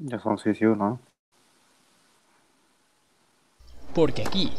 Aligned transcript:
Ya 0.00 0.18
son 0.18 0.38
6 0.38 0.58
y 0.60 0.64
1. 0.64 1.00
Porque 3.94 4.22
aquí 4.22 4.52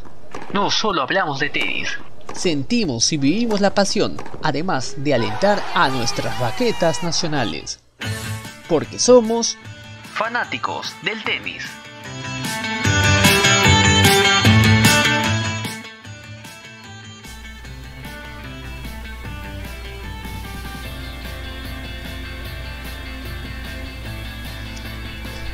no 0.53 0.69
solo 0.69 1.01
hablamos 1.01 1.39
de 1.39 1.49
tenis. 1.49 1.97
Sentimos 2.33 3.11
y 3.11 3.17
vivimos 3.17 3.59
la 3.59 3.73
pasión, 3.73 4.17
además 4.43 4.95
de 4.97 5.13
alentar 5.13 5.59
a 5.73 5.89
nuestras 5.89 6.39
raquetas 6.39 7.03
nacionales. 7.03 7.83
Porque 8.69 8.99
somos 8.99 9.57
fanáticos 10.13 10.95
del 11.03 11.23
tenis. 11.23 11.65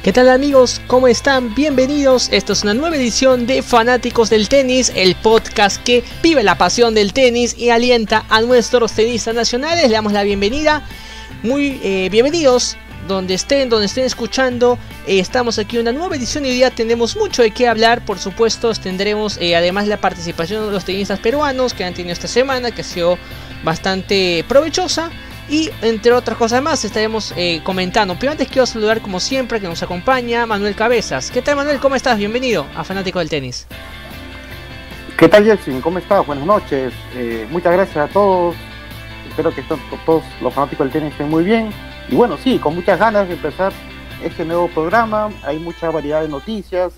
¿Qué 0.08 0.14
tal 0.14 0.30
amigos? 0.30 0.80
¿Cómo 0.88 1.10
están? 1.10 1.54
Bienvenidos. 1.54 2.30
Esto 2.32 2.54
es 2.54 2.64
una 2.64 2.74
nueva 2.74 2.96
edición 2.96 3.46
de 3.46 3.62
Fanáticos 3.62 4.30
del 4.30 4.48
Tenis, 4.48 4.90
el 4.96 5.16
podcast 5.16 5.84
que 5.84 6.02
vive 6.24 6.44
la 6.44 6.58
pasión 6.58 6.94
del 6.94 7.12
tenis 7.12 7.58
y 7.58 7.72
alienta 7.72 8.24
a 8.30 8.40
nuestros 8.40 8.94
tenistas 8.94 9.36
nacionales. 9.36 9.90
Le 9.90 9.96
damos 9.96 10.14
la 10.14 10.24
bienvenida. 10.24 10.82
Muy 11.44 11.82
eh, 11.84 12.08
bienvenidos 12.10 12.78
donde 13.10 13.34
estén, 13.34 13.68
donde 13.68 13.88
estén 13.88 14.06
escuchando. 14.06 14.80
Eh, 15.08 15.20
estamos 15.20 15.60
aquí 15.60 15.76
en 15.76 15.82
una 15.82 15.92
nueva 15.92 16.16
edición 16.16 16.46
y 16.46 16.64
hoy 16.64 16.72
tenemos 16.72 17.18
mucho 17.18 17.42
de 17.42 17.52
qué 17.52 17.68
hablar. 17.68 18.06
Por 18.06 18.18
supuesto, 18.18 18.72
tendremos 18.76 19.38
eh, 19.42 19.58
además 19.58 19.90
la 19.90 19.98
participación 19.98 20.68
de 20.68 20.72
los 20.72 20.86
tenistas 20.86 21.20
peruanos 21.20 21.74
que 21.74 21.84
han 21.84 21.94
tenido 21.94 22.14
esta 22.14 22.30
semana, 22.30 22.72
que 22.72 22.80
ha 22.80 22.86
sido 22.86 23.18
bastante 23.66 24.46
provechosa. 24.48 25.12
Y 25.50 25.70
entre 25.82 26.12
otras 26.12 26.38
cosas 26.38 26.62
más 26.62 26.84
estaremos 26.84 27.34
eh, 27.38 27.62
comentando. 27.64 28.18
Pero 28.20 28.34
antes 28.34 28.48
quiero 28.48 28.66
saludar 28.66 29.02
como 29.02 29.20
siempre 29.20 29.62
que 29.62 29.68
nos 29.68 29.82
acompaña 29.82 30.46
Manuel 30.46 30.76
Cabezas. 30.76 31.32
¿Qué 31.32 31.42
tal 31.42 31.56
Manuel? 31.56 31.80
¿Cómo 31.80 31.96
estás? 31.96 32.18
Bienvenido 32.18 32.66
a 32.76 32.84
Fanático 32.84 33.20
del 33.20 33.30
Tenis. 33.30 33.66
¿Qué 35.18 35.28
tal 35.30 35.46
Jelsin? 35.46 35.82
¿Cómo 35.82 36.00
estás? 36.00 36.26
Buenas 36.28 36.46
noches. 36.46 36.94
Eh, 37.16 37.48
muchas 37.50 37.74
gracias 37.74 37.98
a 37.98 38.12
todos. 38.12 38.56
Espero 39.30 39.54
que 39.54 39.64
todos 40.06 40.24
los 40.42 40.54
fanáticos 40.54 40.86
del 40.86 40.92
tenis 40.92 41.12
estén 41.12 41.30
muy 41.30 41.44
bien. 41.44 41.70
Y 42.10 42.16
bueno, 42.16 42.38
sí, 42.38 42.60
con 42.60 42.76
muchas 42.76 43.00
ganas 43.00 43.28
de 43.28 43.36
empezar 43.36 43.72
este 44.24 44.44
nuevo 44.44 44.68
programa. 44.68 45.30
Hay 45.44 45.60
mucha 45.60 45.90
variedad 45.92 46.22
de 46.22 46.28
noticias, 46.28 46.94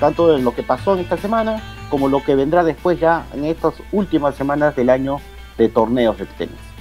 tanto 0.00 0.32
de 0.32 0.42
lo 0.42 0.54
que 0.54 0.62
pasó 0.62 0.94
en 0.94 1.00
esta 1.00 1.16
semana 1.16 1.62
como 1.90 2.08
lo 2.08 2.24
que 2.24 2.34
vendrá 2.34 2.64
después 2.64 2.98
ya 2.98 3.26
en 3.34 3.44
estas 3.44 3.74
últimas 3.92 4.34
semanas 4.34 4.74
del 4.74 4.88
año 4.88 5.20
de 5.58 5.68
torneos 5.68 6.16
de 6.16 6.24
tenis. 6.24 6.71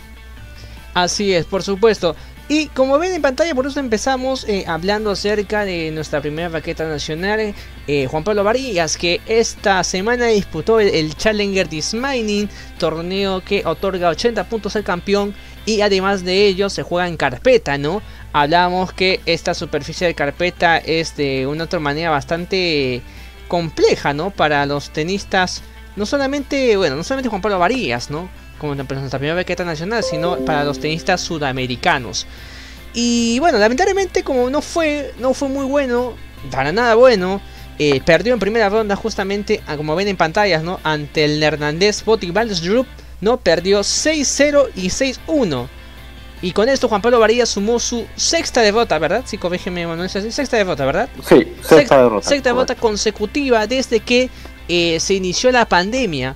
Así 0.94 1.34
es, 1.34 1.46
por 1.46 1.64
supuesto. 1.64 2.16
Y 2.54 2.68
como 2.68 3.00
ven 3.00 3.14
en 3.14 3.22
pantalla, 3.22 3.56
por 3.56 3.66
eso 3.66 3.80
empezamos 3.80 4.44
eh, 4.46 4.66
hablando 4.68 5.12
acerca 5.12 5.64
de 5.64 5.90
nuestra 5.92 6.20
primera 6.20 6.50
raqueta 6.50 6.86
nacional, 6.86 7.56
eh, 7.88 8.08
Juan 8.08 8.26
Pablo 8.26 8.44
Varillas, 8.44 8.98
que 8.98 9.22
esta 9.26 9.82
semana 9.86 10.26
disputó 10.26 10.82
el, 10.82 11.16
Challenger 11.16 11.70
Dismining, 11.70 12.50
torneo 12.78 13.40
que 13.40 13.64
otorga 13.66 14.10
80 14.10 14.50
puntos 14.50 14.76
al 14.76 14.84
campeón 14.84 15.34
y 15.66 15.80
además 15.80 16.26
de 16.26 16.46
ello 16.46 16.70
se 16.70 16.84
juega 16.84 17.08
en 17.08 17.16
carpeta, 17.16 17.78
¿no? 17.78 18.02
Hablamos 18.34 18.92
que 18.92 19.22
esta 19.26 19.54
superficie 19.54 20.08
de 20.08 20.14
carpeta 20.14 20.78
es 20.78 21.16
de 21.16 21.48
una 21.48 21.64
otra 21.64 21.80
manera 21.80 22.10
bastante 22.10 23.02
compleja, 23.48 24.14
¿no? 24.14 24.30
Para 24.30 24.66
los 24.66 24.90
tenistas, 24.90 25.62
no 25.96 26.06
solamente, 26.06 26.76
bueno, 26.76 26.98
no 26.98 27.04
solamente 27.06 27.30
Juan 27.30 27.42
Pablo 27.42 27.60
Varillas, 27.60 28.10
¿no? 28.10 28.30
Como 28.62 28.76
nuestra 28.76 29.18
primera 29.18 29.36
raqueta 29.36 29.66
nacional, 29.66 30.04
sino 30.04 30.38
para 30.46 30.64
los 30.64 30.80
tenistas 30.80 31.20
sudamericanos. 31.20 32.28
Y 32.94 33.40
bueno, 33.40 33.58
lamentablemente 33.58 34.24
como 34.24 34.52
no 34.52 34.62
fue, 34.62 35.14
no 35.18 35.34
fue 35.34 35.50
muy 35.50 35.66
bueno, 35.66 36.14
para 36.52 36.72
nada 36.72 36.94
bueno, 36.94 37.42
eh, 37.80 38.02
perdió 38.06 38.34
en 38.34 38.40
primera 38.40 38.70
ronda 38.70 38.96
justamente, 38.96 39.64
ah, 39.66 39.78
como 39.78 39.96
ven 39.96 40.08
en 40.08 40.16
pantallas, 40.16 40.62
¿no? 40.62 40.80
Ante 40.84 41.26
el 41.26 41.42
Hernández 41.42 42.06
Botic 42.06 42.32
Group, 42.62 42.86
¿no? 43.20 43.38
Perdió 43.38 43.80
6-0 43.80 44.70
y 44.76 44.90
6-1. 44.90 45.68
Y 46.44 46.52
con 46.52 46.70
esto 46.70 46.88
Juan 46.88 47.02
Pablo 47.02 47.20
Varilla 47.20 47.48
sumó 47.48 47.80
su 47.80 48.06
sexta 48.16 48.62
derrota, 48.62 49.00
¿verdad? 49.00 49.24
Sí, 49.26 49.40
corrígeme, 49.40 49.88
Manuel, 49.88 50.10
sexta 50.10 50.58
derrota, 50.58 50.86
¿verdad? 50.86 51.10
Sí, 51.28 51.52
sexta, 51.68 52.04
derrota. 52.04 52.30
Sexta 52.30 52.50
derrota 52.50 52.76
consecutiva 52.76 53.66
desde 53.66 54.02
que 54.02 54.30
eh, 54.68 55.00
se 55.00 55.16
inició 55.16 55.52
la 55.52 55.66
pandemia 55.66 56.36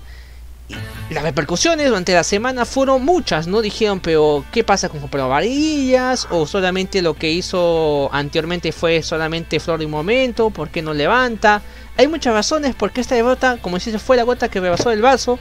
las 1.09 1.23
repercusiones 1.23 1.87
durante 1.87 2.13
la 2.13 2.23
semana 2.23 2.65
fueron 2.65 3.05
muchas, 3.05 3.47
¿no? 3.47 3.61
Dijeron, 3.61 3.99
pero 3.99 4.43
¿qué 4.51 4.63
pasa 4.63 4.89
con 4.89 4.99
Juan 4.99 5.29
Varillas? 5.29 6.27
O 6.31 6.47
solamente 6.47 7.01
lo 7.01 7.13
que 7.13 7.31
hizo 7.31 8.09
anteriormente 8.11 8.71
fue 8.71 9.03
solamente 9.03 9.59
flor 9.59 9.79
de 9.79 9.85
un 9.85 9.91
momento, 9.91 10.49
¿por 10.49 10.69
qué 10.69 10.81
no 10.81 10.93
levanta? 10.93 11.61
Hay 11.97 12.07
muchas 12.07 12.33
razones 12.33 12.75
porque 12.75 13.01
esta 13.01 13.15
derrota, 13.15 13.57
como 13.61 13.79
si 13.79 13.91
fue 13.99 14.17
la 14.17 14.23
gota 14.23 14.49
que 14.49 14.59
rebasó 14.59 14.91
el 14.91 15.01
vaso 15.01 15.37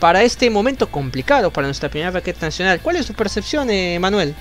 para 0.00 0.22
este 0.22 0.50
momento 0.50 0.90
complicado 0.90 1.50
para 1.50 1.68
nuestra 1.68 1.88
primera 1.88 2.10
raqueta 2.10 2.46
nacional. 2.46 2.80
¿Cuál 2.82 2.96
es 2.96 3.06
su 3.06 3.14
percepción, 3.14 3.70
eh, 3.70 3.98
Manuel? 4.00 4.34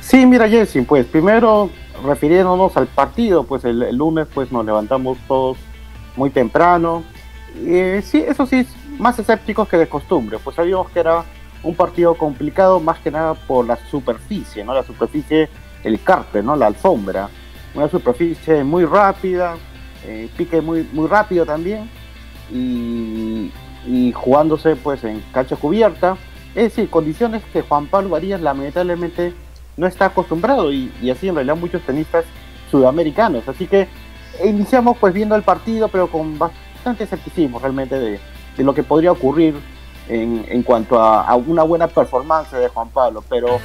Sí, 0.00 0.26
mira, 0.26 0.48
Jesse, 0.48 0.78
pues 0.86 1.06
primero 1.06 1.70
refiriéndonos 2.04 2.76
al 2.76 2.86
partido, 2.86 3.44
pues 3.44 3.64
el, 3.64 3.82
el 3.82 3.96
lunes 3.96 4.26
pues 4.34 4.50
nos 4.50 4.64
levantamos 4.64 5.16
todos 5.28 5.56
muy 6.16 6.30
temprano, 6.30 7.04
eh, 7.56 8.02
sí, 8.04 8.24
eso 8.26 8.46
sí, 8.46 8.66
más 8.98 9.18
escépticos 9.18 9.68
que 9.68 9.76
de 9.76 9.88
costumbre, 9.88 10.38
pues 10.42 10.56
sabíamos 10.56 10.90
que 10.90 11.00
era 11.00 11.24
un 11.62 11.74
partido 11.74 12.14
complicado 12.14 12.80
más 12.80 12.98
que 12.98 13.10
nada 13.10 13.34
por 13.34 13.66
la 13.66 13.76
superficie, 13.76 14.64
¿no? 14.64 14.74
La 14.74 14.82
superficie, 14.82 15.48
el 15.82 16.00
carpe, 16.02 16.42
¿no? 16.42 16.56
La 16.56 16.66
alfombra. 16.66 17.28
Una 17.74 17.88
superficie 17.88 18.62
muy 18.62 18.84
rápida, 18.84 19.56
eh, 20.04 20.28
pique 20.36 20.60
muy, 20.60 20.88
muy 20.92 21.08
rápido 21.08 21.44
también 21.46 21.88
y, 22.52 23.50
jugándose 24.14 24.76
pues 24.76 25.02
en 25.04 25.22
cancha 25.32 25.56
cubierta. 25.56 26.16
Es 26.54 26.74
decir, 26.74 26.88
condiciones 26.88 27.42
que 27.52 27.62
Juan 27.62 27.86
Pablo 27.86 28.10
Varías 28.10 28.40
lamentablemente 28.40 29.32
no 29.76 29.86
está 29.86 30.06
acostumbrado 30.06 30.72
y, 30.72 30.92
y 31.02 31.10
así 31.10 31.28
en 31.28 31.34
realidad 31.34 31.56
muchos 31.56 31.82
tenistas 31.82 32.24
sudamericanos. 32.70 33.48
Así 33.48 33.66
que 33.66 33.88
iniciamos 34.44 34.98
pues 34.98 35.14
viendo 35.14 35.34
el 35.34 35.42
partido 35.42 35.88
pero 35.88 36.08
con 36.08 36.38
bastante 36.38 36.63
bastante 36.84 37.04
escepticismo 37.04 37.58
realmente 37.58 37.98
de, 37.98 38.20
lo 38.58 38.74
que 38.74 38.82
podría 38.82 39.10
ocurrir 39.10 39.54
en, 40.06 40.62
cuanto 40.64 41.00
a, 41.00 41.34
una 41.34 41.62
buena 41.62 41.88
performance 41.88 42.52
de 42.52 42.68
Juan 42.68 42.90
Pablo, 42.90 43.24
pero 43.26 43.58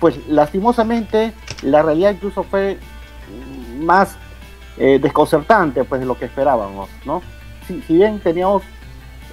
pues 0.00 0.26
lastimosamente 0.26 1.34
la 1.62 1.82
realidad 1.82 2.12
incluso 2.12 2.42
fue 2.44 2.78
más 3.78 4.16
eh, 4.78 4.98
desconcertante 4.98 5.84
pues 5.84 6.00
de 6.00 6.06
lo 6.06 6.16
que 6.16 6.24
esperábamos, 6.24 6.88
¿no? 7.04 7.20
Si, 7.66 7.82
bien 7.88 8.20
teníamos 8.20 8.62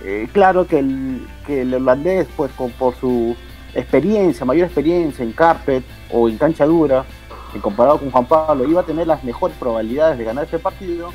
eh, 0.04 0.28
claro 0.34 0.68
que 0.68 0.80
el, 0.80 1.26
que 1.48 1.62
el 1.62 1.74
holandés 1.74 2.28
pues 2.36 2.52
con, 2.52 2.72
por 2.72 2.94
su 2.96 3.38
experiencia, 3.74 4.46
mayor 4.46 4.66
experiencia 4.66 5.24
en 5.24 5.32
carpet 5.32 5.86
o 6.12 6.28
en 6.28 6.38
cancha 6.38 6.66
dura, 6.66 7.06
en 7.56 7.62
comparado 7.62 8.00
con 8.00 8.12
Juan 8.12 8.26
Pablo, 8.26 8.70
iba 8.70 8.82
a 8.82 8.86
tener 8.86 9.08
las 9.08 9.24
mejores 9.24 9.56
probabilidades 9.58 10.18
de 10.18 10.26
ganar 10.26 10.44
este 10.44 10.60
partido, 10.60 11.12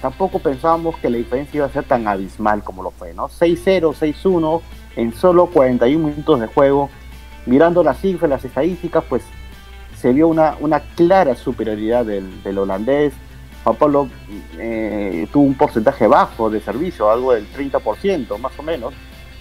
tampoco 0.00 0.38
pensábamos 0.38 0.96
que 0.96 1.10
la 1.10 1.18
diferencia 1.18 1.58
iba 1.58 1.66
a 1.66 1.70
ser 1.70 1.84
tan 1.84 2.06
abismal 2.06 2.62
como 2.62 2.82
lo 2.82 2.90
fue, 2.90 3.14
¿no? 3.14 3.28
6-0, 3.28 3.94
6-1 3.94 4.60
en 4.96 5.12
solo 5.12 5.46
41 5.46 6.08
minutos 6.08 6.40
de 6.40 6.46
juego. 6.46 6.90
Mirando 7.46 7.82
las 7.82 8.00
cifras, 8.00 8.28
las 8.28 8.44
estadísticas, 8.44 9.04
pues 9.08 9.22
se 9.96 10.12
vio 10.12 10.28
una, 10.28 10.80
clara 10.96 11.34
superioridad 11.34 12.04
del, 12.04 12.58
holandés. 12.58 13.12
Juan 13.64 13.76
Pablo 13.76 14.08
eh, 14.58 15.26
tuvo 15.32 15.44
un 15.44 15.54
porcentaje 15.54 16.06
bajo 16.06 16.50
de 16.50 16.60
servicio, 16.60 17.10
algo 17.10 17.32
del 17.32 17.50
30% 17.52 18.38
más 18.38 18.56
o 18.58 18.62
menos, 18.62 18.94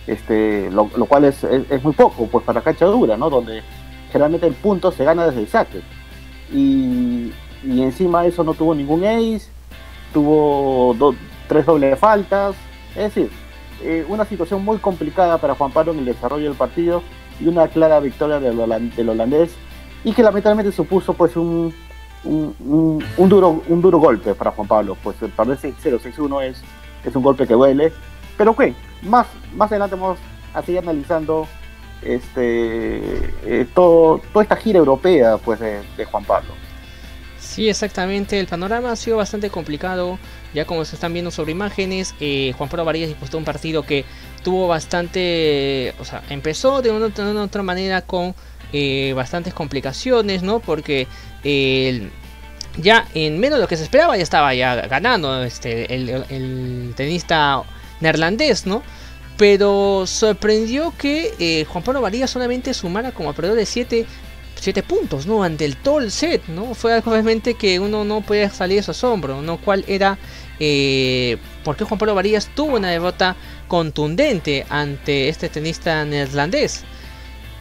este, 0.07 0.71
lo, 0.71 0.87
cual 0.87 1.25
es, 1.25 1.43
muy 1.83 1.93
poco 1.93 2.27
pues 2.27 2.43
para 2.43 2.61
cancha 2.61 2.85
dura, 2.85 3.17
¿no? 3.17 3.29
donde 3.29 3.61
generalmente 4.11 4.47
el 4.47 4.55
punto 4.55 4.91
se 4.91 5.03
gana 5.03 5.27
desde 5.27 5.41
el 5.41 5.47
saque. 5.47 5.81
Y, 6.51 7.31
y 7.63 7.81
encima 7.81 8.23
de 8.23 8.29
eso 8.29 8.43
no 8.43 8.55
tuvo 8.55 8.73
ningún 8.73 9.03
ace, 9.03 9.49
tuvo 10.13 10.95
tres 11.47 11.65
dobles 11.65 11.97
faltas, 11.99 12.55
es 12.95 13.13
decir, 13.13 13.29
eh, 13.83 14.05
una 14.07 14.25
situación 14.25 14.63
muy 14.63 14.77
complicada 14.77 15.37
para 15.37 15.55
Juan 15.55 15.71
Pablo 15.71 15.91
en 15.91 15.99
el 15.99 16.05
desarrollo 16.05 16.45
del 16.45 16.57
partido 16.57 17.03
y 17.39 17.47
una 17.47 17.67
clara 17.67 17.99
victoria 17.99 18.39
del, 18.39 18.59
holandés 19.09 19.53
y 20.03 20.13
que 20.13 20.23
lamentablemente 20.23 20.71
supuso 20.71 21.13
pues 21.13 21.35
un, 21.35 21.73
duro, 22.23 23.61
un 23.67 23.81
duro 23.81 23.97
golpe 23.97 24.33
para 24.33 24.51
Juan 24.51 24.67
Pablo, 24.67 24.97
pues 25.03 25.21
el 25.21 25.29
perder 25.29 25.57
0-6-1 25.57 26.43
es, 26.43 26.63
es 27.03 27.15
un 27.15 27.23
golpe 27.23 27.45
que 27.45 27.53
duele, 27.53 27.91
pero 28.37 28.51
ok, 28.51 28.63
más, 29.03 29.27
más 29.55 29.71
adelante 29.71 29.95
vamos 29.95 30.19
a 30.53 30.61
seguir 30.61 30.79
analizando 30.79 31.47
este, 32.01 33.33
eh, 33.43 33.67
todo, 33.73 34.21
toda 34.31 34.43
esta 34.43 34.55
gira 34.55 34.79
europea 34.79 35.37
pues 35.37 35.59
de 35.59 36.05
Juan 36.09 36.23
Pablo. 36.23 36.64
Sí, 37.45 37.69
exactamente. 37.69 38.39
El 38.39 38.47
panorama 38.47 38.91
ha 38.91 38.95
sido 38.95 39.17
bastante 39.17 39.49
complicado. 39.49 40.17
Ya 40.53 40.65
como 40.65 40.83
se 40.83 40.95
están 40.95 41.13
viendo 41.13 41.31
sobre 41.31 41.51
imágenes, 41.51 42.15
eh, 42.19 42.53
Juan 42.57 42.69
Pablo 42.69 42.85
Varillas 42.85 43.09
disputó 43.09 43.37
un 43.37 43.45
partido 43.45 43.83
que 43.83 44.03
tuvo 44.43 44.67
bastante. 44.67 45.93
O 45.99 46.05
sea, 46.05 46.23
empezó 46.29 46.81
de 46.81 46.91
una, 46.91 47.43
otra 47.43 47.63
manera 47.63 48.01
con 48.01 48.35
eh, 48.73 49.13
bastantes 49.15 49.53
complicaciones, 49.53 50.43
¿no? 50.43 50.59
Porque 50.59 51.07
ya 52.77 53.07
en 53.13 53.39
menos 53.39 53.57
de 53.57 53.63
lo 53.63 53.67
que 53.67 53.77
se 53.77 53.83
esperaba 53.83 54.17
ya 54.17 54.23
estaba 54.23 54.53
ya 54.53 54.75
ganando 54.87 55.43
este, 55.43 55.93
el, 55.93 56.93
tenista 56.95 57.63
neerlandés, 58.01 58.65
¿no? 58.65 58.83
Pero 59.37 60.05
sorprendió 60.07 60.93
que 60.97 61.33
eh, 61.39 61.65
Juan 61.65 61.83
Pablo 61.83 62.01
Varías 62.01 62.29
solamente 62.29 62.73
sumara 62.73 63.11
como 63.11 63.29
alrededor 63.29 63.57
de 63.57 63.65
7 63.65 64.05
puntos, 64.87 65.25
¿no? 65.25 65.43
Ante 65.43 65.65
el 65.65 65.77
el 66.01 66.11
set, 66.11 66.47
¿no? 66.47 66.73
Fue 66.73 66.93
algo 66.93 67.11
realmente 67.11 67.53
que 67.53 67.79
uno 67.79 68.03
no 68.03 68.21
podía 68.21 68.49
salir 68.49 68.77
de 68.77 68.83
su 68.83 68.91
asombro, 68.91 69.41
¿no? 69.41 69.57
Cuál 69.57 69.85
era, 69.87 70.17
eh, 70.59 71.37
por 71.63 71.75
qué 71.75 71.83
Juan 71.83 71.99
Pablo 71.99 72.15
Varías 72.15 72.49
tuvo 72.55 72.77
una 72.77 72.89
derrota 72.89 73.35
contundente 73.67 74.65
ante 74.69 75.29
este 75.29 75.49
tenista 75.49 76.03
neerlandés. 76.05 76.83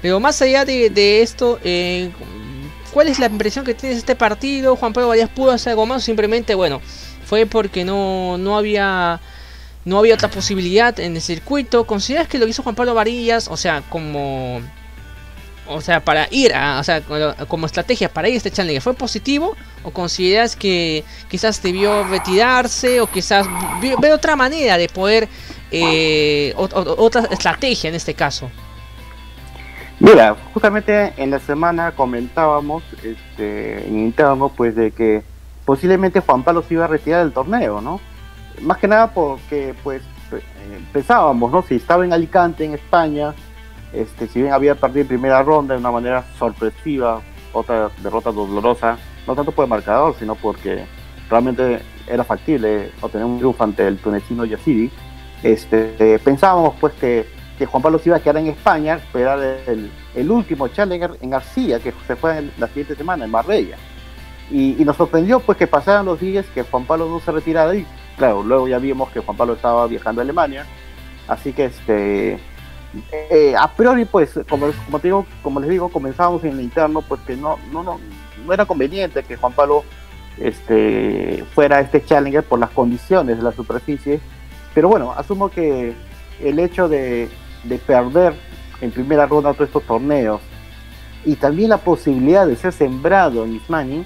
Pero 0.02 0.20
más 0.20 0.40
allá 0.42 0.64
de, 0.64 1.22
esto, 1.22 1.58
eh, 1.64 2.10
¿cuál 2.92 3.08
es 3.08 3.18
la 3.18 3.26
impresión 3.26 3.64
que 3.64 3.74
tienes 3.74 3.96
de 3.96 4.00
este 4.00 4.16
partido? 4.16 4.76
Juan 4.76 4.92
Pablo 4.92 5.08
Varías 5.08 5.30
pudo 5.30 5.50
hacer 5.52 5.70
algo 5.70 5.86
más, 5.86 6.04
simplemente, 6.04 6.54
bueno, 6.54 6.80
fue 7.24 7.46
porque 7.46 7.84
no, 7.84 8.38
no 8.38 8.56
había 8.56 9.20
no 9.84 9.98
había 9.98 10.14
otra 10.14 10.30
posibilidad 10.30 10.98
en 10.98 11.16
el 11.16 11.22
circuito. 11.22 11.86
¿Consideras 11.86 12.28
que 12.28 12.38
lo 12.38 12.46
hizo 12.46 12.62
Juan 12.62 12.74
Pablo 12.74 12.94
Varillas, 12.94 13.48
o 13.48 13.56
sea, 13.56 13.82
como 13.90 14.60
o 15.66 15.80
sea, 15.80 16.04
para 16.04 16.28
ir 16.30 16.54
a, 16.54 16.78
o 16.78 16.84
sea, 16.84 17.02
como 17.48 17.66
estrategia 17.66 18.08
para 18.08 18.28
ir 18.28 18.34
a 18.34 18.36
este 18.38 18.50
Challenger 18.50 18.82
fue 18.82 18.94
positivo 18.94 19.56
o 19.82 19.90
consideras 19.90 20.56
que 20.56 21.04
quizás 21.28 21.62
debió 21.62 22.04
retirarse 22.04 23.00
o 23.00 23.06
quizás 23.06 23.46
ve 24.00 24.12
otra 24.12 24.36
manera 24.36 24.76
de 24.78 24.88
poder 24.88 25.28
eh, 25.70 26.54
otra 26.56 27.22
estrategia 27.30 27.88
en 27.88 27.96
este 27.96 28.14
caso? 28.14 28.48
Mira, 29.98 30.36
justamente 30.52 31.12
en 31.16 31.30
la 31.30 31.40
semana 31.40 31.92
comentábamos 31.92 32.84
este, 33.02 33.86
en 33.86 33.98
interno 33.98 34.50
pues 34.50 34.76
de 34.76 34.92
que 34.92 35.22
posiblemente 35.64 36.20
Juan 36.20 36.42
Pablo 36.42 36.62
se 36.62 36.74
iba 36.74 36.84
a 36.84 36.88
retirar 36.88 37.24
del 37.24 37.32
torneo, 37.32 37.80
¿no? 37.80 38.00
Más 38.60 38.78
que 38.78 38.86
nada 38.86 39.12
porque 39.12 39.74
pues 39.82 40.02
eh, 40.32 40.80
pensábamos, 40.92 41.50
¿no? 41.50 41.62
Si 41.62 41.76
estaba 41.76 42.04
en 42.04 42.12
Alicante, 42.12 42.64
en 42.64 42.74
España, 42.74 43.34
este, 43.94 44.26
si 44.26 44.42
bien 44.42 44.52
había 44.52 44.74
perdido 44.74 45.02
en 45.02 45.08
primera 45.08 45.42
ronda 45.42 45.74
de 45.74 45.80
una 45.80 45.90
manera 45.90 46.24
sorpresiva, 46.38 47.20
otra 47.52 47.90
derrota 48.02 48.32
dolorosa, 48.32 48.98
no 49.26 49.34
tanto 49.34 49.52
por 49.52 49.64
el 49.64 49.70
marcador, 49.70 50.14
sino 50.18 50.34
porque 50.34 50.84
realmente 51.30 51.80
era 52.06 52.24
factible 52.24 52.90
obtener 53.00 53.26
un 53.26 53.38
triunfo 53.38 53.64
ante 53.64 53.86
el 53.86 53.98
tunecino 53.98 54.44
Yassidi. 54.44 54.90
Este, 55.42 56.18
pensábamos 56.18 56.74
pues 56.80 56.94
que, 56.94 57.26
Juan 57.66 57.82
Pablo 57.82 57.98
se 57.98 58.10
iba 58.10 58.16
a 58.16 58.20
quedar 58.20 58.38
en 58.38 58.48
España, 58.48 58.96
esperar 58.96 59.38
el, 59.66 59.90
el 60.14 60.30
último 60.30 60.68
Challenger 60.68 61.16
en 61.22 61.30
García, 61.30 61.78
que 61.78 61.94
se 62.06 62.16
fue 62.16 62.38
en 62.38 62.52
la 62.58 62.66
siguiente 62.66 62.94
semana, 62.94 63.24
en 63.24 63.30
Marbella. 63.30 63.76
Y, 64.50 64.80
y, 64.80 64.84
nos 64.84 64.96
sorprendió 64.96 65.40
pues 65.40 65.56
que 65.56 65.66
pasaran 65.66 66.04
los 66.04 66.20
días 66.20 66.44
que 66.52 66.62
Juan 66.62 66.84
Pablo 66.84 67.08
no 67.08 67.20
se 67.20 67.32
retirara 67.32 67.74
y 67.74 67.86
claro, 68.18 68.42
luego 68.42 68.68
ya 68.68 68.78
vimos 68.78 69.10
que 69.10 69.20
Juan 69.20 69.36
Pablo 69.36 69.54
estaba 69.54 69.86
viajando 69.86 70.20
a 70.20 70.24
Alemania, 70.24 70.66
así 71.26 71.54
que 71.54 71.66
este 71.66 72.38
eh, 73.12 73.54
a 73.58 73.72
priori, 73.72 74.04
pues, 74.04 74.38
como, 74.48 74.68
te 74.98 75.08
digo, 75.08 75.26
como 75.42 75.60
les 75.60 75.70
digo, 75.70 75.88
comenzábamos 75.88 76.44
en 76.44 76.52
el 76.52 76.60
interno, 76.60 77.02
pues 77.02 77.20
que 77.22 77.36
no, 77.36 77.58
no, 77.72 77.82
no, 77.82 78.00
no 78.44 78.52
era 78.52 78.66
conveniente 78.66 79.22
que 79.22 79.36
Juan 79.36 79.52
Pablo 79.52 79.84
este, 80.38 81.44
fuera 81.54 81.80
este 81.80 82.04
Challenger 82.04 82.44
por 82.44 82.58
las 82.58 82.70
condiciones 82.70 83.36
de 83.36 83.42
la 83.42 83.52
superficie. 83.52 84.20
Pero 84.74 84.88
bueno, 84.88 85.12
asumo 85.12 85.50
que 85.50 85.94
el 86.40 86.58
hecho 86.58 86.88
de, 86.88 87.28
de 87.64 87.78
perder 87.78 88.34
en 88.80 88.90
primera 88.90 89.26
ronda 89.26 89.52
todos 89.52 89.68
estos 89.68 89.84
torneos 89.84 90.40
y 91.24 91.36
también 91.36 91.70
la 91.70 91.78
posibilidad 91.78 92.46
de 92.46 92.56
ser 92.56 92.72
sembrado 92.72 93.44
en 93.44 93.54
Ismani, 93.54 94.04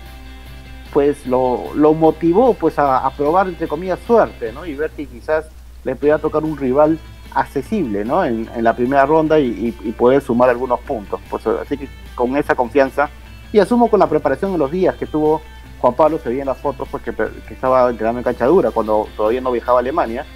pues 0.93 1.27
lo, 1.27 1.75
lo 1.75 1.95
motivó 1.95 2.55
pues 2.55 2.79
a, 2.79 2.99
a, 2.99 3.11
probar 3.11 3.49
entre 3.49 3.67
comillas 3.67 3.99
suerte, 4.07 4.53
¿no? 4.53 4.65
Y 4.65 4.75
ver 4.75 4.91
que 4.91 5.07
quizás 5.07 5.47
le 5.85 5.97
podía 5.97 6.19
tocar 6.19 6.45
un 6.45 6.57
rival 6.57 6.99
accesible 7.35 8.05
¿no? 8.05 8.25
en, 8.25 8.49
la 8.61 8.75
primera 8.75 9.07
ronda 9.07 9.39
y, 9.39 9.73
poder 9.97 10.23
sumar 10.23 10.51
algunos 10.51 10.81
puntos. 10.81 11.21
Pues, 11.31 11.47
así 11.47 11.77
que 11.77 11.89
con 12.15 12.37
esa 12.37 12.55
confianza 12.55 13.11
y 13.53 13.59
asumo 13.59 13.89
con 13.89 14.01
la 14.01 14.09
preparación 14.09 14.53
de 14.53 14.59
los 14.59 14.71
días 14.71 14.97
que 14.97 15.07
tuvo 15.07 15.41
Juan 15.81 15.95
Pablo, 15.95 16.19
se 16.19 16.29
veía 16.29 16.43
en 16.43 16.49
las 16.49 16.59
fotos 16.59 16.89
pues, 16.91 17.03
que, 17.03 17.15
estaba 17.51 17.89
entrenando 17.91 18.19
en 18.19 18.25
cancha 18.25 18.47
dura 18.47 18.71
cuando 18.71 19.09
todavía 19.17 19.41
no 19.41 19.53
viajaba 19.53 19.79
a 19.79 19.81
Alemania, 19.81 20.27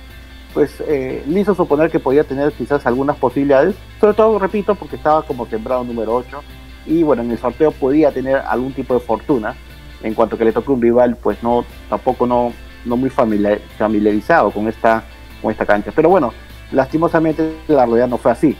pues 0.54 0.82
eh, 0.86 1.24
le 1.26 1.40
hizo 1.40 1.54
suponer 1.54 1.90
que 1.90 1.98
podía 1.98 2.24
tener 2.24 2.52
quizás 2.52 2.86
algunas 2.86 3.16
posibilidades, 3.16 3.74
sobre 4.00 4.14
todo, 4.14 4.38
repito, 4.38 4.74
porque 4.74 4.96
estaba 4.96 5.22
como 5.22 5.46
sembrado 5.46 5.84
número 5.84 6.14
8 6.14 6.42
y 6.86 7.02
bueno, 7.02 7.22
en 7.22 7.30
el 7.30 7.38
sorteo 7.38 7.70
podía 7.72 8.12
tener 8.12 8.36
algún 8.36 8.72
tipo 8.72 8.94
de 8.94 9.00
fortuna 9.00 9.54
en 10.02 10.14
cuanto 10.14 10.36
que 10.36 10.44
le 10.44 10.52
toque 10.52 10.70
un 10.70 10.82
rival, 10.82 11.16
pues 11.16 11.42
no, 11.42 11.64
tampoco 11.88 12.26
no, 12.26 12.52
no 12.84 12.96
muy 12.96 13.10
familiarizado 13.10 14.50
con 14.50 14.68
esta, 14.68 15.04
con 15.40 15.52
esta 15.52 15.64
cancha. 15.64 15.92
Pero 15.94 16.08
bueno, 16.08 16.32
Lastimosamente 16.72 17.56
la 17.68 17.84
realidad 17.86 18.08
no 18.08 18.18
fue 18.18 18.32
así. 18.32 18.56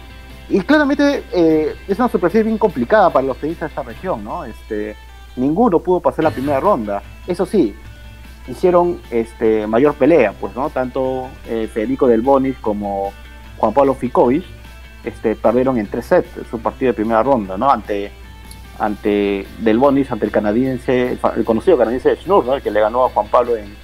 Y 0.49 0.61
claramente 0.61 1.25
eh, 1.32 1.75
es 1.88 1.99
una 1.99 2.09
superficie 2.09 2.43
bien 2.43 2.59
complicada 2.59 3.11
para 3.11 3.26
los 3.26 3.38
tenistas 3.38 3.70
de 3.70 3.73
esta 3.73 3.82
región, 3.82 4.23
¿no? 4.23 4.44
Este, 4.44 4.97
ninguno 5.37 5.79
pudo 5.79 6.00
pasar 6.00 6.25
la 6.25 6.31
primera 6.31 6.61
ronda. 6.61 7.03
Eso 7.26 7.47
sí, 7.47 7.75
hicieron 8.49 9.00
este, 9.11 9.67
mayor 9.67 9.94
pelea, 9.94 10.35
pues, 10.38 10.55
¿no? 10.55 10.69
Tanto 10.70 11.29
eh, 11.49 11.69
Federico 11.73 12.06
Del 12.06 12.23
Bonis 12.23 12.56
como 12.59 13.12
Juan 13.56 13.73
Pablo 13.73 13.94
Ficovich 13.94 14.44
este, 15.05 15.35
perdieron 15.35 15.79
en 15.79 15.87
tres 15.87 16.06
sets 16.06 16.29
su 16.50 16.59
partido 16.59 16.91
de 16.91 16.94
primera 16.94 17.23
ronda, 17.23 17.56
¿no? 17.56 17.70
Ante, 17.70 18.12
ante 18.79 19.47
Del 19.59 19.79
Bonis, 19.79 20.11
ante 20.12 20.26
el 20.26 20.32
canadiense, 20.32 21.19
el 21.37 21.44
conocido 21.44 21.79
canadiense 21.79 22.11
de 22.11 22.17
Schnur, 22.17 22.61
que 22.61 22.70
le 22.70 22.81
ganó 22.81 23.05
a 23.05 23.09
Juan 23.11 23.29
Pablo 23.29 23.56
en, 23.56 23.75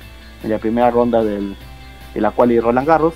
la 0.44 0.58
primera 0.58 0.90
ronda 0.90 1.24
del, 1.24 1.56
de 2.14 2.20
la 2.20 2.30
cual 2.30 2.52
y 2.52 2.60
Roland 2.60 2.86
Garros 2.86 3.14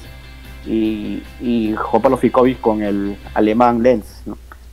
y, 0.67 1.75
Juan 1.77 2.03
Pablo 2.03 2.19
con 2.61 2.83
el 2.83 3.17
alemán 3.35 3.83
Lenz. 3.83 4.23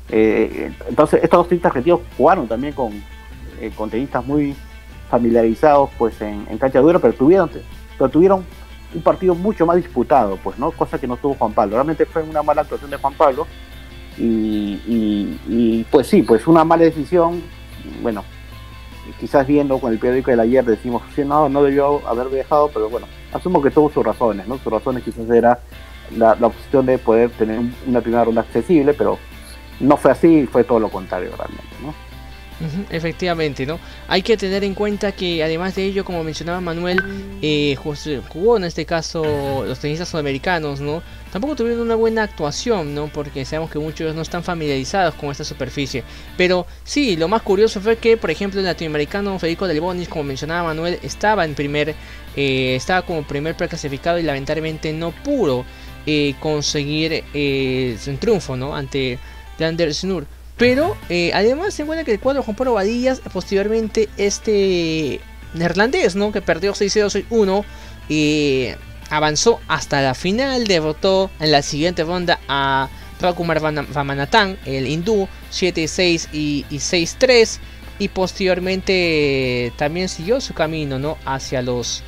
Eh, 0.09 0.71
entonces, 0.87 1.21
estos 1.23 1.39
dos 1.39 1.47
tenistas 1.47 1.69
argentinos 1.69 2.01
jugaron 2.17 2.47
también 2.47 2.73
con, 2.73 2.91
eh, 3.59 3.71
con 3.75 3.89
tenistas 3.89 4.25
muy 4.25 4.55
familiarizados 5.09 5.89
pues 5.97 6.19
en, 6.21 6.45
cancha 6.57 6.79
dura, 6.79 6.99
pero 6.99 7.13
tuvieron, 7.13 7.49
pero 7.97 8.09
tuvieron 8.09 8.45
un 8.93 9.01
partido 9.01 9.35
mucho 9.35 9.65
más 9.65 9.77
disputado, 9.77 10.37
pues, 10.43 10.57
¿no? 10.57 10.71
Cosa 10.71 10.99
que 10.99 11.07
no 11.07 11.17
tuvo 11.17 11.35
Juan 11.35 11.53
Pablo. 11.53 11.75
Realmente 11.75 12.05
fue 12.05 12.23
una 12.23 12.41
mala 12.41 12.61
actuación 12.61 12.89
de 12.89 12.97
Juan 12.97 13.13
Pablo. 13.13 13.47
Y, 14.17 15.37
y, 15.47 15.85
pues 15.89 16.07
sí, 16.07 16.23
pues 16.23 16.45
una 16.47 16.63
mala 16.63 16.83
decisión. 16.83 17.41
Bueno, 18.01 18.23
quizás 19.19 19.47
viendo 19.47 19.79
con 19.79 19.93
el 19.93 19.99
periódico 19.99 20.31
del 20.31 20.41
ayer 20.41 20.65
decimos, 20.65 21.03
sí, 21.15 21.23
no, 21.23 21.47
no 21.47 21.63
debió 21.63 22.05
haber 22.07 22.27
viajado, 22.27 22.69
pero 22.73 22.89
bueno, 22.89 23.07
asumo 23.33 23.61
que 23.61 23.71
tuvo 23.71 23.89
sus 23.89 24.05
razones, 24.05 24.47
¿no? 24.47 24.57
Sus 24.57 24.71
razones 24.71 25.03
quizás 25.03 25.29
era 25.29 25.59
la, 26.15 26.35
la 26.35 26.47
opción 26.47 26.85
de 26.85 26.97
poder 26.97 27.29
tener 27.31 27.61
una 27.87 28.01
primera 28.01 28.25
ronda 28.25 28.41
accesible, 28.41 28.93
pero 28.93 29.17
no 29.79 29.97
fue 29.97 30.11
así, 30.11 30.47
fue 30.47 30.63
todo 30.63 30.79
lo 30.79 30.89
contrario 30.89 31.31
realmente, 31.37 31.75
¿no? 31.83 32.08
Efectivamente, 32.89 33.65
¿no? 33.65 33.79
Hay 34.07 34.21
que 34.21 34.35
tener 34.35 34.63
en 34.63 34.73
cuenta 34.73 35.13
que 35.13 35.41
además 35.43 35.75
de 35.75 35.85
ello, 35.85 36.03
como 36.03 36.23
mencionaba 36.23 36.59
Manuel, 36.59 37.01
eh, 37.41 37.75
jugó 37.75 38.57
en 38.57 38.65
este 38.65 38.85
caso 38.85 39.63
los 39.65 39.79
tenistas 39.79 40.09
sudamericanos, 40.09 40.81
¿no? 40.81 41.01
Tampoco 41.31 41.55
tuvieron 41.55 41.81
una 41.81 41.95
buena 41.95 42.23
actuación, 42.23 42.93
¿no? 42.93 43.07
Porque 43.07 43.45
sabemos 43.45 43.71
que 43.71 43.79
muchos 43.79 44.13
no 44.13 44.21
están 44.21 44.43
familiarizados 44.43 45.13
con 45.15 45.29
esta 45.29 45.43
superficie. 45.43 46.03
Pero 46.35 46.65
sí, 46.83 47.15
lo 47.15 47.27
más 47.27 47.43
curioso 47.43 47.79
fue 47.79 47.97
que, 47.97 48.17
por 48.17 48.31
ejemplo, 48.31 48.59
el 48.59 48.65
latinoamericano 48.65 49.37
Federico 49.39 49.67
Del 49.67 49.79
Bonis, 49.79 50.09
como 50.09 50.23
mencionaba 50.23 50.69
Manuel, 50.69 50.99
estaba 51.01 51.45
en 51.45 51.55
primer, 51.55 51.95
eh, 52.35 52.75
estaba 52.75 53.03
como 53.03 53.23
primer 53.23 53.55
preclasificado 53.55 54.19
y 54.19 54.23
lamentablemente 54.23 54.91
no 54.91 55.11
pudo 55.11 55.65
eh, 56.05 56.33
conseguir 56.39 57.23
eh, 57.33 57.97
un 58.07 58.17
triunfo, 58.17 58.57
¿no? 58.57 58.75
Ante 58.75 59.19
Lander 59.59 59.93
Snur. 59.93 60.25
Pero 60.59 60.97
eh, 61.07 61.31
además 61.33 61.73
se 61.73 61.83
encuentra 61.83 62.03
que 62.03 62.11
el 62.11 62.19
cuadro 62.19 62.43
Juan 62.43 62.57
Pablo 62.57 62.73
Badillas, 62.73 63.21
posteriormente 63.31 64.09
este 64.17 65.21
neerlandés, 65.53 66.15
¿no? 66.15 66.33
Que 66.33 66.41
perdió 66.41 66.73
6-0-6-1 66.73 67.63
y 68.09 68.67
avanzó 69.09 69.61
hasta 69.69 70.01
la 70.01 70.13
final, 70.13 70.67
derrotó 70.67 71.31
en 71.39 71.53
la 71.53 71.61
siguiente 71.61 72.03
ronda 72.03 72.39
a 72.49 72.89
Rakumar 73.21 73.61
Vamanathan, 73.61 74.57
el 74.65 74.87
hindú, 74.87 75.29
7-6 75.51 76.27
y, 76.33 76.65
6-3 76.69 77.59
y 77.97 78.09
posteriormente 78.09 79.71
también 79.77 80.09
siguió 80.09 80.41
su 80.41 80.53
camino, 80.53 80.99
¿no? 80.99 81.17
Hacia 81.25 81.61
los 81.61 82.03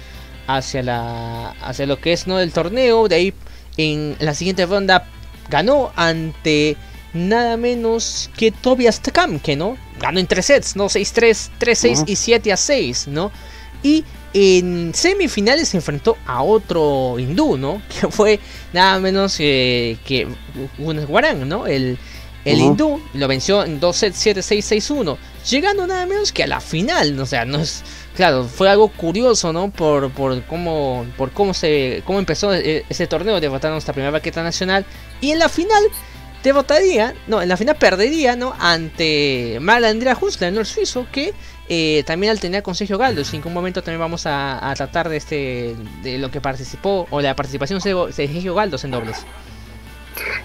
hacia 0.48 0.84
la 0.84 1.52
hacia 1.62 1.86
lo 1.86 2.02
que 2.02 2.12
es 2.12 2.28
no 2.28 2.38
el 2.38 2.52
torneo, 2.52 3.08
de 3.08 3.16
ahí 3.16 3.34
en 3.78 4.18
la 4.20 4.34
siguiente 4.34 4.66
ronda 4.66 5.06
ganó 5.50 5.94
ante 5.96 6.76
nada 7.14 7.58
menos 7.58 8.30
que 8.38 8.52
Tobias 8.52 9.02
que 9.44 9.56
¿no? 9.56 9.78
Ganó 10.00 10.20
en 10.20 10.28
3 10.28 10.46
sets, 10.46 10.76
¿no? 10.76 10.86
6-3, 10.86 11.50
3-6 11.60 12.04
y 12.08 12.14
7-6, 12.14 13.08
¿no? 13.08 13.32
Y 13.84 14.06
en 14.34 14.94
semifinales 14.94 15.70
se 15.70 15.78
enfrentó 15.78 16.18
a 16.26 16.44
otro 16.44 17.18
hindú, 17.20 17.58
¿no? 17.58 17.82
Que 17.90 18.08
fue 18.08 18.40
nada 18.74 19.00
menos 19.00 19.38
que 19.38 20.28
Gunawaran, 20.78 21.48
¿no? 21.48 21.68
El, 21.68 21.98
El 22.44 22.60
hindú 22.60 23.00
lo 23.14 23.28
venció 23.28 23.64
en 23.64 23.80
2 23.80 23.96
sets 23.96 24.26
7-6-6-1, 24.26 25.18
llegando 25.50 25.86
nada 25.86 26.06
menos 26.08 26.32
que 26.32 26.44
a 26.44 26.48
la 26.48 26.60
final. 26.60 27.20
O 27.20 27.26
sea, 27.26 27.46
no 27.46 27.60
es. 27.60 27.84
Claro, 28.16 28.46
fue 28.46 28.68
algo 28.70 28.90
curioso, 28.90 29.54
¿no? 29.54 29.70
Por, 29.72 30.12
por 30.12 30.44
cómo 30.46 31.06
por 31.18 31.32
cómo 31.32 31.54
se 31.54 32.02
cómo 32.06 32.20
empezó 32.20 32.54
e, 32.54 32.84
ese 32.90 33.08
torneo, 33.08 33.40
derrotaron 33.40 33.76
nuestra 33.76 33.94
primera 33.94 34.12
baqueta 34.12 34.42
nacional. 34.44 34.86
Y 35.22 35.32
en 35.32 35.40
la 35.40 35.50
final 35.50 35.84
derrotaría, 36.44 37.14
no, 37.28 37.42
en 37.42 37.50
la 37.50 37.58
final 37.58 37.76
perdería, 37.76 38.36
¿no? 38.36 38.54
Ante 38.60 39.60
Mal 39.62 39.86
Andrea 39.86 40.18
Husler, 40.20 40.52
¿no? 40.52 40.62
El 40.62 40.66
suizo, 40.66 41.08
que 41.12 41.34
eh, 41.70 42.04
también 42.06 42.32
al 42.32 42.40
tener 42.40 42.64
con 42.64 42.76
Sergio 42.76 42.98
Galdo. 42.98 43.22
En 43.32 43.42
un 43.46 43.54
momento 43.54 43.82
también 43.82 44.00
vamos 44.00 44.26
a, 44.26 44.74
tratar 44.76 45.10
de 45.10 45.18
este 45.18 45.76
de 46.04 46.18
lo 46.18 46.32
que 46.32 46.42
participó, 46.42 47.08
o 47.10 47.22
la 47.22 47.36
participación 47.36 47.80
de 47.80 48.14
Sergio 48.14 48.56
Galdos 48.56 48.84
en 48.84 48.92
dobles. 48.92 49.26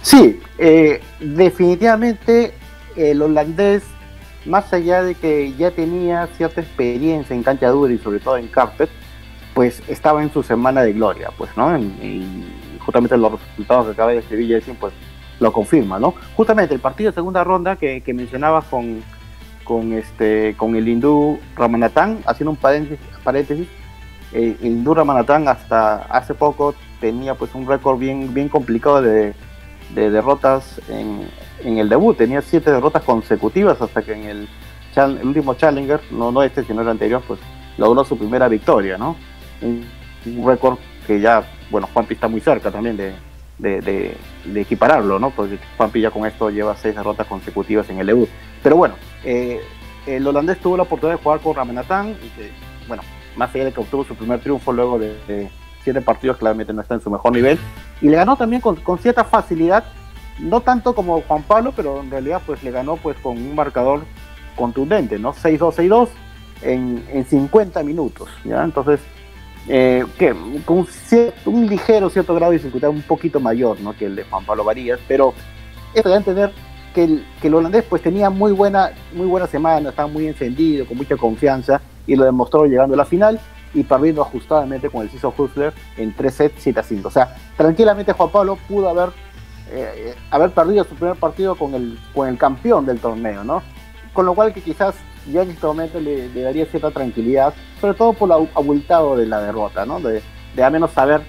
Sí, 0.03 0.41
eh, 0.59 1.01
definitivamente 1.21 2.55
el 2.97 3.21
holandés, 3.21 3.83
más 4.45 4.73
allá 4.73 5.03
de 5.03 5.15
que 5.15 5.53
ya 5.59 5.71
tenía 5.71 6.29
cierta 6.37 6.61
experiencia 6.61 7.35
en 7.35 7.43
cancha 7.43 7.69
dura 7.71 7.93
y 7.93 7.99
sobre 7.99 8.21
todo 8.21 8.37
en 8.37 8.49
carpet, 8.49 8.89
pues 9.55 9.83
estaba 9.89 10.23
en 10.23 10.33
su 10.33 10.43
semana 10.43 10.83
de 10.83 10.93
gloria, 10.93 11.31
pues, 11.37 11.51
¿no? 11.57 11.77
Y, 11.79 12.45
justamente 12.79 13.17
los 13.17 13.33
resultados 13.33 13.87
que 13.87 13.93
acaba 13.93 14.13
de 14.13 14.19
escribir 14.19 14.61
Jessin, 14.61 14.77
pues 14.77 14.93
lo 15.41 15.53
confirma, 15.53 15.99
¿no? 15.99 16.15
Justamente 16.37 16.75
el 16.75 16.81
partido 16.81 17.11
de 17.11 17.15
segunda 17.15 17.45
ronda 17.45 17.77
que, 17.77 18.01
que 18.01 18.15
mencionabas 18.15 18.65
con, 18.67 19.03
con, 19.65 19.93
este, 19.93 20.55
con 20.57 20.77
el 20.77 20.89
hindú 20.89 21.39
Ramanathan, 21.57 22.21
haciendo 22.27 22.53
un 22.53 22.57
paréntesis, 22.57 23.05
paréntesis 23.23 23.69
eh, 24.33 24.57
el 24.61 24.67
hindú 24.67 24.95
Ramanathan 24.95 25.49
hasta 25.49 25.97
hace 26.05 26.35
poco 26.35 26.75
tenía 27.01 27.35
pues 27.35 27.55
un 27.55 27.67
récord 27.67 27.99
bien, 27.99 28.35
bien 28.35 28.49
complicado 28.49 29.01
de, 29.03 29.35
de 29.95 30.11
derrotas 30.11 30.81
en, 30.89 31.29
en, 31.63 31.79
el 31.79 31.89
debut. 31.89 32.17
Tenía 32.17 32.43
siete 32.43 32.71
derrotas 32.71 33.03
consecutivas 33.03 33.81
hasta 33.81 34.03
que 34.03 34.15
en 34.15 34.25
el, 34.25 34.49
el, 34.97 35.27
último 35.27 35.55
Challenger, 35.55 36.01
no, 36.11 36.33
no 36.33 36.43
este 36.43 36.65
sino 36.65 36.83
el 36.83 36.89
anterior, 36.89 37.23
pues 37.27 37.41
logró 37.79 38.05
su 38.05 38.19
primera 38.19 38.49
victoria, 38.49 38.99
¿no? 38.99 39.17
Un, 39.63 39.85
récord 40.45 40.79
que 41.07 41.21
ya, 41.21 41.45
bueno, 41.71 41.89
Juanpi 41.93 42.15
está 42.15 42.27
muy 42.27 42.41
cerca 42.41 42.73
también 42.73 42.97
de, 42.97 43.15
de, 43.59 43.81
de, 44.45 44.61
equipararlo, 44.61 45.19
¿no? 45.19 45.31
Porque 45.31 45.59
Juanpi 45.77 46.01
ya 46.01 46.11
con 46.11 46.27
esto 46.27 46.51
lleva 46.51 46.77
seis 46.77 46.95
derrotas 46.95 47.27
consecutivas 47.27 47.89
en 47.91 47.99
el 47.99 48.07
debut. 48.07 48.29
Pero 48.63 48.77
bueno, 48.77 48.95
eh, 49.25 49.61
el 50.07 50.27
holandés 50.27 50.59
tuvo 50.59 50.77
la 50.77 50.83
oportunidad 50.85 51.19
de 51.19 51.23
jugar 51.23 51.41
con 51.41 51.55
Ramenatán 51.55 52.11
y 52.11 52.29
que, 52.31 52.51
bueno, 52.87 53.03
más 53.37 53.55
allá 53.55 53.65
de 53.67 53.73
que 53.73 53.81
obtuvo 53.81 54.05
su 54.05 54.15
primer 54.15 54.41
triunfo 54.41 54.73
luego 54.73 54.99
de 54.99 55.51
siete 55.87 56.01
partidos, 56.01 56.37
claramente 56.39 56.73
no 56.73 56.83
está 56.83 56.95
en 56.95 57.01
su 57.01 57.11
mejor 57.11 57.33
nivel. 57.33 57.59
Y 58.03 58.09
le 58.09 58.17
ganó 58.17 58.37
también 58.37 58.61
con, 58.61 58.99
cierta 58.99 59.23
facilidad, 59.23 59.85
no 60.41 60.61
tanto 60.61 60.97
como 60.97 61.21
Juan 61.23 61.45
Pablo, 61.45 61.73
pero 61.77 62.01
en 62.01 62.11
realidad 62.11 62.43
pues 62.45 62.65
le 62.65 62.73
ganó 62.73 62.97
pues 62.97 63.17
con 63.19 63.39
un 63.39 63.55
marcador 63.55 64.03
contundente, 64.57 65.17
¿no? 65.21 65.33
6-2, 65.33 65.77
6-2 65.77 66.09
en, 66.63 67.05
en 67.13 67.25
50 67.25 67.85
minutos, 67.85 68.29
¿ya? 68.45 68.65
Entonces, 68.65 68.99
eh, 69.69 70.05
que 70.19 70.35
con 70.65 70.79
un, 70.79 70.87
cierto, 70.87 71.51
un, 71.51 71.67
ligero 71.67 72.09
cierto 72.09 72.35
grado 72.35 72.53
de 72.53 72.59
dificultad 72.59 72.91
un 72.91 73.03
poquito 73.03 73.41
mayor, 73.41 73.81
¿no? 73.81 73.97
Que 73.97 74.07
el 74.07 74.17
de 74.17 74.25
Juan 74.25 74.45
Pablo 74.45 74.65
Varías, 74.65 75.01
pero 75.09 75.35
esto 75.93 76.09
de 76.09 76.17
entender 76.17 76.53
que 76.95 77.05
el, 77.05 77.27
que 77.41 77.49
el 77.49 77.55
holandés 77.55 77.85
pues 77.85 78.01
tenía 78.01 78.31
muy 78.31 78.53
buena, 78.53 78.93
muy 79.13 79.27
buena 79.27 79.47
semana, 79.47 79.91
estaba 79.91 80.09
muy 80.09 80.27
encendido, 80.27 80.87
con 80.87 80.97
mucha 80.97 81.17
confianza, 81.17 81.81
y 82.07 82.15
lo 82.15 82.25
demostró 82.25 82.65
llegando 82.65 82.95
a 82.95 82.99
la 82.99 83.05
final 83.05 83.41
y 83.75 83.83
perdiendo 83.83 84.23
ajustadamente 84.23 84.89
con 84.89 85.03
el 85.03 85.11
Ciso 85.11 85.35
Hustler 85.37 85.75
en 85.97 86.15
3 86.15 86.35
sets 86.35 86.55
7 86.59 86.81
a 86.81 86.83
5. 86.83 87.09
O 87.09 87.11
sea, 87.11 87.37
tranquilamente 87.57 88.13
Juan 88.13 88.31
Pablo 88.31 88.59
pudo 88.69 88.89
haber, 88.89 89.11
eh, 89.71 90.15
haber 90.31 90.51
perdido 90.51 90.85
su 90.85 90.95
primer 90.95 91.17
partido 91.17 91.57
con 91.57 91.75
el, 91.75 91.99
con 92.15 92.29
el 92.29 92.39
campeón 92.39 92.87
del 92.87 93.01
torneo, 93.01 93.45
¿no? 93.45 93.63
Con 94.13 94.25
lo 94.25 94.35
cual 94.35 94.55
que 94.55 94.63
quizás 94.63 94.95
ya 95.33 95.43
en 95.43 95.51
este 95.51 95.67
momento 95.67 96.01
le, 96.01 96.29
daría 96.29 96.67
cierta 96.67 96.91
tranquilidad, 96.91 97.55
sobre 97.81 97.95
todo 97.95 98.13
por 98.13 98.29
lo 98.29 98.49
abultado 98.55 99.17
de 99.17 99.27
la 99.27 99.41
derrota, 99.41 99.85
¿no? 99.85 100.01
De, 100.01 100.23
de 100.55 100.63
al 100.63 100.73
menos 100.73 100.93
saber 100.93 101.23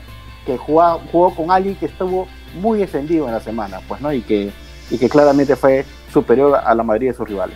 que 0.45 0.57
jugó, 0.57 1.01
jugó 1.11 1.35
con 1.35 1.51
alguien 1.51 1.75
que 1.75 1.87
estuvo 1.87 2.27
muy 2.61 2.81
encendido 2.81 3.27
en 3.27 3.33
la 3.33 3.39
semana, 3.39 3.81
pues, 3.87 4.01
¿no? 4.01 4.11
Y 4.13 4.21
que, 4.21 4.51
y 4.89 4.97
que 4.97 5.09
claramente 5.09 5.55
fue 5.55 5.85
superior 6.11 6.59
a 6.63 6.73
la 6.73 6.83
mayoría 6.83 7.11
de 7.11 7.17
sus 7.17 7.27
rivales. 7.27 7.55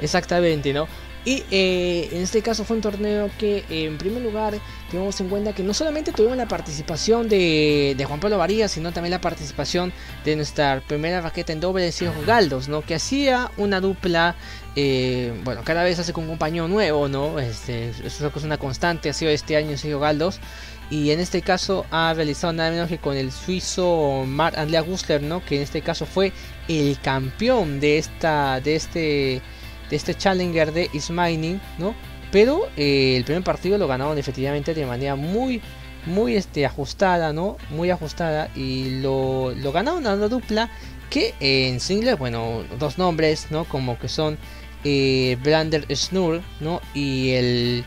Exactamente, 0.00 0.72
¿no? 0.72 0.86
Y 1.28 1.44
eh, 1.50 2.08
en 2.10 2.22
este 2.22 2.40
caso 2.40 2.64
fue 2.64 2.76
un 2.76 2.80
torneo 2.80 3.30
que 3.36 3.62
en 3.68 3.98
primer 3.98 4.22
lugar 4.22 4.54
tuvimos 4.90 5.20
en 5.20 5.28
cuenta 5.28 5.52
que 5.52 5.62
no 5.62 5.74
solamente 5.74 6.10
tuvimos 6.10 6.38
la 6.38 6.48
participación 6.48 7.28
de, 7.28 8.02
Juan 8.08 8.18
Pablo 8.18 8.38
Varías, 8.38 8.72
sino 8.72 8.92
también 8.92 9.10
la 9.10 9.20
participación 9.20 9.92
de 10.24 10.36
nuestra 10.36 10.80
primera 10.80 11.20
raqueta 11.20 11.52
en 11.52 11.60
doble 11.60 11.82
de 11.82 11.92
Sergio 11.92 12.24
Galdos, 12.24 12.70
¿no? 12.70 12.80
Que 12.80 12.94
hacía 12.94 13.50
una 13.58 13.82
dupla, 13.82 14.36
eh, 14.74 15.38
bueno, 15.44 15.60
cada 15.64 15.84
vez 15.84 15.98
hace 15.98 16.14
con 16.14 16.24
un 16.24 16.30
compañero 16.30 16.66
nuevo, 16.66 17.08
¿no? 17.08 17.38
Este, 17.38 17.90
eso 17.90 18.32
es 18.34 18.42
una 18.42 18.56
constante, 18.56 19.10
ha 19.10 19.12
sido 19.12 19.30
este 19.30 19.58
año 19.58 19.76
Sergio 19.76 20.00
Galdos. 20.00 20.40
Y 20.88 21.10
en 21.10 21.20
este 21.20 21.42
caso 21.42 21.84
ha 21.90 22.14
realizado 22.14 22.54
nada 22.54 22.70
menos 22.70 22.88
que 22.88 22.96
con 22.96 23.18
el 23.18 23.32
suizo 23.32 24.24
Marc 24.26 24.56
Andrea 24.56 24.80
Gustler, 24.80 25.22
¿no? 25.22 25.44
Que 25.44 25.56
en 25.56 25.62
este 25.62 25.82
caso 25.82 26.06
fue 26.06 26.32
el 26.68 26.98
campeón 27.02 27.80
de 27.80 27.98
esta, 27.98 28.62
de 28.62 28.76
este 28.76 29.42
de 29.90 29.96
este 29.96 30.14
Challenger 30.14 30.72
de 30.72 30.90
Ismaining, 30.92 31.60
¿no? 31.78 31.94
Pero 32.30 32.68
eh, 32.76 33.14
el 33.16 33.24
primer 33.24 33.42
partido 33.42 33.78
lo 33.78 33.88
ganaron 33.88 34.18
efectivamente 34.18 34.74
de 34.74 34.86
manera 34.86 35.16
muy, 35.16 35.62
muy 36.06 36.36
este, 36.36 36.66
ajustada, 36.66 37.32
¿no? 37.32 37.56
Muy 37.70 37.90
ajustada 37.90 38.50
y 38.54 39.00
lo, 39.00 39.52
lo 39.56 39.72
ganaron 39.72 40.06
a 40.06 40.14
una 40.14 40.28
dupla 40.28 40.70
que 41.10 41.34
en 41.40 41.80
single, 41.80 42.14
bueno, 42.14 42.64
dos 42.78 42.98
nombres, 42.98 43.46
¿no? 43.50 43.64
Como 43.64 43.98
que 43.98 44.08
son 44.08 44.38
eh, 44.84 45.36
Blander 45.42 45.86
Snur, 45.94 46.42
¿no? 46.60 46.80
Y 46.94 47.30
el, 47.30 47.84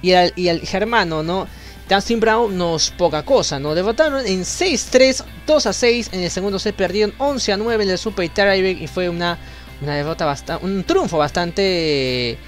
y 0.00 0.12
el, 0.12 0.32
y 0.36 0.48
el 0.48 0.60
germano, 0.60 1.22
¿no? 1.22 1.46
Dustin 1.88 2.20
Brown 2.20 2.56
nos 2.56 2.90
poca 2.90 3.22
cosa, 3.24 3.58
¿no? 3.58 3.74
Derrotaron 3.74 4.26
en 4.26 4.42
6-3, 4.42 5.24
2-6 5.46 6.08
en 6.12 6.20
el 6.20 6.30
segundo 6.30 6.58
set, 6.58 6.74
perdieron 6.74 7.16
11-9 7.18 7.82
en 7.82 7.90
el 7.90 7.98
Super 7.98 8.28
Tiebreak 8.28 8.80
y 8.80 8.86
fue 8.86 9.08
una 9.08 9.38
una 9.82 9.96
derrota 9.96 10.24
bastante, 10.24 10.64
un 10.64 10.84
triunfo 10.84 11.18
bastante, 11.18 12.38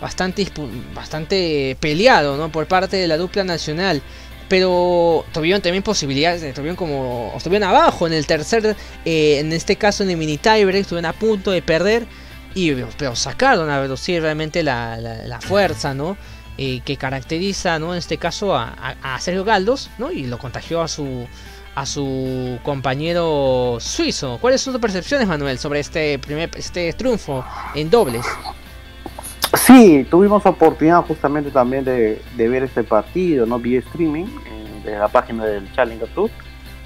bastante, 0.00 0.46
bastante 0.94 1.76
peleado, 1.80 2.36
¿no? 2.36 2.50
Por 2.50 2.66
parte 2.66 2.96
de 2.96 3.08
la 3.08 3.16
dupla 3.16 3.44
nacional. 3.44 4.02
Pero 4.48 5.24
tuvieron 5.32 5.60
también 5.60 5.82
posibilidades, 5.82 6.40
estuvieron 6.42 6.76
como, 6.76 7.32
estuvieron 7.36 7.68
abajo 7.68 8.06
en 8.06 8.12
el 8.12 8.26
tercer, 8.26 8.76
eh, 9.04 9.38
en 9.40 9.52
este 9.52 9.74
caso 9.74 10.04
en 10.04 10.10
el 10.10 10.16
mini 10.16 10.38
tiebreak, 10.38 10.82
estuvieron 10.82 11.06
a 11.06 11.12
punto 11.12 11.50
de 11.50 11.62
perder. 11.62 12.06
Y, 12.54 12.72
pero 12.72 13.16
sacaron 13.16 13.68
a 13.68 13.80
reducir 13.80 14.22
realmente 14.22 14.62
la, 14.62 14.98
la, 14.98 15.40
fuerza, 15.40 15.94
¿no? 15.94 16.16
Eh, 16.56 16.80
que 16.84 16.96
caracteriza, 16.96 17.78
¿no? 17.78 17.92
En 17.92 17.98
este 17.98 18.18
caso 18.18 18.56
a, 18.56 18.96
a 19.02 19.20
Sergio 19.20 19.44
Galdos, 19.44 19.90
¿no? 19.98 20.12
Y 20.12 20.26
lo 20.26 20.38
contagió 20.38 20.80
a 20.80 20.88
su, 20.88 21.26
a 21.76 21.84
su 21.84 22.58
compañero 22.62 23.76
suizo. 23.80 24.38
¿Cuáles 24.40 24.62
son 24.62 24.72
tus 24.72 24.80
percepciones, 24.80 25.28
Manuel, 25.28 25.58
sobre 25.58 25.80
este 25.80 26.18
primer 26.18 26.50
este 26.56 26.92
triunfo 26.94 27.44
en 27.74 27.90
dobles? 27.90 28.24
Sí, 29.54 30.06
tuvimos 30.10 30.44
oportunidad 30.46 31.02
justamente 31.02 31.50
también 31.50 31.84
de, 31.84 32.18
ver 32.36 32.62
este 32.62 32.82
partido, 32.82 33.44
¿no? 33.44 33.58
Vía 33.58 33.80
streaming, 33.80 34.24
de 34.84 34.98
la 34.98 35.08
página 35.08 35.44
del 35.44 35.70
Challenger 35.72 36.08
Tour. 36.08 36.30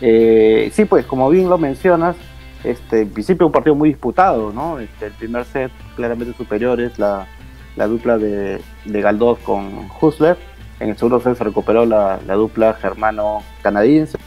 Eh, 0.01 0.71
sí, 0.75 0.85
pues 0.85 1.07
como 1.07 1.31
bien 1.31 1.49
lo 1.49 1.57
mencionas, 1.57 2.17
este, 2.65 3.03
en 3.03 3.11
principio 3.11 3.47
un 3.47 3.53
partido 3.53 3.77
muy 3.77 3.91
disputado, 3.91 4.53
¿no? 4.53 4.81
Este, 4.81 5.07
el 5.07 5.13
primer 5.13 5.45
set 5.45 5.71
claramente 5.95 6.37
superior 6.37 6.81
es 6.81 6.99
la, 6.99 7.29
la 7.77 7.87
dupla 7.87 8.19
de, 8.19 8.61
de 8.85 9.01
Galdós 9.01 9.39
con 9.39 9.89
Husler. 10.01 10.37
En 10.81 10.89
el 10.89 10.97
segundo 10.97 11.21
set 11.21 11.37
se 11.39 11.45
recuperó 11.45 11.87
la, 11.87 12.19
la 12.27 12.35
dupla 12.35 12.75
germano-canadiense 12.75 14.19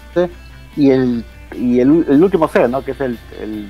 y 0.75 0.89
el, 0.89 1.23
y 1.55 1.79
el, 1.79 1.91
último 1.91 2.47
set, 2.47 2.69
¿no? 2.69 2.83
que 2.83 2.91
es 2.91 3.01
el, 3.01 3.17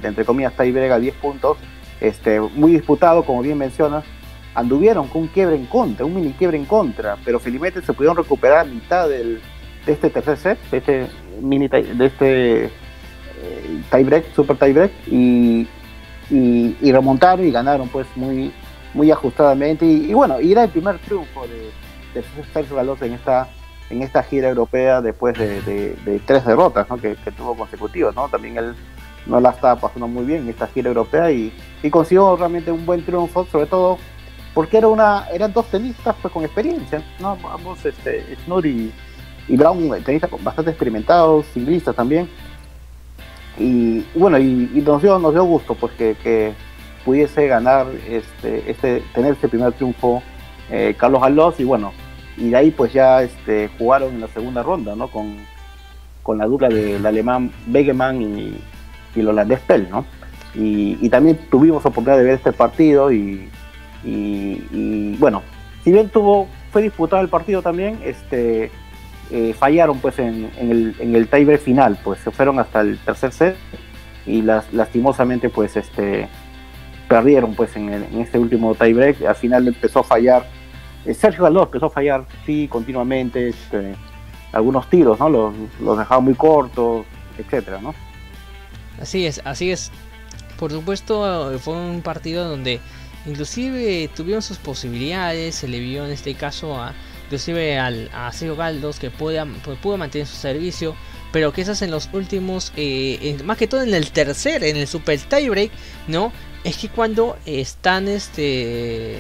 entre 0.04 0.26
comillas, 0.26 0.54
tiebreak 0.56 0.92
a 0.92 1.00
10 1.00 1.16
puntos, 1.16 1.58
este, 2.00 2.40
muy 2.40 2.74
disputado, 2.74 3.24
como 3.24 3.42
bien 3.42 3.58
mencionas, 3.58 4.04
anduvieron 4.56 5.08
con 5.08 5.24
un 5.24 5.28
quiebre 5.28 5.56
en 5.56 5.66
contra, 5.66 6.06
un 6.06 6.16
mini 6.16 6.32
quiebre 6.34 6.58
en 6.58 6.66
contra, 6.66 7.18
pero 7.26 7.40
felizmente 7.40 7.82
se 7.82 7.94
pudieron 7.94 8.18
recuperar 8.18 8.60
a 8.60 8.64
mitad 8.66 9.10
del, 9.10 9.42
de 9.86 9.92
este 9.92 10.10
tercer 10.10 10.38
set, 10.38 10.60
de 10.70 10.78
este 10.78 11.08
mini 11.42 11.68
de 11.68 12.06
este 12.06 12.66
eh, 12.66 13.82
tiebreak, 13.92 14.34
super 14.34 14.58
tiebreak, 14.58 14.92
y, 15.08 15.68
y, 16.30 16.78
y, 16.82 16.92
remontaron 16.92 17.46
y 17.48 17.52
ganaron 17.52 17.90
pues 17.90 18.08
muy, 18.16 18.52
muy 18.94 19.12
ajustadamente, 19.12 19.86
y, 19.86 20.14
bueno, 20.14 20.40
y 20.40 20.52
era 20.52 20.64
el 20.64 20.70
primer 20.70 21.00
triunfo 21.00 21.48
de, 21.48 21.72
de 22.14 22.26
Sergio 22.54 22.98
en 23.02 23.14
esta 23.14 23.50
en 23.90 24.02
esta 24.02 24.24
gira 24.24 24.50
europea 24.50 25.02
después 25.02 25.38
de, 25.38 26.22
tres 26.26 26.46
derrotas 26.46 26.88
que, 27.02 27.16
tuvo 27.32 27.56
consecutivas. 27.56 28.16
¿no? 28.16 28.28
También 28.30 28.58
él 28.58 28.76
no 29.26 29.40
la 29.40 29.52
estaba 29.52 29.80
pasando 29.80 30.08
muy 30.08 30.26
bien 30.26 30.44
en 30.44 30.50
esta 30.50 30.68
gira 30.68 30.90
europea 30.90 31.32
y, 31.32 31.54
consiguió 31.92 32.36
realmente 32.36 32.72
un 32.72 32.86
buen 32.86 33.06
triunfo, 33.06 33.46
sobre 33.46 33.66
todo 33.66 33.98
porque 34.54 34.78
era 34.78 34.88
una, 34.88 35.28
eran 35.34 35.52
dos 35.52 35.66
tenistas 35.68 36.16
pues, 36.22 36.34
con 36.34 36.44
experiencia, 36.44 37.04
¿no? 37.20 37.38
ambos, 37.52 37.84
este, 37.86 38.36
Snur 38.46 38.66
y, 38.66 38.92
Brown, 39.50 40.02
tenistas 40.04 40.30
bastante 40.42 40.72
experimentados, 40.72 41.46
ciclistas 41.48 41.96
también. 41.96 42.30
y 43.58 44.06
bueno, 44.16 44.38
y, 44.40 44.82
nos, 44.86 45.02
dio, 45.02 45.20
nos 45.20 45.34
dio 45.34 45.44
gusto 45.44 45.76
pues 45.76 45.94
que, 45.94 46.54
pudiese 47.04 47.48
ganar, 47.48 47.88
este, 48.08 48.72
este, 48.72 49.04
tener 49.14 49.34
este 49.34 49.50
primer 49.50 49.74
triunfo 49.74 50.24
eh, 50.70 50.96
Carlos 50.98 51.22
Alós 51.22 51.60
y 51.60 51.66
bueno, 51.66 51.92
y 52.38 52.50
de 52.50 52.58
ahí 52.58 52.72
pues 52.72 52.94
ya 52.94 53.22
este, 53.22 53.70
jugaron 53.78 54.14
en 54.14 54.22
la 54.22 54.28
segunda 54.28 54.64
ronda, 54.64 54.96
¿no? 54.96 55.08
Con, 55.10 55.38
con 56.24 56.38
la 56.38 56.46
dupla 56.46 56.70
del 56.70 57.06
alemán 57.06 57.52
Begemann 57.68 58.22
y, 58.22 58.58
y 59.16 59.20
el 59.20 59.28
holandés 59.28 59.60
Pell, 59.62 59.88
¿no? 59.90 60.06
Y, 60.56 61.10
también 61.10 61.38
tuvimos 61.50 61.86
oportunidad 61.86 62.18
de 62.18 62.24
ver 62.24 62.34
este 62.36 62.52
partido 62.54 63.12
y, 63.12 63.50
y, 64.04 65.16
bueno, 65.18 65.42
si 65.84 65.92
bien 65.92 66.10
tuvo, 66.10 66.48
fue 66.72 66.84
disputado 66.84 67.22
el 67.22 67.30
partido 67.30 67.62
también, 67.62 68.00
este, 68.04 68.70
eh, 69.32 69.54
fallaron 69.58 69.98
pues 70.00 70.20
en, 70.20 70.52
el, 70.60 70.96
en 71.00 71.16
el 71.16 71.28
tiebreak 71.28 71.62
final, 71.62 71.98
pues 72.04 72.20
se 72.20 72.30
fueron 72.30 72.60
hasta 72.60 72.82
el 72.82 73.00
tercer 73.00 73.32
set 73.32 73.56
y 74.28 74.44
las, 74.44 74.72
lastimosamente 74.74 75.50
pues 75.50 75.76
este, 75.76 76.28
perdieron 77.08 77.56
pues 77.56 77.76
en, 77.76 77.92
en 77.92 78.22
este 78.22 78.38
último 78.38 78.76
tiebreak, 78.76 79.24
al 79.24 79.36
final 79.36 79.68
empezó 79.68 80.00
a 80.00 80.04
fallar, 80.04 80.46
Sergio 81.14 81.44
Galdós 81.44 81.66
empezó 81.66 81.88
a 81.88 81.90
fallar, 81.90 82.26
sí, 82.46 82.68
continuamente, 82.68 83.50
este, 83.50 83.96
algunos 84.52 84.90
tiros, 84.90 85.20
¿no? 85.20 85.30
Los, 85.30 85.54
los 85.82 85.98
dejaba 85.98 86.22
muy 86.22 86.36
cortos, 86.36 87.06
etcétera, 87.38 87.80
¿no? 87.82 87.94
Así 89.02 89.26
es, 89.26 89.42
así 89.44 89.72
es. 89.72 89.92
Por 90.58 90.72
supuesto, 90.72 91.58
fue 91.60 91.76
un 91.76 92.02
partido 92.02 92.48
donde 92.48 92.80
inclusive 93.26 94.10
tuvieron 94.16 94.42
sus 94.42 94.58
posibilidades, 94.58 95.56
se 95.56 95.68
le 95.68 95.80
vio 95.80 96.06
en 96.06 96.12
este 96.12 96.36
caso 96.36 96.76
a 96.76 96.94
inclusive 97.26 97.80
al, 97.80 98.10
a 98.14 98.32
Sergio 98.32 98.56
Galdos 98.56 99.00
que 99.00 99.10
pudo, 99.10 99.46
pudo 99.82 99.98
mantener 99.98 100.28
su 100.28 100.36
servicio, 100.36 100.96
pero 101.32 101.52
esas 101.56 101.82
en 101.82 101.90
los 101.90 102.10
últimos, 102.14 102.72
eh, 102.76 103.38
más 103.44 103.58
que 103.58 103.66
todo 103.66 103.82
en 103.82 103.94
el 103.94 104.12
tercer, 104.12 104.64
en 104.64 104.78
el 104.78 104.88
super 104.88 105.20
tiebreak, 105.20 105.72
¿no? 106.08 106.32
Es 106.64 106.78
que 106.78 106.90
cuando 106.90 107.38
están 107.46 108.08
este 108.08 109.20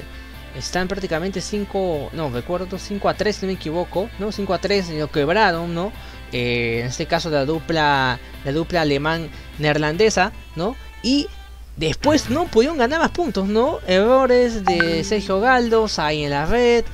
están 0.55 0.87
prácticamente 0.87 1.41
5, 1.41 2.11
no, 2.13 2.29
recuerdo 2.29 2.77
5 2.77 3.09
a 3.09 3.13
3, 3.13 3.35
si 3.35 3.45
no 3.45 3.47
me 3.47 3.53
equivoco, 3.53 4.09
¿no? 4.19 4.31
5 4.31 4.53
a 4.53 4.59
3 4.59 4.89
lo 4.91 5.11
quebraron, 5.11 5.73
¿no? 5.73 5.91
Eh, 6.31 6.79
en 6.81 6.87
este 6.87 7.05
caso 7.05 7.29
la 7.29 7.45
dupla, 7.45 8.19
la 8.43 8.51
dupla 8.51 8.81
alemán 8.81 9.29
neerlandesa, 9.59 10.31
¿no? 10.55 10.75
Y 11.01 11.27
después 11.77 12.29
no 12.29 12.45
pudieron 12.45 12.77
ganar 12.77 12.99
más 12.99 13.11
puntos, 13.11 13.47
¿no? 13.47 13.79
Errores 13.87 14.63
de 14.63 15.03
Sergio 15.03 15.39
Galdos 15.39 15.99
ahí 15.99 16.23
en 16.23 16.29
la 16.29 16.45
red. 16.45 16.85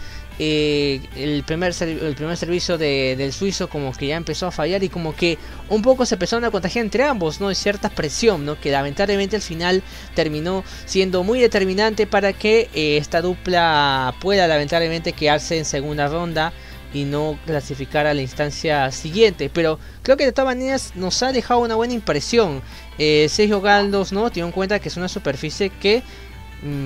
Eh, 0.41 1.01
el, 1.17 1.43
primer 1.43 1.73
el 1.81 2.15
primer 2.15 2.37
servicio 2.37 2.77
del 2.77 3.33
suizo 3.33 3.67
como 3.67 3.91
que 3.91 4.07
ya 4.07 4.15
empezó 4.15 4.47
a 4.47 4.51
fallar 4.51 4.81
y 4.83 4.87
como 4.87 5.13
que 5.13 5.37
un 5.67 5.81
poco 5.81 6.05
se 6.05 6.15
empezaron 6.15 6.45
a 6.45 6.51
contagiar 6.51 6.85
entre 6.85 7.03
ambos, 7.03 7.41
¿no? 7.41 7.53
Cierta 7.53 7.89
presión, 7.89 8.45
¿no? 8.45 8.57
Que 8.57 8.71
lamentablemente 8.71 9.35
al 9.35 9.41
final 9.41 9.83
terminó 10.15 10.63
siendo 10.85 11.23
muy 11.23 11.41
determinante 11.41 12.07
para 12.07 12.31
que 12.31 12.69
eh, 12.73 12.95
esta 12.95 13.21
dupla 13.21 14.15
pueda 14.21 14.47
lamentablemente 14.47 15.11
quedarse 15.11 15.57
en 15.57 15.65
segunda 15.65 16.07
ronda 16.07 16.53
y 16.93 17.03
no 17.03 17.37
clasificar 17.45 18.07
a 18.07 18.13
la 18.13 18.21
instancia 18.21 18.91
siguiente. 18.91 19.49
Pero 19.53 19.77
creo 20.03 20.15
que 20.15 20.25
de 20.25 20.31
todas 20.31 20.55
maneras 20.55 20.93
nos 20.95 21.21
ha 21.21 21.33
dejado 21.33 21.59
una 21.59 21.75
buena 21.75 21.93
impresión. 21.93 22.61
Eh, 22.97 23.27
Sergio 23.29 23.59
Galdos, 23.59 24.13
¿no? 24.13 24.29
Tiene 24.31 24.47
en 24.47 24.53
cuenta 24.53 24.79
que 24.79 24.87
es 24.87 24.97
una 24.97 25.09
superficie 25.09 25.69
que 25.69 26.01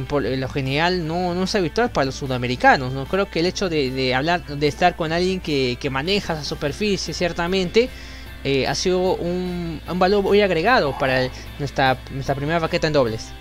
por 0.08 0.24
lo 0.24 0.50
general 0.50 1.08
no, 1.08 1.34
no 1.34 1.44
es 1.44 1.56
habitual 1.56 1.90
para 1.92 2.06
los 2.06 2.16
sudamericanos. 2.16 2.94
¿no? 2.94 3.06
Creo 3.06 3.30
que 3.30 3.40
el 3.40 3.46
hecho 3.46 3.70
de, 3.70 4.14
hablar, 4.14 4.46
de 4.46 4.68
estar 4.68 4.96
con 4.96 5.12
alguien 5.12 5.40
que, 5.40 5.78
maneja 5.92 6.34
esa 6.34 6.44
superficie, 6.44 7.14
ciertamente, 7.14 7.90
eh, 8.44 8.68
ha 8.68 8.76
sido 8.76 9.16
un, 9.16 9.82
un, 9.90 10.00
valor 10.00 10.24
muy 10.24 10.42
agregado 10.42 10.96
para 10.98 11.30
nuestra, 11.60 11.98
nuestra 12.12 12.36
primera 12.36 12.60
paqueta 12.60 12.88
en 12.88 12.94
dobles. 12.94 13.32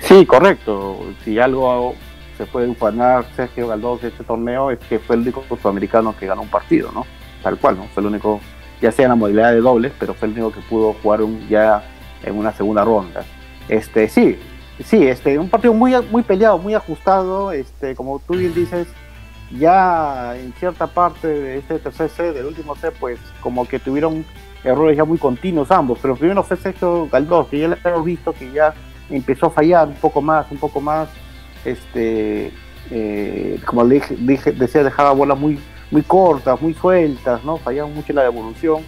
Sí, 0.00 0.26
correcto. 0.26 1.06
Si 1.24 1.38
algo 1.38 1.94
se 2.36 2.46
puede 2.46 2.68
ufanar 2.68 3.26
Sergio 3.34 3.66
Galdós 3.66 4.00
de 4.00 4.08
este 4.08 4.24
torneo 4.24 4.70
es 4.70 4.78
que 4.78 4.98
fue 5.00 5.16
el 5.16 5.22
único 5.22 5.44
sudamericano 5.60 6.16
que 6.16 6.26
ganó 6.26 6.42
un 6.42 6.48
partido, 6.48 6.90
¿no? 6.92 7.04
Tal 7.42 7.58
cual, 7.58 7.76
¿no? 7.76 7.84
Fue 7.88 8.00
el 8.00 8.06
único, 8.06 8.40
ya 8.80 8.92
sea 8.92 9.06
en 9.06 9.10
la 9.10 9.16
modalidad 9.16 9.52
de 9.52 9.60
dobles, 9.60 9.92
pero 9.98 10.14
fue 10.14 10.28
el 10.28 10.34
único 10.34 10.52
que 10.52 10.60
pudo 10.60 10.94
jugar 10.94 11.22
un, 11.22 11.46
ya 11.48 11.82
en 12.22 12.36
una 12.36 12.52
segunda 12.52 12.84
ronda. 12.84 13.24
Este, 13.68 14.08
sí, 14.08 14.38
sí, 14.84 15.06
este, 15.06 15.38
un 15.38 15.48
partido 15.48 15.74
muy, 15.74 15.94
muy 16.10 16.22
peleado, 16.22 16.58
muy 16.58 16.74
ajustado, 16.74 17.52
este, 17.52 17.94
como 17.94 18.18
tú 18.20 18.34
bien 18.34 18.54
dices, 18.54 18.86
ya 19.50 20.36
en 20.36 20.52
cierta 20.54 20.86
parte 20.86 21.28
de 21.28 21.58
este 21.58 21.78
tercer 21.78 22.10
set, 22.10 22.34
del 22.34 22.46
último 22.46 22.76
set, 22.76 22.94
pues 22.98 23.18
como 23.40 23.66
que 23.66 23.78
tuvieron 23.78 24.24
errores 24.64 24.96
ya 24.96 25.04
muy 25.04 25.18
continuos 25.18 25.70
ambos, 25.70 25.98
pero 26.00 26.16
primero 26.16 26.42
fue 26.42 26.56
Sergio 26.56 27.08
Galdós, 27.10 27.48
que 27.48 27.58
ya 27.58 27.68
le 27.68 27.76
hemos 27.84 28.04
visto 28.04 28.32
que 28.32 28.50
ya 28.50 28.74
empezó 29.10 29.46
a 29.46 29.50
fallar 29.50 29.88
un 29.88 29.94
poco 29.94 30.20
más, 30.20 30.50
un 30.50 30.58
poco 30.58 30.80
más, 30.80 31.08
este, 31.64 32.52
eh, 32.90 33.60
como 33.64 33.84
le 33.84 34.02
dije, 34.18 34.52
decía, 34.52 34.82
dejaba 34.82 35.12
bolas 35.12 35.38
muy, 35.38 35.58
muy 35.90 36.02
cortas, 36.02 36.60
muy 36.60 36.74
sueltas, 36.74 37.44
¿no? 37.44 37.56
Fallaba 37.56 37.88
mucho 37.88 38.12
en 38.12 38.16
la 38.16 38.22
devolución. 38.22 38.82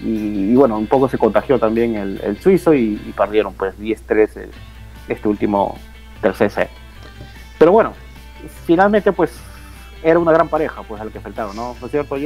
Y, 0.00 0.54
bueno, 0.54 0.78
un 0.78 0.86
poco 0.86 1.08
se 1.08 1.18
contagió 1.18 1.58
también 1.58 1.96
el, 1.96 2.38
suizo 2.38 2.72
y, 2.72 2.96
perdieron 3.16 3.52
pues 3.54 3.76
10-3 3.78 4.48
este 5.08 5.28
último 5.28 5.78
tercer 6.20 6.50
set. 6.50 6.70
Pero 7.58 7.72
bueno, 7.72 7.94
finalmente 8.66 9.12
pues 9.12 9.32
era 10.02 10.18
una 10.18 10.32
gran 10.32 10.48
pareja 10.48 10.82
pues 10.82 11.00
al 11.00 11.10
que 11.10 11.20
faltaron, 11.20 11.56
¿no? 11.56 11.76
¿No 11.80 11.86
es 11.86 11.90
cierto, 11.90 12.16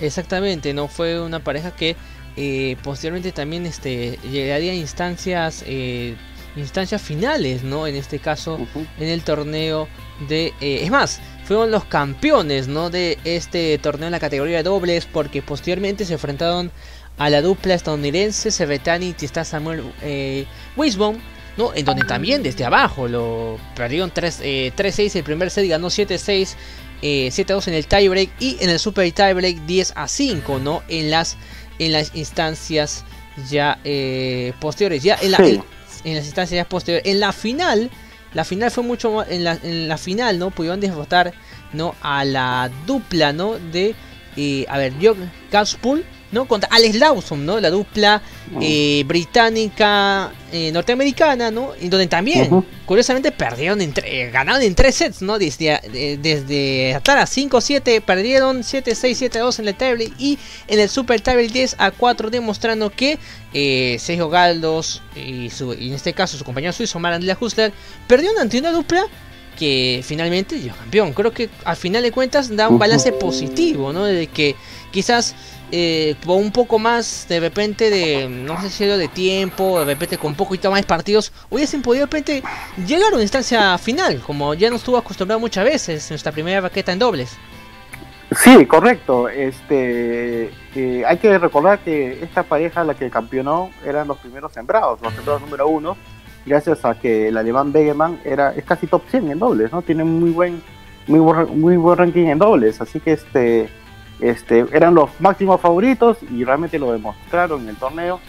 Exactamente, 0.00 0.74
no 0.74 0.88
fue 0.88 1.20
una 1.20 1.40
pareja 1.40 1.70
que 1.70 1.96
eh, 2.36 2.76
posteriormente 2.82 3.32
también 3.32 3.66
este, 3.66 4.18
llegaría 4.30 4.72
a 4.72 4.74
instancias 4.74 5.64
eh, 5.66 6.14
instancias 6.56 7.00
finales, 7.00 7.62
¿no? 7.62 7.86
En 7.86 7.94
este 7.94 8.18
caso, 8.18 8.58
en 8.98 9.08
el 9.08 9.22
torneo 9.22 9.88
de... 10.28 10.52
Eh, 10.60 10.80
es 10.82 10.90
más, 10.90 11.20
fueron 11.44 11.70
los 11.70 11.84
campeones, 11.84 12.68
¿no? 12.68 12.90
De 12.90 13.18
este 13.24 13.78
torneo 13.78 14.06
en 14.06 14.12
la 14.12 14.20
categoría 14.20 14.58
de 14.58 14.62
dobles, 14.64 15.06
porque 15.06 15.42
posteriormente 15.42 16.04
se 16.04 16.14
enfrentaron 16.14 16.70
a 17.18 17.30
la 17.30 17.42
dupla 17.42 17.74
estadounidense, 17.74 18.50
Cervetani 18.50 19.14
y 19.20 19.24
está 19.24 19.44
Samuel 19.44 19.84
eh, 20.02 20.46
¿no? 21.56 21.74
En 21.74 21.84
donde 21.84 22.04
también 22.04 22.42
desde 22.42 22.64
abajo 22.64 23.08
lo 23.08 23.58
perdieron 23.74 24.12
3-6 24.12 24.40
eh, 24.42 25.12
el 25.14 25.24
primer 25.24 25.50
set 25.50 25.68
ganó 25.68 25.88
7-6. 25.88 26.54
7-2 27.02 27.68
en 27.68 27.74
el 27.74 27.86
tiebreak 27.86 28.28
y 28.40 28.58
en 28.60 28.68
el 28.68 28.78
super 28.78 29.10
tiebreak 29.10 29.56
10 29.64 29.94
5 30.06 30.58
no 30.58 30.82
en 30.88 31.10
las 31.10 31.38
en 31.78 31.92
las 31.92 32.14
instancias 32.14 33.06
ya 33.48 33.78
posteriores 34.60 35.02
ya 35.02 35.16
en 35.22 35.30
la, 35.30 35.38
en 36.04 36.14
las 36.14 36.24
instancias 36.24 36.66
posteriores. 36.66 37.10
En 37.10 37.20
la 37.20 37.32
final, 37.32 37.90
la 38.34 38.44
final 38.44 38.70
fue 38.70 38.84
mucho 38.84 39.12
más, 39.12 39.28
en 39.28 39.44
la, 39.44 39.58
en 39.62 39.88
la 39.88 39.98
final, 39.98 40.38
¿no? 40.38 40.50
Pudieron 40.50 40.80
derrotar, 40.80 41.32
¿no? 41.72 41.94
A 42.02 42.24
la 42.24 42.70
dupla, 42.86 43.32
¿no? 43.32 43.54
De, 43.58 43.94
eh, 44.36 44.66
a 44.68 44.78
ver, 44.78 44.94
John 45.00 45.30
Gaspool 45.50 46.04
¿no? 46.32 46.46
Contra 46.46 46.68
Alex 46.72 46.96
Lawson, 46.96 47.44
¿no? 47.44 47.60
La 47.60 47.70
dupla 47.70 48.22
eh, 48.60 49.04
británica 49.06 50.32
eh, 50.52 50.70
norteamericana, 50.72 51.50
¿no? 51.50 51.72
Y 51.80 51.88
donde 51.88 52.06
también, 52.06 52.64
curiosamente, 52.86 53.32
perdieron 53.32 53.80
en 53.80 53.92
eh, 54.04 54.30
ganaron 54.32 54.62
en 54.62 54.74
tres 54.74 54.96
sets, 54.96 55.22
¿no? 55.22 55.38
Desde, 55.38 55.80
desde 56.20 56.90
estar 56.90 57.18
a 57.18 57.24
5-7, 57.24 58.00
perdieron 58.02 58.62
7-6, 58.62 59.30
7-2 59.30 59.58
en 59.58 59.68
el 59.68 59.74
table 59.74 60.12
y 60.18 60.38
en 60.68 60.80
el 60.80 60.88
Super 60.88 61.20
Table 61.20 61.48
10 61.48 61.76
a 61.78 61.90
4, 61.90 62.30
demostrando 62.30 62.90
que 62.90 63.18
Sergio 63.98 64.28
Galdos 64.28 65.02
y, 65.16 65.50
su, 65.50 65.72
en 65.72 65.92
este 65.94 66.12
caso 66.12 66.38
su 66.38 66.44
compañero 66.44 66.72
suizo 66.72 67.00
Marandela 67.00 67.36
Hustler 67.40 67.72
perdieron 68.06 68.38
ante 68.38 68.58
una 68.58 68.70
dupla 68.70 69.04
que 69.60 70.00
finalmente 70.02 70.56
dio 70.56 70.74
campeón. 70.74 71.12
Creo 71.12 71.32
que 71.32 71.50
al 71.64 71.76
final 71.76 72.02
de 72.02 72.12
cuentas 72.12 72.56
da 72.56 72.68
un 72.70 72.78
balance 72.78 73.12
positivo, 73.12 73.92
¿no? 73.92 74.04
De 74.04 74.26
que 74.26 74.56
quizás 74.90 75.34
eh, 75.72 76.16
un 76.26 76.52
poco 76.52 76.78
más 76.78 77.26
de 77.28 77.40
repente 77.40 77.90
de, 77.90 78.28
no 78.28 78.60
sé 78.60 78.70
si 78.70 78.84
de 78.84 79.08
tiempo, 79.08 79.80
de 79.80 79.84
repente 79.86 80.18
con 80.18 80.30
un 80.30 80.36
poquito 80.36 80.70
más 80.70 80.84
partidos, 80.84 81.32
hubiesen 81.50 81.82
podido 81.82 82.06
de 82.06 82.06
repente 82.06 82.42
llegar 82.86 83.12
a 83.12 83.14
una 83.14 83.22
instancia 83.22 83.76
final, 83.78 84.20
como 84.20 84.54
ya 84.54 84.70
nos 84.70 84.80
estuvo 84.80 84.96
acostumbrado 84.96 85.40
muchas 85.40 85.64
veces 85.64 86.10
nuestra 86.10 86.32
primera 86.32 86.60
raqueta 86.60 86.92
en 86.92 86.98
dobles. 86.98 87.38
Sí, 88.36 88.64
correcto. 88.66 89.28
Este, 89.28 90.50
eh, 90.74 91.04
hay 91.06 91.18
que 91.18 91.36
recordar 91.38 91.80
que 91.80 92.22
esta 92.22 92.44
pareja, 92.44 92.84
la 92.84 92.94
que 92.94 93.10
campeonó, 93.10 93.70
eran 93.84 94.06
los 94.06 94.18
primeros 94.18 94.52
sembrados, 94.52 95.00
los 95.02 95.12
sembrados 95.14 95.42
número 95.42 95.66
uno, 95.66 95.96
gracias 96.46 96.84
a 96.84 96.94
que 96.94 97.28
el 97.28 97.36
alemán 97.36 97.72
Begemann 97.72 98.20
era, 98.24 98.54
es 98.54 98.64
casi 98.64 98.86
top 98.86 99.02
100 99.10 99.32
en 99.32 99.38
dobles, 99.38 99.72
¿no? 99.72 99.82
Tiene 99.82 100.04
muy 100.04 100.30
buen, 100.30 100.62
muy 101.08 101.18
buen, 101.18 101.60
muy 101.60 101.76
buen 101.76 101.98
ranking 101.98 102.26
en 102.26 102.38
dobles, 102.38 102.80
así 102.80 103.00
que 103.00 103.12
este 103.12 103.68
este, 104.20 104.66
eran 104.72 104.94
los 104.94 105.10
máximos 105.20 105.60
favoritos 105.60 106.18
y 106.30 106.44
realmente 106.44 106.78
lo 106.78 106.92
demostraron 106.92 107.62
en 107.62 107.70
el 107.70 107.76
torneo. 107.76 108.20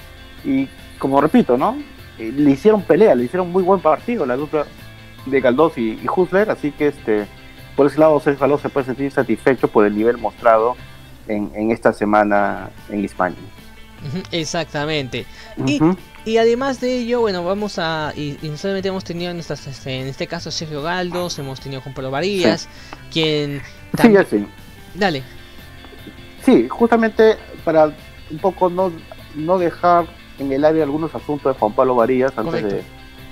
Y 0.44 0.68
como 0.98 1.22
repito, 1.22 1.58
¿no? 1.58 1.78
Eh, 2.18 2.32
le 2.32 2.52
hicieron 2.52 2.84
pelea, 2.84 3.16
le 3.16 3.26
hicieron 3.26 3.52
muy 3.52 3.64
buen 3.64 3.80
partido 3.80 4.26
la 4.26 4.36
dupla 4.36 4.66
de 5.26 5.42
Galdós 5.42 5.78
y, 5.78 6.00
y 6.02 6.08
así 6.50 6.72
que 6.72 6.88
este, 6.88 7.26
por 7.76 7.88
ese 7.88 8.00
lado 8.00 8.20
César 8.20 8.40
Galdós 8.40 8.62
se 8.62 8.70
puede 8.70 8.86
sentir 8.86 9.12
satisfecho 9.12 9.68
por 9.68 9.86
el 9.86 9.96
nivel 9.96 10.18
mostrado 10.18 10.76
en, 11.28 11.72
esta 11.72 11.94
semana 11.94 12.70
en 12.90 13.06
España. 13.06 13.36
Exactamente. 14.32 15.26
Y, 15.66 15.80
y 16.26 16.38
además 16.38 16.82
de 16.82 16.98
ello, 16.98 17.22
bueno, 17.22 17.44
vamos 17.44 17.78
a. 17.78 18.14
Y, 18.16 18.38
y 18.42 18.58
solamente 18.58 18.90
hemos 18.90 19.04
tenido 19.04 19.32
en, 19.32 19.40
estas, 19.40 19.68
este, 19.68 20.02
en 20.02 20.08
este 20.08 20.28
caso 20.28 20.50
Sergio 20.52 20.82
Galdos, 20.82 21.38
hemos 21.40 21.60
tenido 21.60 21.82
Juan 21.82 21.94
Pablo 21.94 22.12
Varillas, 22.12 22.68
quien. 23.12 23.62
Sí, 24.02 24.14
sí. 24.30 24.48
Dale. 24.96 25.24
Sí, 26.44 26.68
justamente 26.70 27.38
para 27.64 27.92
un 28.30 28.38
poco 28.40 28.70
no, 28.70 28.92
no 29.36 29.58
dejar 29.58 30.06
en 30.40 30.52
el 30.52 30.66
aire 30.66 30.82
algunos 30.82 31.14
asuntos 31.14 31.54
de 31.54 31.60
Juan 31.60 31.74
Pablo 31.74 31.96
Varillas 31.96 32.32
antes 32.38 32.62
Correcto. 32.62 32.76
de, 32.76 32.84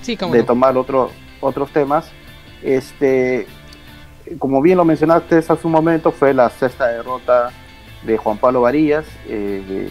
Sí, 0.02 0.16
cómo 0.16 0.32
de 0.32 0.40
no. 0.40 0.46
tomar 0.46 0.76
otro, 0.76 1.10
otros 1.40 1.70
temas. 1.70 2.10
Este, 2.62 3.46
como 4.38 4.62
bien 4.62 4.76
lo 4.78 4.84
mencionaste 4.84 5.38
hace 5.38 5.58
un 5.64 5.72
momento, 5.72 6.12
fue 6.12 6.32
la 6.32 6.48
sexta 6.50 6.86
derrota 6.86 7.50
de 8.04 8.16
Juan 8.16 8.38
Pablo 8.38 8.62
Varillas. 8.62 9.04
Eh, 9.26 9.90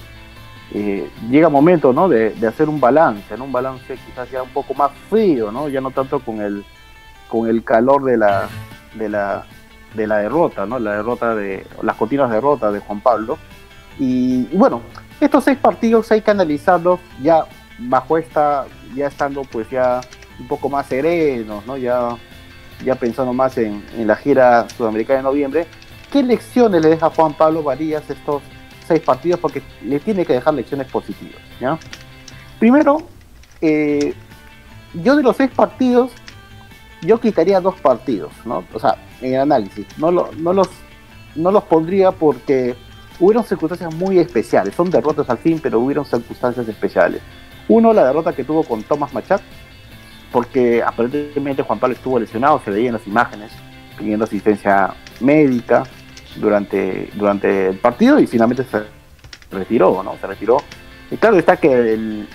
eh, 0.73 1.09
llega 1.29 1.49
momento 1.49 1.91
¿no? 1.93 2.07
de, 2.07 2.29
de 2.31 2.47
hacer 2.47 2.69
un 2.69 2.79
balance, 2.79 3.35
¿no? 3.37 3.45
un 3.45 3.51
balance 3.51 3.97
quizás 4.05 4.29
ya 4.31 4.43
un 4.43 4.49
poco 4.49 4.73
más 4.75 4.91
frío, 5.09 5.51
¿no? 5.51 5.67
ya 5.67 5.81
no 5.81 5.89
tanto 5.91 6.19
con 6.19 6.41
el, 6.41 6.63
con 7.27 7.49
el 7.49 7.63
calor 7.63 8.03
de 8.03 8.17
la, 8.17 8.47
de 8.93 9.09
la, 9.09 9.45
de 9.93 10.07
la 10.07 10.17
derrota, 10.17 10.65
¿no? 10.65 10.79
la 10.79 10.97
derrota 10.97 11.35
de 11.35 11.65
las 11.81 11.95
continuas 11.95 12.31
derrotas 12.31 12.73
de 12.73 12.79
Juan 12.79 13.01
Pablo. 13.01 13.37
Y, 13.97 14.43
bueno, 14.55 14.81
estos 15.19 15.43
seis 15.43 15.57
partidos 15.57 16.11
hay 16.11 16.21
que 16.21 16.31
analizarlos 16.31 16.99
ya 17.21 17.45
bajo 17.79 18.17
esta, 18.17 18.65
ya 18.95 19.07
estando 19.07 19.43
pues 19.43 19.69
ya 19.69 20.01
un 20.39 20.47
poco 20.47 20.69
más 20.69 20.87
serenos, 20.87 21.65
¿no? 21.65 21.75
Ya, 21.75 22.15
ya 22.85 22.95
pensando 22.95 23.33
más 23.33 23.57
en, 23.57 23.83
en 23.97 24.07
la 24.07 24.15
gira 24.15 24.67
sudamericana 24.69 25.17
de 25.17 25.23
noviembre. 25.23 25.67
¿Qué 26.11 26.23
lecciones 26.23 26.81
le 26.81 26.89
deja 26.89 27.09
Juan 27.09 27.33
Pablo 27.33 27.61
Varías 27.61 28.09
estos 28.09 28.41
seis 28.87 29.01
partidos? 29.01 29.39
Porque 29.39 29.61
le 29.83 29.99
tiene 29.99 30.25
que 30.25 30.33
dejar 30.33 30.53
lecciones 30.53 30.87
positivas, 30.87 31.41
¿ya? 31.59 31.77
Primero, 32.57 33.03
eh, 33.61 34.13
yo 34.93 35.15
de 35.15 35.23
los 35.23 35.37
seis 35.37 35.51
partidos, 35.55 36.11
yo 37.01 37.19
quitaría 37.19 37.59
dos 37.61 37.75
partidos, 37.79 38.31
¿no? 38.45 38.63
O 38.73 38.79
sea, 38.79 38.95
en 39.21 39.33
el 39.35 39.39
análisis. 39.41 39.85
No, 39.97 40.11
lo- 40.11 40.29
no, 40.37 40.53
los, 40.53 40.69
no 41.35 41.51
los 41.51 41.63
pondría 41.65 42.11
porque 42.11 42.75
hubieron 43.19 43.43
circunstancias 43.43 43.93
muy 43.95 44.19
especiales. 44.19 44.75
Son 44.75 44.89
derrotas 44.89 45.29
al 45.29 45.37
fin, 45.37 45.59
pero 45.61 45.79
hubieron 45.79 46.05
circunstancias 46.05 46.67
especiales. 46.67 47.21
Uno, 47.67 47.93
la 47.93 48.05
derrota 48.05 48.33
que 48.33 48.43
tuvo 48.43 48.63
con 48.63 48.83
Thomas 48.83 49.13
Machat, 49.13 49.41
porque 50.31 50.81
aparentemente 50.83 51.63
Juan 51.63 51.79
Pablo 51.79 51.95
estuvo 51.95 52.19
lesionado, 52.19 52.61
se 52.63 52.71
veía 52.71 52.87
en 52.87 52.93
las 52.93 53.07
imágenes, 53.07 53.51
pidiendo 53.97 54.25
asistencia 54.25 54.93
médica 55.19 55.83
durante, 56.37 57.09
durante 57.15 57.67
el 57.69 57.77
partido 57.77 58.19
y 58.19 58.27
finalmente 58.27 58.63
se 58.63 58.83
retiró, 59.51 60.03
¿no? 60.03 60.15
Se 60.21 60.27
retiró. 60.27 60.57
Y 61.11 61.17
claro 61.17 61.37
está 61.37 61.57
que 61.57 61.71
el, 61.93 62.27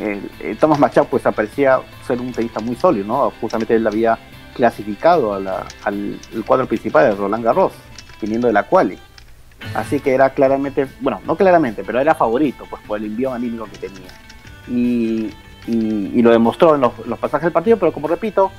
el 0.00 0.56
Thomas 0.58 0.78
Machat 0.78 1.06
pues 1.08 1.26
aparecía 1.26 1.80
ser 2.06 2.20
un 2.20 2.32
tenista 2.32 2.60
muy 2.60 2.76
sólido, 2.76 3.06
¿no? 3.06 3.32
Justamente 3.40 3.74
él 3.74 3.86
había 3.86 4.18
clasificado 4.54 5.34
a 5.34 5.40
la- 5.40 5.66
al 5.84 6.18
cuadro 6.46 6.66
principal 6.66 7.10
de 7.10 7.16
Roland 7.16 7.44
Garros, 7.44 7.72
viniendo 8.20 8.46
de 8.46 8.52
la 8.52 8.64
quali. 8.64 8.98
Así 9.74 10.00
que 10.00 10.12
era 10.14 10.30
claramente, 10.30 10.86
bueno, 11.00 11.20
no 11.26 11.36
claramente, 11.36 11.84
pero 11.84 12.00
era 12.00 12.14
favorito, 12.14 12.64
pues 12.68 12.82
por 12.86 12.98
el 12.98 13.04
envío 13.06 13.32
anímico 13.32 13.66
que 13.66 13.78
tenía. 13.88 14.08
Y, 14.68 15.30
y- 15.66 16.12
y 16.14 16.22
lo 16.22 16.30
demostró 16.30 16.74
en 16.74 16.80
los, 16.80 16.92
los 17.06 17.18
pasajes 17.18 17.44
del 17.44 17.52
partido, 17.52 17.76
pero 17.78 17.92
como 17.92 18.08
repito, 18.08 18.50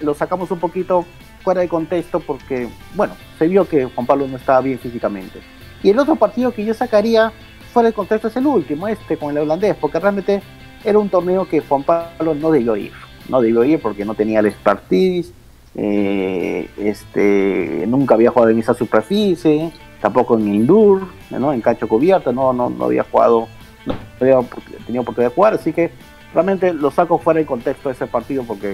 lo 0.00 0.14
sacamos 0.14 0.50
un 0.50 0.58
poquito 0.58 1.06
fuera 1.42 1.60
de 1.62 1.68
contexto 1.68 2.20
porque, 2.20 2.68
bueno, 2.94 3.14
se 3.38 3.48
vio 3.48 3.66
que 3.66 3.86
Juan 3.86 4.06
Pablo 4.06 4.26
no 4.28 4.36
estaba 4.36 4.60
bien 4.60 4.78
físicamente. 4.78 5.40
Y 5.82 5.90
el 5.90 5.98
otro 5.98 6.16
partido 6.16 6.52
que 6.52 6.64
yo 6.64 6.74
sacaría 6.74 7.32
fuera 7.72 7.88
de 7.88 7.94
contexto 7.94 8.28
es 8.28 8.36
el 8.36 8.46
último, 8.46 8.88
este 8.88 9.16
con 9.16 9.30
el 9.30 9.38
holandés, 9.38 9.76
porque 9.76 9.98
realmente 9.98 10.42
era 10.86 10.98
un 10.98 11.08
torneo 11.08 11.46
que 11.48 11.60
Juan 11.60 11.82
Pablo 11.82 12.34
no 12.34 12.50
debió 12.50 12.76
ir. 12.76 12.92
No 13.28 13.40
debió 13.40 13.64
ir 13.64 13.80
porque 13.80 14.04
no 14.04 14.14
tenía 14.14 14.38
el 14.40 14.46
expertise, 14.46 15.32
eh, 15.74 16.70
este, 16.78 17.84
nunca 17.86 18.14
había 18.14 18.30
jugado 18.30 18.50
en 18.50 18.58
esa 18.58 18.72
superficie, 18.72 19.70
tampoco 20.00 20.38
en 20.38 20.48
indoor, 20.54 21.02
¿no? 21.30 21.52
en 21.52 21.60
cancha 21.60 21.86
cubierta, 21.86 22.32
no, 22.32 22.52
no, 22.52 22.70
no 22.70 22.84
había 22.86 23.02
jugado, 23.02 23.48
no 23.84 23.94
había 24.20 24.38
tenido 24.86 25.02
oportunidad 25.02 25.30
de 25.30 25.34
jugar, 25.34 25.54
así 25.54 25.72
que 25.72 25.90
realmente 26.32 26.72
lo 26.72 26.90
saco 26.90 27.18
fuera 27.18 27.40
de 27.40 27.46
contexto 27.46 27.88
de 27.88 27.94
ese 27.94 28.06
partido 28.06 28.44
porque 28.44 28.72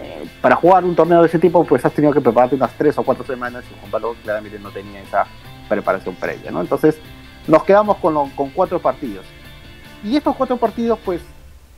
eh, 0.00 0.24
para 0.40 0.56
jugar 0.56 0.84
un 0.84 0.94
torneo 0.94 1.20
de 1.20 1.26
ese 1.28 1.38
tipo 1.38 1.64
pues 1.64 1.84
has 1.84 1.92
tenido 1.92 2.12
que 2.12 2.20
prepararte 2.20 2.54
unas 2.54 2.72
tres 2.78 2.96
o 2.98 3.02
cuatro 3.02 3.24
semanas 3.26 3.64
y 3.70 3.78
Juan 3.80 3.90
Pablo 3.90 4.16
claramente 4.22 4.58
no 4.58 4.70
tenía 4.70 5.00
esa 5.02 5.26
preparación 5.68 6.14
previa, 6.14 6.50
¿no? 6.50 6.60
Entonces 6.60 6.98
nos 7.46 7.62
quedamos 7.64 7.96
con, 7.98 8.14
lo- 8.14 8.30
con 8.34 8.50
cuatro 8.50 8.78
partidos. 8.80 9.24
Y 10.04 10.16
estos 10.16 10.34
cuatro 10.36 10.56
partidos 10.56 10.98
pues 11.04 11.20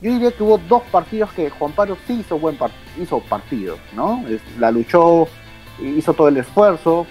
yo 0.00 0.10
diría 0.12 0.32
que 0.32 0.42
hubo 0.42 0.58
dos 0.58 0.82
partidos 0.90 1.30
que 1.32 1.48
Juan 1.50 1.72
Pablo 1.72 1.96
sí 2.06 2.14
hizo 2.20 2.38
buen 2.38 2.56
par- 2.56 2.70
hizo 3.00 3.20
partido, 3.20 3.76
¿no? 3.94 4.24
La 4.58 4.70
luchó, 4.70 5.28
hizo 5.80 6.12
todo 6.12 6.28
el 6.28 6.36
esfuerzo 6.38 7.06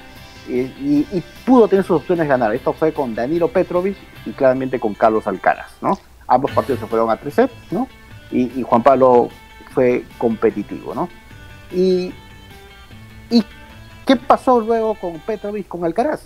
y, 0.48 0.60
y- 0.60 1.08
y 1.12 1.24
pudo 1.46 1.68
tener 1.68 1.86
sus 1.86 1.98
opciones 2.02 2.26
de 2.26 2.30
ganar. 2.30 2.54
Esto 2.54 2.74
fue 2.74 2.92
con 2.94 3.16
Danilo 3.16 3.48
Petrovic 3.48 3.96
y 4.26 4.32
claramente 4.32 4.80
con 4.80 4.94
Carlos 4.94 5.26
Alcaraz, 5.28 5.72
¿no? 5.82 5.98
Ambos 6.28 6.52
partidos 6.52 6.80
se 6.82 6.88
fueron 6.88 7.10
a 7.10 7.18
tres 7.18 7.34
sets, 7.36 7.54
¿no? 7.72 7.88
Y, 8.32 8.60
y 8.60 8.64
Juan 8.64 8.84
Pablo 8.84 9.30
fue 9.74 10.04
competitivo, 10.18 10.94
¿no? 10.94 11.08
Y, 11.72 12.14
¿Y 13.30 13.44
qué 14.06 14.16
pasó 14.18 14.60
luego 14.60 14.96
con 14.96 15.14
Petrovic, 15.20 15.68
con 15.70 15.86
Alcaraz? 15.86 16.24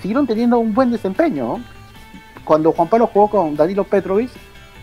Siguieron 0.00 0.26
teniendo 0.26 0.58
un 0.58 0.72
buen 0.72 0.90
desempeño, 0.90 1.58
¿no? 1.58 1.75
Cuando 2.46 2.72
Juan 2.72 2.88
Pablo 2.88 3.10
jugó 3.12 3.28
con 3.28 3.56
Danilo 3.56 3.84
Petrovic, 3.84 4.30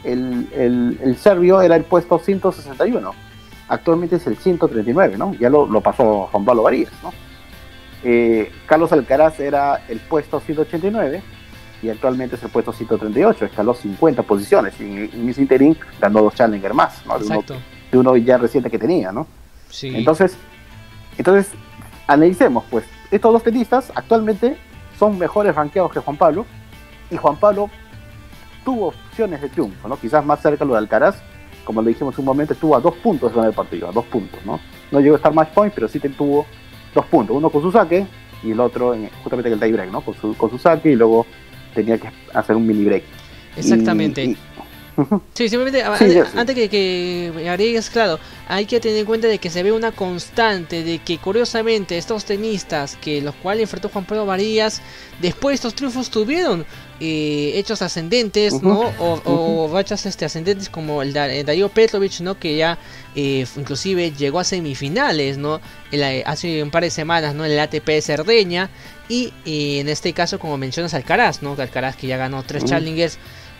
el, 0.04 0.50
el, 0.54 1.00
el 1.02 1.18
serbio 1.18 1.62
era 1.62 1.76
el 1.76 1.84
puesto 1.86 2.20
161. 2.20 3.12
Actualmente 3.70 4.18
es 4.18 4.28
el 4.28 4.38
139, 4.38 5.18
¿no? 5.18 5.34
Ya 5.36 5.50
lo, 5.50 5.66
lo 5.66 5.82
pasó 5.82 6.28
Juan 6.32 6.46
Pablo 6.46 6.64
Varías, 6.64 6.92
¿no? 7.02 7.12
Eh, 8.04 8.52
Carlos 8.66 8.92
Alcaraz 8.92 9.40
era 9.40 9.86
el 9.88 10.00
puesto 10.02 10.42
189 10.42 11.24
y 11.82 11.90
actualmente 11.90 12.36
es 12.36 12.44
el 12.44 12.50
puesto 12.50 12.74
138, 12.74 13.46
escaló 13.46 13.74
50 13.74 14.24
posiciones 14.24 14.74
y 14.82 14.84
en, 14.84 15.30
ese 15.30 15.42
interín 15.42 15.78
ganó 16.02 16.22
dos 16.22 16.36
Challenger 16.36 16.74
más, 16.74 17.06
¿no? 17.06 17.18
de, 17.18 17.26
uno, 17.26 17.36
Exacto. 17.36 17.56
de 17.92 17.98
uno 17.98 18.18
ya 18.18 18.38
reciente 18.38 18.70
que 18.70 18.78
tenía, 18.78 19.14
¿no? 19.14 19.26
Sí. 19.70 19.96
Entonces, 19.96 20.38
entonces, 21.18 21.54
analicemos, 22.08 22.66
pues, 22.70 22.84
estos 23.10 23.32
dos 23.32 23.44
tenistas 23.44 23.92
actualmente 23.96 24.58
son 25.00 25.18
mejores 25.18 25.56
rankeados 25.56 25.92
que 25.94 26.00
Juan 26.00 26.18
Pablo, 26.18 26.46
y 27.10 27.18
Juan 27.18 27.38
Pablo 27.38 27.70
tuvo 28.66 28.88
opciones 28.88 29.42
de 29.42 29.50
triunfo, 29.50 29.88
¿no? 29.88 29.98
Quizás 29.98 30.26
más 30.26 30.42
cerca 30.42 30.64
lo 30.66 30.74
de 30.74 30.80
Alcaraz, 30.80 31.16
como 31.66 31.82
lo 31.82 31.88
dijimos 31.90 32.18
un 32.18 32.26
momento, 32.26 32.54
estuvo 32.54 32.76
a 32.76 32.80
dos 32.80 32.96
puntos 32.98 33.32
de 33.32 33.36
ganar 33.36 33.50
el 33.52 33.56
partido, 33.56 33.90
a 33.90 33.92
dos 33.92 34.06
puntos, 34.06 34.40
¿no? 34.46 34.60
No 34.92 35.00
llegó 35.00 35.16
a 35.16 35.18
estar 35.18 35.34
match 35.34 35.50
point, 35.50 35.74
pero 35.74 35.88
sí 35.88 36.00
tuvo 36.00 36.46
dos 36.94 37.06
puntos, 37.06 37.36
uno 37.36 37.50
con 37.50 37.62
su 37.62 37.72
saque 37.72 38.06
y 38.44 38.52
el 38.52 38.60
otro 38.60 38.94
en- 38.94 39.10
justamente 39.22 39.48
en 39.50 39.54
el 39.56 39.60
tie 39.60 39.72
break, 39.72 39.92
¿no? 39.92 40.02
Con 40.02 40.14
su, 40.16 40.36
con 40.36 40.50
su 40.50 40.58
saque 40.58 40.92
y 40.92 40.96
luego 40.96 41.26
tenía 41.74 41.98
que 41.98 42.10
hacer 42.34 42.56
un 42.56 42.66
mini 42.68 42.86
break. 42.86 43.04
Exactamente. 43.58 44.24
y- 44.24 44.38
Sí, 45.34 45.50
simplemente 45.50 45.84
Sí, 45.98 46.20
antes 46.38 46.54
que, 46.56 46.70
que 46.70 47.48
agregues, 47.50 47.90
claro, 47.90 48.20
hay 48.48 48.68
que 48.68 48.80
tener 48.80 49.00
en 49.00 49.06
cuenta 49.08 49.28
de 49.28 49.40
que 49.40 49.50
se 49.50 49.64
ve 49.64 49.72
una 49.72 49.92
constante 49.92 50.84
de 50.84 51.00
que 51.00 51.18
curiosamente 51.18 51.98
estos 51.98 52.26
tenistas 52.26 52.96
que 52.98 53.20
los 53.20 53.34
cuales 53.34 53.64
enfrentó 53.64 53.90
Juan 53.90 54.06
Pablo 54.06 54.28
Varillas, 54.28 54.84
después 55.20 55.54
de 55.54 55.56
estos 55.56 55.74
triunfos 55.74 56.12
tuvieron 56.12 56.64
eh, 57.00 57.54
hechos 57.56 57.82
ascendentes, 57.82 58.54
¿no? 58.62 58.80
O, 59.00 59.22
o 59.26 59.74
rachas 59.74 60.06
este, 60.06 60.26
ascendentes 60.26 60.70
como 60.70 61.02
el, 61.02 61.12
da, 61.14 61.32
el 61.32 61.46
Darío 61.46 61.70
Petrovic, 61.70 62.20
¿no? 62.22 62.40
Que 62.40 62.56
ya 62.56 62.78
eh, 63.16 63.46
inclusive 63.58 64.12
llegó 64.12 64.40
a 64.40 64.44
semifinales, 64.44 65.38
¿no? 65.38 65.60
En 65.92 66.00
la- 66.00 66.30
hace 66.30 66.62
un 66.64 66.72
par 66.72 66.84
de 66.84 66.90
semanas, 66.92 67.36
¿no? 67.36 67.46
En 67.46 67.52
el 67.52 67.60
ATP 67.60 67.86
de 67.88 68.02
Cerdeña. 68.02 68.70
Y 69.10 69.34
eh, 69.46 69.80
en 69.80 69.90
este 69.90 70.14
caso, 70.14 70.40
como 70.40 70.58
mencionas, 70.58 70.94
Alcaraz, 70.94 71.42
¿no? 71.42 71.56
Alcaraz 71.60 71.96
que 71.96 72.08
ya 72.08 72.18
ganó 72.18 72.44
tres. 72.44 72.64
Challengers. 72.66 73.18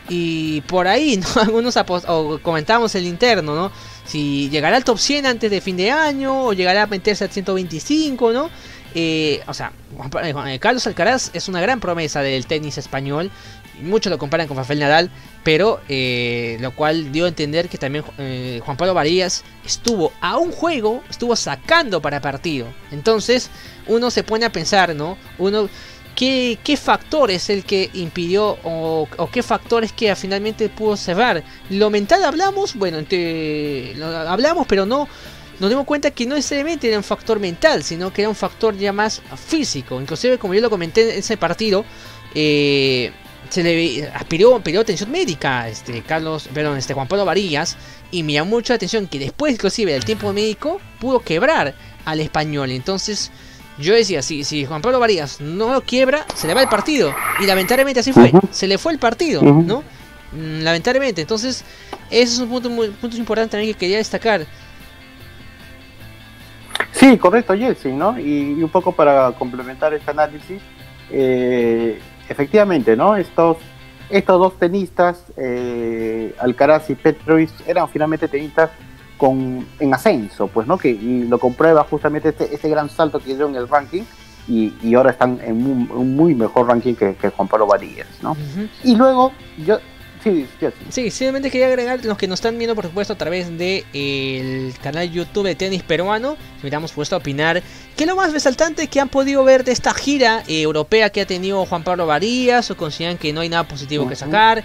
Y 0.10 0.62
por 0.62 0.88
ahí, 0.88 1.18
¿no? 1.18 1.28
Algunos 1.42 1.76
o 1.78 2.40
comentábamos 2.42 2.94
el 2.96 3.06
interno, 3.08 3.56
¿no? 3.56 3.72
Si 4.06 4.50
llegará 4.50 4.76
al 4.78 4.84
top 4.84 4.98
100 5.00 5.26
antes 5.26 5.50
de 5.50 5.62
fin 5.62 5.78
de 5.78 5.92
año 5.92 6.46
o 6.46 6.54
llegará 6.54 6.84
a 6.84 6.88
meterse 6.88 7.24
al 7.24 7.32
125, 7.32 8.34
¿no? 8.34 8.50
Eh, 8.96 9.42
o 9.48 9.54
sea, 9.54 9.72
eh, 10.24 10.34
eh, 10.48 10.60
Carlos 10.60 10.86
Alcaraz 10.88 11.32
es 11.34 11.48
una 11.48 11.62
gran 11.62 11.80
promesa 11.80 12.22
del 12.22 12.46
tenis 12.46 12.78
español. 12.78 13.32
Muchos 13.82 14.12
lo 14.12 14.20
comparan 14.20 14.48
con 14.48 14.56
Rafael 14.56 14.80
Nadal, 14.80 15.10
pero 15.44 15.82
lo 15.88 16.72
cual 16.76 17.12
dio 17.12 17.26
a 17.26 17.28
entender 17.28 17.70
que 17.70 17.80
también 17.80 18.04
Juan 18.62 18.78
Pablo 18.78 18.94
Varillas 18.94 19.44
estuvo 19.66 20.14
a 20.22 20.38
un 20.38 20.52
juego, 20.52 21.04
estuvo 21.10 21.36
sacando 21.36 22.00
para 22.00 22.22
partido. 22.22 22.68
Entonces, 22.92 23.50
uno 23.88 24.12
se 24.12 24.24
pone 24.24 24.46
a 24.46 24.52
pensar, 24.52 24.94
¿no? 24.96 25.18
Uno, 25.40 25.68
¿qué, 26.16 26.60
qué 26.64 26.78
factor 26.78 27.32
es 27.32 27.50
el 27.50 27.66
que 27.66 27.90
impidió 27.96 28.60
o, 28.64 29.08
o 29.18 29.32
qué 29.32 29.42
factor 29.42 29.84
es 29.84 29.92
que 29.92 30.16
finalmente 30.16 30.70
pudo 30.70 30.96
cerrar? 30.96 31.44
Lo 31.72 31.90
mental 31.90 32.24
hablamos, 32.24 32.76
bueno, 32.76 33.04
te- 33.04 33.94
lo 33.96 34.06
hablamos, 34.06 34.68
pero 34.68 34.86
no 34.86 35.08
nos 35.64 35.70
dimos 35.70 35.86
cuenta 35.86 36.12
que 36.12 36.26
no 36.26 36.36
necesariamente 36.36 36.90
era 36.90 36.98
un 36.98 37.06
factor 37.06 37.40
mental, 37.40 37.84
sino 37.84 38.12
que 38.12 38.24
era 38.24 38.28
un 38.28 38.36
factor 38.36 38.76
ya 38.76 38.92
más 38.92 39.22
físico. 39.48 40.02
Inclusive, 40.02 40.38
como 40.38 40.54
yo 40.54 40.60
lo 40.60 40.70
comenté 40.70 41.14
en 41.14 41.20
ese 41.20 41.38
partido, 41.38 41.86
eh, 42.36 43.12
se 43.48 43.64
le 43.64 44.10
aspiró, 44.10 44.60
pidió 44.60 44.82
atención 44.82 45.10
médica, 45.10 45.70
este 45.70 46.02
Carlos, 46.02 46.50
perdón, 46.54 46.78
este 46.78 46.94
Juan 46.94 47.08
Pablo 47.08 47.24
Varillas, 47.24 47.78
y 48.12 48.24
me 48.24 48.34
llamó 48.34 48.50
mucho 48.50 48.74
la 48.74 48.76
atención 48.76 49.08
que 49.08 49.20
después 49.20 49.54
inclusive 49.54 49.94
del 49.94 50.04
tiempo 50.04 50.34
médico 50.34 50.82
pudo 51.00 51.22
quebrar 51.22 51.74
al 52.04 52.20
español. 52.20 52.70
Entonces, 52.72 53.32
yo 53.78 53.94
decía, 53.94 54.22
si, 54.22 54.44
si 54.44 54.66
Juan 54.66 54.82
Pablo 54.82 55.00
Varillas 55.00 55.40
no 55.40 55.72
lo 55.72 55.80
quiebra, 55.80 56.26
se 56.36 56.48
le 56.48 56.56
va 56.56 56.62
el 56.62 56.68
partido. 56.68 57.16
Y 57.40 57.46
lamentablemente 57.46 58.02
así 58.02 58.12
fue, 58.12 58.34
se 58.52 58.68
le 58.68 58.78
fue 58.78 58.92
el 58.92 59.00
partido, 59.00 59.42
¿no? 59.42 59.82
Mm, 60.34 60.62
lamentablemente, 60.62 61.22
entonces, 61.22 61.64
ese 62.10 62.34
es 62.34 62.40
un 62.40 62.50
punto 62.50 62.70
muy 62.70 62.90
punto 62.90 63.16
importante 63.16 63.52
también 63.52 63.74
que 63.74 63.80
quería 63.80 63.98
destacar. 63.98 64.46
Sí, 66.92 67.18
correcto, 67.18 67.56
Jesse, 67.56 67.88
¿no? 67.88 68.20
Y, 68.20 68.62
un 68.64 68.70
poco 68.70 68.92
para 68.92 69.32
complementar 69.34 69.94
este 69.94 70.12
análisis, 70.12 70.62
eh, 71.10 72.00
efectivamente, 72.30 72.96
¿no? 72.96 73.16
Estos, 73.16 73.58
estos 74.10 74.40
dos 74.40 74.60
tenistas, 74.60 75.24
eh, 75.38 76.36
Alcaraz 76.40 76.90
y 76.90 76.96
Petrovic, 76.96 77.50
eran 77.68 77.90
finalmente 77.90 78.28
tenistas 78.28 78.72
con, 79.18 79.66
en 79.80 79.94
ascenso, 79.94 80.48
pues, 80.48 80.68
¿no? 80.68 80.78
Que 80.78 80.90
y 80.90 81.24
lo 81.24 81.40
comprueba 81.40 81.84
justamente 81.90 82.30
este, 82.30 82.54
este 82.54 82.70
gran 82.70 82.90
salto 82.90 83.20
que 83.20 83.36
dio 83.36 83.48
en 83.48 83.56
el 83.56 83.68
ranking 83.68 84.04
y, 84.48 84.74
y 84.82 84.96
ahora 84.96 85.12
están 85.12 85.40
en 85.44 85.66
un, 85.66 86.16
muy 86.16 86.36
mejor 86.36 86.68
ranking 86.68 86.96
que, 86.96 87.16
que 87.16 87.30
Juan 87.30 87.48
Pablo 87.48 87.68
Varillas, 87.68 88.08
¿no? 88.22 88.36
Y 88.84 88.96
luego, 88.96 89.32
yo, 89.66 89.80
Sí, 90.24 90.48
sí, 90.90 91.12
simplemente 91.12 91.52
quería 91.52 91.68
agregar 91.68 92.04
los 92.06 92.18
que 92.18 92.28
nos 92.28 92.38
están 92.38 92.58
viendo, 92.58 92.76
por 92.76 92.86
supuesto, 92.86 93.14
a 93.14 93.18
través 93.18 93.58
del 93.58 93.84
el 93.94 94.74
canal 94.82 95.12
YouTube 95.12 95.46
de 95.46 95.56
Tenis 95.56 95.84
Peruano. 95.84 96.38
Invitamos, 96.58 96.94
puesto 96.94 97.16
a 97.16 97.20
opinar. 97.20 97.62
¿Qué 97.98 98.04
es 98.04 98.10
lo 98.10 98.16
más 98.16 98.32
resaltante 98.32 98.88
que 98.88 99.00
han 99.00 99.10
podido 99.10 99.44
ver 99.44 99.64
de 99.64 99.74
esta 99.74 99.94
gira 99.94 100.44
eh, 100.48 100.62
europea 100.62 101.10
que 101.10 101.22
ha 101.22 101.28
tenido 101.28 101.66
Juan 101.66 101.84
Pablo 101.84 102.08
Varías? 102.08 102.72
¿O 102.72 102.78
consideran 102.78 103.18
que 103.18 103.34
no 103.34 103.42
hay 103.42 103.50
nada 103.50 103.68
positivo 103.68 104.08
que 104.08 104.16
sacar? 104.16 104.64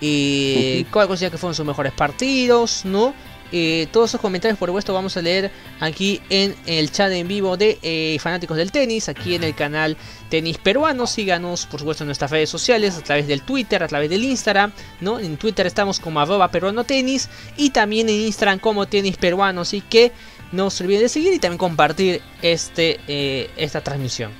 y 0.00 0.84
¿Cuál 0.92 1.08
consideran 1.08 1.32
que 1.32 1.38
fueron 1.38 1.54
sus 1.54 1.66
mejores 1.66 1.92
partidos? 1.92 2.84
¿No? 2.84 3.14
Eh, 3.50 3.88
todos 3.92 4.10
esos 4.10 4.20
comentarios, 4.20 4.58
por 4.58 4.68
supuesto, 4.68 4.92
vamos 4.92 5.16
a 5.16 5.22
leer 5.22 5.50
aquí 5.80 6.20
en 6.28 6.54
el 6.66 6.90
chat 6.90 7.10
en 7.12 7.26
vivo 7.26 7.56
de 7.56 7.78
eh, 7.82 8.18
Fanáticos 8.20 8.56
del 8.56 8.70
Tenis, 8.70 9.08
aquí 9.08 9.34
en 9.34 9.44
el 9.44 9.54
canal 9.54 9.96
Tenis 10.28 10.58
Peruano. 10.58 11.06
Síganos, 11.06 11.66
por 11.66 11.80
supuesto, 11.80 12.04
en 12.04 12.08
nuestras 12.08 12.30
redes 12.30 12.50
sociales, 12.50 12.96
a 12.96 13.02
través 13.02 13.26
del 13.26 13.42
Twitter, 13.42 13.82
a 13.82 13.88
través 13.88 14.10
del 14.10 14.24
Instagram. 14.24 14.72
¿no? 15.00 15.18
En 15.18 15.36
Twitter 15.36 15.66
estamos 15.66 15.98
como 15.98 16.20
arroba 16.20 16.50
peruano 16.50 16.84
tenis 16.84 17.28
y 17.56 17.70
también 17.70 18.08
en 18.08 18.16
Instagram 18.16 18.58
como 18.58 18.86
tenis 18.86 19.16
peruano. 19.16 19.62
Así 19.62 19.80
que 19.80 20.12
no 20.52 20.68
se 20.70 20.84
olviden 20.84 21.02
de 21.02 21.08
seguir 21.08 21.32
y 21.32 21.38
también 21.38 21.58
compartir 21.58 22.20
este, 22.42 23.00
eh, 23.08 23.50
esta 23.56 23.80
transmisión. 23.80 24.30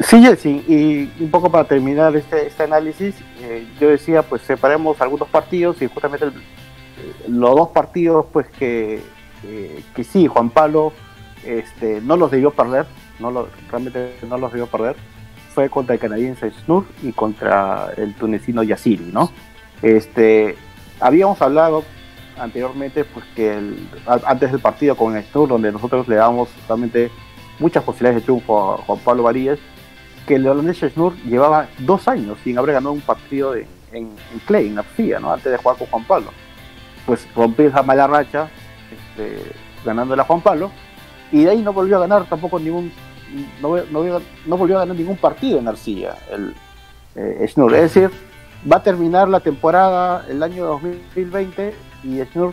Sí, 0.00 0.20
Jesse, 0.22 0.62
y 0.68 1.10
un 1.18 1.30
poco 1.30 1.50
para 1.50 1.64
terminar 1.64 2.14
este, 2.14 2.48
este 2.48 2.64
análisis, 2.64 3.14
yo 3.80 3.88
decía, 3.88 4.20
pues 4.20 4.42
separemos 4.42 5.00
algunos 5.00 5.26
partidos 5.26 5.80
y 5.80 5.86
justamente 5.86 6.26
el, 6.26 6.34
los 7.28 7.54
dos 7.54 7.68
partidos, 7.68 8.26
pues 8.32 8.46
que, 8.58 9.02
sí, 10.10 10.26
Juan 10.26 10.50
Pablo 10.50 10.92
este, 11.44 12.00
no 12.00 12.16
los 12.16 12.30
debió 12.30 12.50
perder, 12.50 12.86
no 13.18 13.30
lo, 13.30 13.48
realmente 13.70 14.16
no 14.28 14.38
los 14.38 14.52
debió 14.52 14.66
perder, 14.66 14.96
fue 15.54 15.70
contra 15.70 15.94
el 15.94 16.00
canadiense 16.00 16.50
Snur 16.50 16.84
y 17.02 17.12
contra 17.12 17.92
el 17.96 18.14
tunecino 18.14 18.62
Yassiri, 18.62 19.10
¿no? 19.12 19.30
Este, 19.82 20.56
habíamos 21.00 21.40
hablado 21.40 21.84
anteriormente, 22.38 23.04
pues 23.04 23.24
que 23.34 23.58
antes 24.06 24.52
del 24.52 24.60
partido 24.60 24.96
con 24.96 25.20
Snur, 25.22 25.48
donde 25.48 25.72
nosotros 25.72 26.06
le 26.08 26.16
damos 26.16 26.48
realmente 26.68 27.10
muchas 27.58 27.82
posibilidades 27.84 28.22
de 28.22 28.24
triunfo 28.24 28.74
a 28.74 28.76
Juan 28.78 28.98
Pablo 28.98 29.22
Varíez, 29.22 29.58
que 30.26 30.34
el 30.34 30.46
holandés 30.46 30.80
Snur 30.80 31.14
llevaba 31.22 31.68
dos 31.78 32.08
años 32.08 32.38
sin 32.42 32.58
haber 32.58 32.74
ganado 32.74 32.92
un 32.92 33.00
partido 33.00 33.54
en, 33.54 33.66
en 33.92 34.10
Clay, 34.44 34.66
en 34.66 34.74
la 34.74 34.82
FIA, 34.82 35.20
¿no? 35.20 35.32
Antes 35.32 35.52
de 35.52 35.58
jugar 35.58 35.78
con 35.78 35.86
Juan 35.86 36.04
Pablo 36.04 36.30
pues 37.06 37.26
rompió 37.34 37.68
esa 37.68 37.82
mala 37.82 38.06
racha 38.06 38.48
este, 38.90 39.40
ganando 39.84 40.14
a 40.14 40.24
Juan 40.24 40.40
Pablo 40.40 40.70
y 41.32 41.44
de 41.44 41.50
ahí 41.50 41.62
no 41.62 41.72
volvió 41.72 41.96
a 41.96 42.00
ganar 42.00 42.24
tampoco 42.26 42.58
ningún 42.58 42.92
no, 43.60 43.76
no, 43.90 44.56
volvió 44.56 44.76
a 44.76 44.80
ganar 44.80 44.96
ningún 44.96 45.16
partido 45.16 45.58
en 45.58 45.68
Arcilla 45.68 46.16
el 46.30 46.54
eh, 47.14 47.38
es 47.40 47.56
decir 47.56 48.10
va 48.70 48.76
a 48.76 48.82
terminar 48.82 49.28
la 49.28 49.40
temporada 49.40 50.24
el 50.28 50.42
año 50.42 50.66
2020 50.66 51.74
y 52.04 52.22
Schnur 52.24 52.52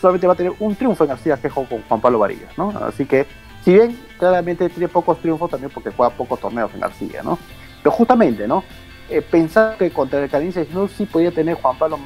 solamente 0.00 0.26
va 0.26 0.34
a 0.34 0.36
tener 0.36 0.52
un 0.58 0.74
triunfo 0.74 1.04
en 1.04 1.10
Arcilla 1.10 1.36
que 1.36 1.48
es 1.48 1.52
con 1.52 1.66
Juan 1.66 2.00
Pablo 2.00 2.18
Varillas 2.18 2.56
¿no? 2.56 2.70
así 2.86 3.06
que 3.06 3.26
si 3.64 3.74
bien 3.74 3.98
claramente 4.18 4.68
tiene 4.68 4.88
pocos 4.88 5.18
triunfos 5.18 5.50
también 5.50 5.70
porque 5.72 5.90
juega 5.90 6.14
pocos 6.14 6.40
torneos 6.40 6.70
en 6.74 6.84
Arcilla 6.84 7.22
¿no? 7.22 7.38
pero 7.82 7.94
justamente 7.94 8.46
¿no? 8.46 8.64
Eh, 9.10 9.20
pensar 9.20 9.76
que 9.76 9.90
contra 9.90 10.22
el 10.22 10.30
Canadiense 10.30 10.64
Schnur 10.64 10.88
sí 10.88 11.04
podía 11.04 11.30
tener 11.30 11.56
Juan 11.56 11.76
Pablo 11.76 11.98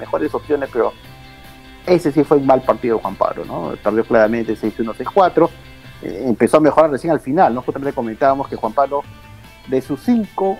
mejores 0.00 0.34
opciones 0.34 0.68
pero 0.72 0.92
ese 1.86 2.10
sí 2.10 2.24
fue 2.24 2.38
un 2.38 2.46
mal 2.46 2.60
partido 2.62 2.96
de 2.96 3.02
Juan 3.02 3.14
Pablo, 3.14 3.44
¿no? 3.44 3.72
Perdió 3.82 4.04
claramente 4.04 4.56
6-1, 4.56 4.94
6-4. 4.94 5.48
Eh, 6.02 6.24
empezó 6.26 6.58
a 6.58 6.60
mejorar 6.60 6.90
recién 6.90 7.12
al 7.12 7.20
final, 7.20 7.54
¿no? 7.54 7.62
Justamente 7.62 7.94
comentábamos 7.94 8.48
que 8.48 8.56
Juan 8.56 8.72
Pablo, 8.72 9.02
de 9.68 9.80
sus 9.80 10.00
cinco, 10.00 10.58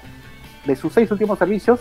de 0.65 0.75
sus 0.75 0.93
seis 0.93 1.11
últimos 1.11 1.39
servicios, 1.39 1.81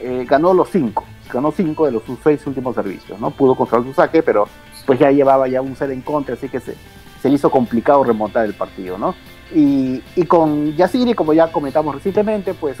eh, 0.00 0.26
ganó 0.28 0.52
los 0.54 0.70
cinco. 0.70 1.04
Ganó 1.32 1.52
cinco 1.52 1.86
de 1.86 1.92
los 1.92 2.02
sus 2.02 2.18
seis 2.24 2.44
últimos 2.46 2.74
servicios, 2.74 3.20
¿no? 3.20 3.30
Pudo 3.30 3.54
controlar 3.54 3.86
su 3.86 3.94
saque, 3.94 4.22
pero 4.22 4.48
pues 4.86 4.98
ya 4.98 5.10
llevaba 5.10 5.46
ya 5.46 5.62
un 5.62 5.76
set 5.76 5.90
en 5.90 6.00
contra, 6.00 6.34
así 6.34 6.48
que 6.48 6.58
se, 6.58 6.74
se 7.22 7.28
le 7.28 7.36
hizo 7.36 7.50
complicado 7.50 8.02
remontar 8.02 8.44
el 8.46 8.54
partido, 8.54 8.98
¿no? 8.98 9.14
Y, 9.54 10.02
y 10.16 10.24
con 10.24 10.74
Yaciri, 10.74 11.14
como 11.14 11.32
ya 11.32 11.52
comentamos 11.52 11.94
recientemente, 11.94 12.54
pues 12.54 12.76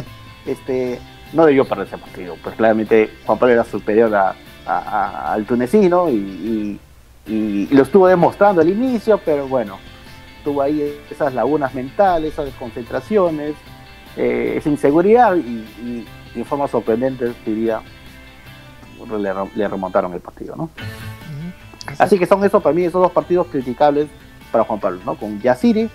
este 0.46 0.98
no 1.32 1.46
debió 1.46 1.64
perder 1.64 1.86
ese 1.86 1.98
partido. 1.98 2.36
Pues 2.42 2.54
claramente 2.56 3.10
Juan 3.24 3.38
Pablo 3.38 3.54
era 3.54 3.64
superior 3.64 4.14
a, 4.14 4.34
al 5.32 5.44
tunecino 5.44 6.08
y, 6.08 6.78
lo 7.26 7.82
estuvo 7.82 8.08
demostrando 8.08 8.60
al 8.60 8.68
inicio, 8.68 9.20
pero 9.24 9.46
bueno, 9.46 9.78
tuvo 10.42 10.62
ahí 10.62 10.98
esas 11.08 11.32
lagunas 11.32 11.72
mentales, 11.74 12.32
esas 12.32 12.46
desconcentraciones, 12.46 13.54
eh, 14.16 14.54
esa 14.56 14.68
inseguridad 14.68 15.36
y, 15.36 16.04
de 16.34 16.44
forma 16.44 16.66
sorprendente, 16.66 17.32
diría, 17.46 17.82
le, 19.54 19.68
remontaron 19.68 20.12
el 20.12 20.20
partido, 20.20 20.56
¿no? 20.56 20.70
Así 21.98 22.18
que 22.18 22.26
son 22.26 22.42
esos 22.42 22.62
para 22.62 22.74
mí 22.74 22.82
esos 22.82 23.00
dos 23.00 23.12
partidos 23.12 23.46
criticables 23.46 24.08
para 24.50 24.64
Juan 24.64 24.80
Pablo, 24.80 25.00
¿no? 25.06 25.14
Con 25.14 25.40
Yaciri 25.40 25.88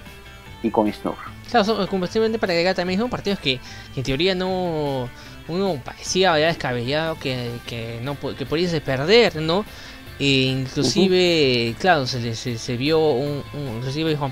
y 0.63 0.71
con 0.71 0.91
Snur. 0.91 1.34
Claro, 1.49 1.88
completamente 1.88 2.39
para 2.39 2.53
agregar 2.53 2.75
también 2.75 2.99
son 2.99 3.10
partidos 3.10 3.39
que, 3.39 3.60
que 3.93 3.99
en 3.99 4.03
teoría 4.03 4.36
no 4.36 5.10
uno 5.47 5.79
parecía 5.84 6.38
ya 6.39 6.47
descabellado 6.47 7.19
que, 7.19 7.51
que 7.67 7.99
no 8.01 8.17
que 8.19 8.45
pudiese 8.45 8.81
perder, 8.81 9.36
¿no? 9.38 9.65
E 10.17 10.47
inclusive, 10.47 11.75
claro, 11.77 12.08
se, 12.08 12.36
se, 12.36 12.58
se, 12.58 12.77
vio 12.77 12.99
un, 12.99 13.43
un, 13.53 13.81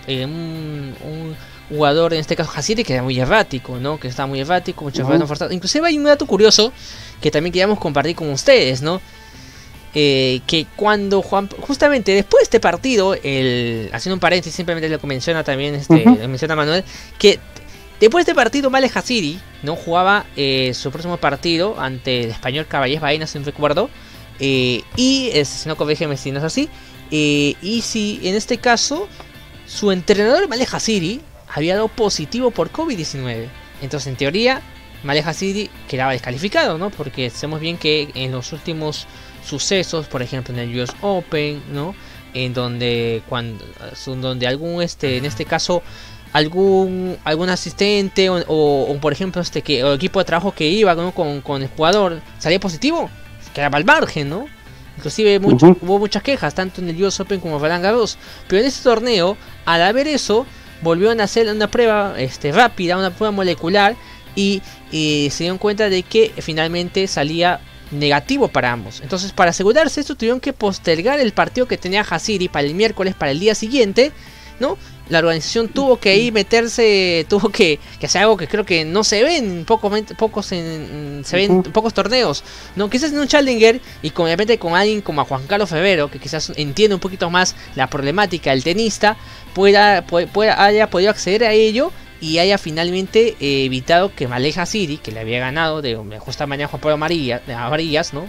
eh, 0.07 0.25
un, 0.25 0.95
un, 1.03 1.35
jugador, 1.69 2.13
en 2.13 2.21
este 2.21 2.37
caso 2.37 2.51
Hasiri, 2.55 2.83
que 2.85 2.93
era 2.93 3.03
muy 3.03 3.19
errático, 3.19 3.77
¿no? 3.77 3.99
Que 3.99 4.07
estaba 4.07 4.27
muy 4.27 4.39
errático, 4.39 4.85
mucho 4.85 5.05
uh 5.05 5.51
Inclusive 5.51 5.87
hay 5.87 5.97
un 5.97 6.05
dato 6.05 6.25
curioso 6.25 6.71
que 7.19 7.31
también 7.31 7.51
queríamos 7.51 7.79
compartir 7.79 8.15
con 8.15 8.29
ustedes, 8.29 8.81
¿no? 8.81 9.01
Eh, 9.95 10.41
que 10.47 10.65
cuando 10.75 11.21
Juan, 11.21 11.47
justamente 11.59 12.13
después 12.13 12.41
de 12.41 12.43
este 12.45 12.59
partido, 12.59 13.13
el, 13.13 13.89
haciendo 13.93 14.15
un 14.15 14.19
paréntesis, 14.19 14.55
simplemente 14.55 14.89
lo 14.89 14.99
menciona 15.03 15.43
también, 15.43 15.75
este, 15.75 16.03
lo 16.03 16.27
menciona 16.27 16.55
Manuel, 16.55 16.83
que 17.19 17.39
Después 18.03 18.25
de 18.25 18.31
este 18.31 18.35
partido, 18.35 18.69
Male 18.69 18.91
Hasiri 18.93 19.39
no 19.61 19.77
jugaba 19.77 20.25
eh, 20.35 20.73
su 20.73 20.91
próximo 20.91 21.15
partido 21.15 21.79
ante 21.79 22.23
el 22.23 22.31
español 22.31 22.67
Caballés 22.67 22.99
Baena, 22.99 23.27
si 23.27 23.39
no 23.39 23.45
recuerdo. 23.45 23.89
Eh, 24.41 24.81
y 24.97 25.31
si 25.45 25.69
no 25.69 25.77
corrígeme 25.77 26.17
si 26.17 26.33
no 26.33 26.39
es 26.39 26.43
así. 26.43 26.67
Eh, 27.11 27.55
y 27.61 27.81
si 27.81 28.19
en 28.23 28.35
este 28.35 28.57
caso 28.57 29.07
su 29.65 29.93
entrenador 29.93 30.49
Male 30.49 30.67
Hasiri 30.69 31.21
había 31.47 31.75
dado 31.75 31.87
positivo 31.87 32.51
por 32.51 32.73
COVID-19. 32.73 33.47
Entonces, 33.81 34.07
en 34.07 34.17
teoría, 34.17 34.61
Male 35.03 35.21
Hasiri 35.21 35.69
quedaba 35.87 36.11
descalificado, 36.11 36.77
¿no? 36.77 36.89
Porque 36.89 37.29
sabemos 37.29 37.61
bien 37.61 37.77
que 37.77 38.09
en 38.15 38.33
los 38.33 38.51
últimos 38.51 39.07
sucesos, 39.45 40.07
por 40.07 40.21
ejemplo 40.21 40.53
en 40.53 40.59
el 40.59 40.79
US 40.81 40.91
Open, 41.01 41.61
¿no? 41.71 41.95
En 42.33 42.53
donde 42.53 43.21
cuando 43.29 43.63
donde 44.21 44.47
algún 44.47 44.81
este 44.81 45.17
en 45.17 45.25
este 45.25 45.45
caso 45.45 45.83
algún 46.33 47.17
algún 47.23 47.49
asistente 47.49 48.29
o, 48.29 48.97
por 48.99 49.13
ejemplo 49.13 49.41
este 49.41 49.61
que 49.61 49.81
el 49.81 49.93
equipo 49.93 50.19
de 50.19 50.25
trabajo 50.25 50.51
que 50.51 50.67
iba 50.67 50.95
con, 50.95 51.41
con, 51.41 51.61
el 51.61 51.67
jugador 51.69 52.21
salía 52.39 52.59
positivo 52.59 53.09
quedaba 53.53 53.77
al 53.77 53.85
margen 53.85 54.29
no 54.29 54.47
inclusive 54.97 55.39
hubo 55.39 55.99
muchas 55.99 56.23
quejas 56.23 56.55
tanto 56.55 56.81
en 56.81 56.89
el 56.89 57.03
US 57.03 57.19
Open 57.19 57.39
como 57.39 57.57
en 57.57 57.61
Roland 57.61 57.83
Garros 57.83 58.17
pero 58.47 58.61
en 58.61 58.67
este 58.67 58.83
torneo 58.83 59.37
al 59.65 59.83
haber 59.83 60.07
eso 60.07 60.47
volvieron 60.81 61.21
a 61.21 61.25
hacer 61.25 61.47
una 61.47 61.67
prueba 61.69 62.15
este 62.17 62.51
rápida 62.51 62.97
una 62.97 63.11
prueba 63.11 63.31
molecular 63.31 63.95
y, 64.35 64.61
se 64.91 65.43
dieron 65.43 65.57
cuenta 65.57 65.89
de 65.89 66.03
que 66.03 66.33
finalmente 66.39 67.07
salía 67.07 67.59
negativo 67.93 68.47
para 68.47 68.71
ambos. 68.71 69.01
Entonces, 69.01 69.31
para 69.31 69.51
asegurarse 69.51 70.01
esto, 70.01 70.15
tuvieron 70.15 70.39
que 70.39 70.53
postergar 70.53 71.19
el 71.19 71.33
partido 71.33 71.67
que 71.67 71.77
tenía 71.77 72.01
Hasiri 72.01 72.47
para 72.47 72.67
el 72.67 72.75
miércoles, 72.75 73.15
para 73.15 73.31
el 73.31 73.39
día 73.39 73.55
siguiente, 73.55 74.11
¿no? 74.59 74.77
la 75.09 75.19
organización 75.19 75.67
tuvo 75.67 75.97
que 75.99 76.09
ahí 76.09 76.31
meterse, 76.31 77.25
tuvo 77.29 77.49
que, 77.49 77.79
que 77.99 78.05
hacer 78.05 78.21
algo 78.21 78.37
que 78.37 78.47
creo 78.47 78.65
que 78.65 78.85
no 78.85 79.03
se 79.03 79.23
ven 79.23 79.45
en 79.45 79.65
pocos, 79.65 79.91
pocos 80.17 80.51
en, 80.51 81.23
se 81.25 81.35
ven 81.35 81.63
pocos 81.63 81.93
torneos, 81.93 82.43
no 82.75 82.89
quizás 82.89 83.11
en 83.11 83.19
un 83.19 83.27
Challenger 83.27 83.81
y 84.01 84.09
con 84.11 84.25
de 84.25 84.31
repente 84.31 84.57
con 84.57 84.75
alguien 84.75 85.01
como 85.01 85.21
a 85.21 85.25
Juan 85.25 85.45
Carlos 85.47 85.69
Febrero 85.69 86.09
que 86.09 86.19
quizás 86.19 86.51
entiende 86.55 86.95
un 86.95 87.01
poquito 87.01 87.29
más 87.29 87.55
la 87.75 87.87
problemática 87.87 88.51
del 88.51 88.63
tenista, 88.63 89.17
pueda, 89.53 90.05
pueda, 90.05 90.63
haya 90.63 90.89
podido 90.89 91.11
acceder 91.11 91.43
a 91.43 91.51
ello 91.51 91.91
y 92.23 92.39
haya 92.39 92.57
finalmente 92.57 93.35
eh, 93.41 93.65
evitado 93.65 94.15
que 94.15 94.29
Maleja 94.29 94.65
City, 94.65 94.97
que 94.97 95.11
le 95.11 95.19
había 95.19 95.41
ganado 95.41 95.81
de, 95.81 95.97
justa 96.19 96.47
manera 96.47 96.69
Juan 96.69 96.79
Pablo 96.81 96.95
Amarillas, 96.95 98.13
¿no? 98.13 98.27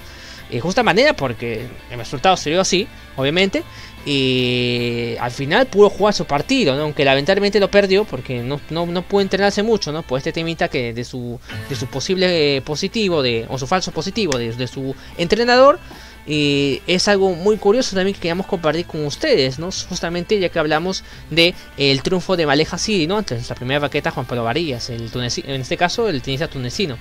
De 0.51 0.61
justa 0.61 0.83
manera 0.83 1.15
porque 1.15 1.69
el 1.93 1.99
resultado 1.99 2.37
se 2.37 2.51
dio 2.51 2.61
así, 2.61 2.89
obviamente, 3.17 3.63
y 4.05 5.15
al 5.21 5.31
final 5.31 5.67
pudo 5.67 5.91
jugar 5.91 6.13
su 6.13 6.25
partido, 6.25 6.75
aunque 6.75 7.05
lamentablemente 7.05 7.61
lo 7.61 7.71
perdió 7.71 8.05
porque 8.05 8.43
no, 8.43 8.61
no, 8.69 9.03
pudo 9.03 9.21
entrenarse 9.21 9.63
mucho 9.63 9.93
¿no? 9.93 10.03
por 10.03 10.19
este 10.19 10.33
temita 10.33 10.69
que 10.69 10.93
de 10.93 11.05
su, 11.05 11.39
de 11.69 11.77
su 11.77 11.87
posible 11.87 12.63
positivo 12.63 13.23
de, 13.23 13.47
o 13.49 13.59
su 13.59 13.69
falso 13.69 13.93
positivo 13.93 14.37
de, 14.37 14.67
su 14.67 14.95
entrenador. 15.17 15.79
Y 16.27 16.81
es 16.87 17.07
algo 17.09 17.35
muy 17.35 17.59
curioso 17.59 17.95
también 17.95 18.15
que 18.15 18.21
queríamos 18.21 18.47
compartir 18.47 18.87
con 18.87 19.05
ustedes, 19.05 19.59
¿no? 19.59 19.69
Justamente 19.89 20.39
ya 20.39 20.49
que 20.49 20.59
hablamos 20.59 21.05
de 21.31 21.55
el 21.77 22.03
triunfo 22.03 22.37
de 22.37 22.47
Maleja 22.47 22.79
City, 22.79 23.07
¿no? 23.07 23.19
Ante 23.19 23.39
la 23.47 23.55
primera 23.55 23.81
vaqueta 23.81 24.11
Juan 24.11 24.25
Pablo 24.25 24.45
Varillas, 24.45 24.89
el 24.89 25.11
en 25.15 25.61
este 25.61 25.77
caso 25.77 26.09
el 26.09 26.23
tenista 26.23 26.49
tunecino 26.49 26.97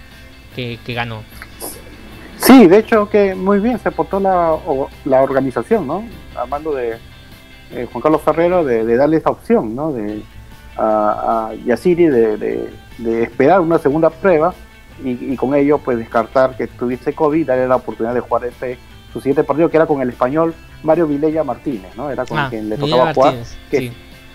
que, 0.55 0.77
ganó. 0.87 1.23
Sí, 2.37 2.67
de 2.67 2.79
hecho 2.79 3.09
que 3.09 3.33
muy 3.33 3.59
bien 3.59 3.79
se 3.79 3.91
portó 3.91 4.19
la, 4.19 4.57
la 5.05 5.21
organización, 5.21 5.87
¿no? 5.87 6.03
Hablando 6.35 6.73
de 6.73 6.97
eh, 7.71 7.87
Juan 7.91 8.01
Carlos 8.01 8.21
Ferrero, 8.21 8.63
de, 8.63 8.95
darle 8.97 9.17
esa 9.17 9.29
opción, 9.31 9.73
¿no? 9.73 9.93
De, 9.93 10.21
a, 10.77 11.49
a 11.49 11.53
de, 11.55 12.69
esperar 13.23 13.61
una 13.61 13.79
segunda 13.79 14.09
prueba 14.09 14.53
y, 15.03 15.35
con 15.35 15.55
ello 15.55 15.79
pues 15.79 15.97
descartar 15.97 16.55
que 16.55 16.67
tuviese 16.67 17.13
COVID, 17.13 17.47
darle 17.47 17.67
la 17.67 17.77
oportunidad 17.77 18.13
de 18.13 18.19
jugar 18.19 18.45
ese 18.45 18.77
su 19.13 19.21
siguiente 19.21 19.43
partido 19.43 19.69
que 19.69 19.77
era 19.77 19.85
con 19.85 20.01
el 20.01 20.09
español 20.09 20.53
Mario 20.81 21.07
Vilella 21.07 21.43
Martínez, 21.43 21.95
¿no? 21.95 22.09
Era 22.09 22.25
con 22.25 22.39
ah, 22.39 22.47
quien 22.49 22.67
le 22.67 22.77
tocaba 22.77 23.13
jugar. 23.13 23.35
sí. 23.69 23.91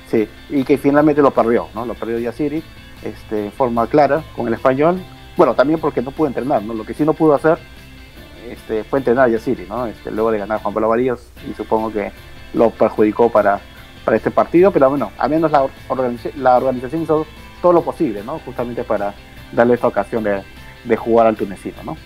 sí. 0.09 0.29
y 0.49 0.65
que 0.65 0.79
finalmente 0.79 1.21
lo 1.21 1.33
perdió, 1.33 1.69
¿no? 1.75 1.85
Lo 1.85 1.95
perdió 1.95 2.19
Yaciri 2.19 2.63
este, 3.03 3.37
de 3.37 3.51
forma 3.51 3.87
clara 3.89 4.23
con 4.37 4.47
el 4.47 4.55
español. 4.55 5.03
Bueno, 5.37 5.55
también 5.55 5.81
porque 5.81 6.01
no 6.01 6.13
pudo 6.13 6.29
entrenar, 6.29 6.63
¿no? 6.63 6.75
Lo 6.75 6.85
que 6.85 6.95
sí 6.95 7.05
no 7.05 7.13
pudo 7.13 7.35
hacer 7.35 7.59
este, 8.49 8.85
fue 8.85 9.01
entrenar 9.01 9.27
a 9.27 9.29
Yaciri, 9.29 9.67
¿no? 9.69 9.87
Este, 9.87 10.11
luego 10.11 10.31
de 10.31 10.39
ganar 10.39 10.63
Juan 10.63 10.73
Pablo 10.73 10.89
Varillas 10.89 11.21
y 11.49 11.55
supongo 11.55 11.93
que 11.93 12.13
lo 12.55 12.71
perjudicó 12.71 13.29
para, 13.31 13.61
para 14.05 14.17
este 14.17 14.31
partido, 14.31 14.71
pero 14.71 14.89
bueno, 14.89 15.11
al 15.19 15.31
menos 15.31 15.51
la, 15.51 15.67
la 16.37 16.57
organización 16.57 17.03
hizo 17.03 17.27
todo 17.61 17.73
lo 17.73 17.83
posible, 17.83 18.23
¿no? 18.25 18.39
Justamente 18.39 18.85
para 18.85 19.13
darle 19.53 19.75
esta 19.75 19.89
ocasión 19.89 20.25
de, 20.25 20.43
jugar 20.97 21.27
al 21.27 21.37
tunecino, 21.37 21.83
¿no? 21.85 21.97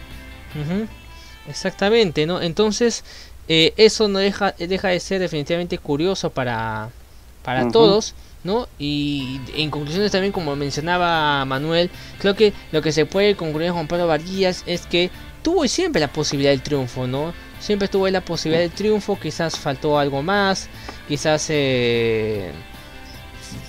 Exactamente, 1.49 2.27
¿no? 2.27 2.41
Entonces, 2.41 3.05
eh, 3.49 3.73
eso 3.77 4.09
no 4.09 4.19
deja, 4.19 4.53
deja 4.53 4.89
de 4.89 5.01
ser 5.01 5.21
definitivamente 5.21 5.79
curioso 5.79 6.31
para, 6.31 6.91
para 7.43 7.69
todos. 7.69 8.15
¿no? 8.45 8.69
Y 8.79 9.41
en 9.55 9.71
conclusiones 9.71 10.11
también, 10.11 10.33
como 10.33 10.57
mencionaba 10.57 11.45
Manuel, 11.45 11.91
creo 12.19 12.35
que 12.35 12.53
lo 12.73 12.83
que 12.83 12.93
se 12.93 13.07
puede 13.07 13.37
concluir 13.37 13.71
Juan 13.71 13.87
Pablo 13.87 14.09
Varillas 14.09 14.65
es 14.67 14.87
que 14.87 15.11
tuvo 15.43 15.67
siempre 15.69 16.01
la 16.01 16.09
posibilidad 16.09 16.51
del 16.53 16.63
triunfo, 16.63 17.07
¿no? 17.07 17.33
Siempre 17.61 17.89
tuvo 17.89 18.09
la 18.09 18.21
posibilidad 18.21 18.63
del 18.63 18.73
triunfo, 18.73 19.19
quizás 19.21 19.57
faltó 19.57 19.99
algo 19.99 20.23
más, 20.23 20.69
quizás 21.07 21.47
eh, 21.51 22.51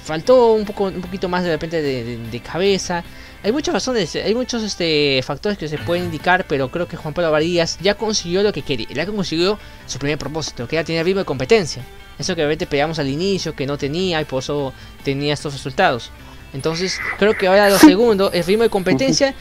faltó 0.04 0.54
un 0.54 0.66
poco 0.66 0.86
un 0.86 1.02
poquito 1.02 1.30
más 1.30 1.44
de 1.44 1.52
repente 1.52 1.82
de, 1.82 2.40
cabeza. 2.40 3.04
Hay 3.44 3.52
muchas 3.52 3.74
razones, 3.74 4.16
hay 4.16 4.34
muchos 4.34 4.64
este, 4.64 5.22
factores 5.22 5.58
que 5.58 5.68
se 5.68 5.78
pueden 5.78 6.06
indicar, 6.06 6.46
pero 6.48 6.70
creo 6.70 6.88
que 6.88 6.96
Juan 6.96 7.14
Pablo 7.14 7.30
Varillas 7.30 7.78
ya 7.82 7.96
consiguió 7.96 8.42
lo 8.42 8.54
que 8.54 8.62
quería, 8.62 8.88
ya 8.94 9.06
consiguió 9.06 9.60
su 9.86 10.00
primer 10.00 10.18
propósito, 10.18 10.66
que 10.66 10.78
era 10.78 10.86
tener 10.86 11.06
ritmo 11.06 11.20
de 11.20 11.26
competencia. 11.26 11.84
Eso 12.18 12.36
que 12.36 12.44
repente 12.44 12.68
pegamos 12.68 13.00
al 13.00 13.10
inicio, 13.10 13.54
que 13.54 13.66
no 13.66 13.78
tenía 13.78 14.22
y 14.22 14.26
por 14.26 14.40
eso 14.40 14.72
tenía 15.04 15.34
estos 15.34 15.52
resultados. 15.52 16.10
Entonces, 16.54 17.00
creo 17.18 17.34
que 17.34 17.48
ahora 17.48 17.70
lo 17.70 17.78
segundo, 17.80 18.32
el 18.32 18.46
ritmo 18.46 18.64
de 18.64 18.70
competencia 18.70 19.34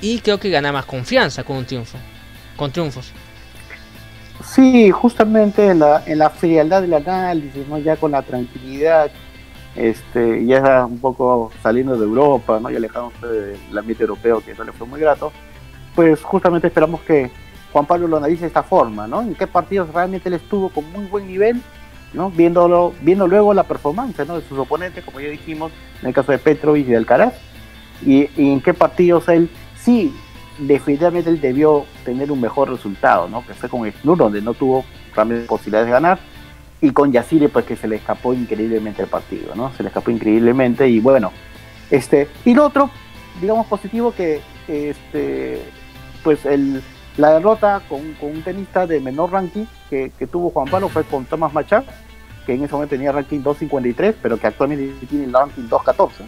y 0.00 0.20
creo 0.20 0.38
que 0.38 0.50
gana 0.50 0.70
más 0.70 0.84
confianza 0.84 1.42
con 1.42 1.56
un 1.56 1.64
triunfo, 1.64 1.98
con 2.56 2.70
triunfos. 2.70 3.12
Sí, 4.44 4.90
justamente 4.92 5.66
en 5.66 5.80
la, 5.80 6.04
en 6.06 6.18
la 6.18 6.30
frialdad 6.30 6.82
del 6.82 6.94
análisis, 6.94 7.66
¿no? 7.66 7.78
ya 7.78 7.96
con 7.96 8.12
la 8.12 8.22
tranquilidad, 8.22 9.10
este, 9.78 10.44
ya 10.44 10.84
un 10.86 10.98
poco 10.98 11.52
saliendo 11.62 11.96
de 11.96 12.04
Europa, 12.04 12.58
¿no? 12.60 12.68
ya 12.68 12.78
alejamos 12.78 13.12
del 13.20 13.78
ambiente 13.78 14.02
europeo, 14.02 14.40
que 14.40 14.50
eso 14.50 14.64
le 14.64 14.72
fue 14.72 14.86
muy 14.86 15.00
grato, 15.00 15.32
pues 15.94 16.22
justamente 16.22 16.66
esperamos 16.66 17.00
que 17.02 17.30
Juan 17.72 17.86
Pablo 17.86 18.08
lo 18.08 18.16
analice 18.16 18.42
de 18.42 18.46
esta 18.48 18.62
forma, 18.62 19.06
¿no? 19.06 19.20
En 19.22 19.34
qué 19.34 19.46
partidos 19.46 19.92
realmente 19.92 20.28
él 20.28 20.34
estuvo 20.34 20.68
con 20.70 20.90
muy 20.90 21.04
buen 21.06 21.26
nivel, 21.26 21.62
¿no? 22.12 22.30
Viéndolo, 22.30 22.92
viendo 23.02 23.28
luego 23.28 23.54
la 23.54 23.64
performance, 23.64 24.26
¿no? 24.26 24.36
De 24.36 24.48
sus 24.48 24.58
oponentes, 24.58 25.04
como 25.04 25.20
ya 25.20 25.28
dijimos, 25.28 25.70
en 26.02 26.08
el 26.08 26.14
caso 26.14 26.32
de 26.32 26.38
Petrovic 26.38 26.86
y 26.86 26.90
de 26.90 26.96
Alcaraz, 26.96 27.34
y, 28.04 28.28
y 28.36 28.52
en 28.52 28.60
qué 28.60 28.74
partidos 28.74 29.28
él 29.28 29.50
sí, 29.76 30.14
definitivamente 30.58 31.30
él 31.30 31.40
debió 31.40 31.84
tener 32.04 32.32
un 32.32 32.40
mejor 32.40 32.70
resultado, 32.70 33.28
¿no? 33.28 33.46
Que 33.46 33.54
fue 33.54 33.68
con 33.68 33.86
el 33.86 33.92
Snur, 33.92 34.18
donde 34.18 34.42
no 34.42 34.54
tuvo 34.54 34.84
realmente 35.14 35.46
posibilidades 35.46 35.86
de 35.86 35.92
ganar, 35.92 36.18
y 36.80 36.90
con 36.90 37.12
Yacire, 37.12 37.48
pues 37.48 37.64
que 37.64 37.76
se 37.76 37.88
le 37.88 37.96
escapó 37.96 38.32
increíblemente 38.34 39.02
el 39.02 39.08
partido, 39.08 39.54
¿no? 39.54 39.72
Se 39.72 39.82
le 39.82 39.88
escapó 39.88 40.10
increíblemente, 40.10 40.88
y 40.88 41.00
bueno, 41.00 41.32
este, 41.90 42.28
y 42.44 42.54
lo 42.54 42.66
otro, 42.66 42.90
digamos, 43.40 43.66
positivo 43.66 44.12
que, 44.12 44.40
este, 44.68 45.62
pues 46.22 46.44
el, 46.46 46.82
la 47.16 47.32
derrota 47.32 47.82
con, 47.88 48.00
un 48.20 48.42
tenista 48.42 48.86
de 48.86 49.00
menor 49.00 49.32
ranking 49.32 49.64
que, 49.90 50.10
tuvo 50.30 50.50
Juan 50.50 50.68
Pablo 50.68 50.88
fue 50.88 51.04
con 51.04 51.24
Thomas 51.24 51.52
Machar, 51.52 51.84
que 52.46 52.54
en 52.54 52.62
ese 52.62 52.72
momento 52.72 52.94
tenía 52.94 53.12
ranking 53.12 53.42
253, 53.42 54.14
pero 54.22 54.38
que 54.38 54.46
actualmente 54.46 55.06
tiene 55.06 55.24
el 55.24 55.32
ranking 55.32 55.68
214, 55.68 56.24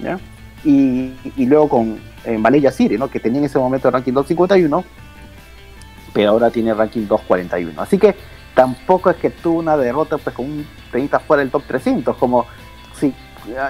¿ya? 0.00 0.18
y, 0.64 1.46
luego 1.46 1.68
con 1.68 2.00
eh, 2.24 2.36
Malaya 2.38 2.72
City, 2.72 2.98
¿no? 2.98 3.08
que 3.08 3.20
tenía 3.20 3.38
en 3.38 3.44
ese 3.44 3.58
momento 3.58 3.88
el 3.88 3.94
ranking 3.94 4.12
251, 4.12 4.84
pero 6.12 6.30
ahora 6.30 6.50
tiene 6.50 6.74
ranking 6.74 7.06
241. 7.06 7.80
Así 7.80 7.98
que 7.98 8.14
tampoco 8.56 9.10
es 9.10 9.16
que 9.16 9.28
tuvo 9.28 9.58
una 9.58 9.76
derrota 9.76 10.16
pues 10.16 10.34
con 10.34 10.46
un 10.46 10.66
tenista 10.90 11.20
fuera 11.20 11.42
del 11.42 11.50
top 11.50 11.62
300, 11.68 12.16
como 12.16 12.46
sí, 12.98 13.14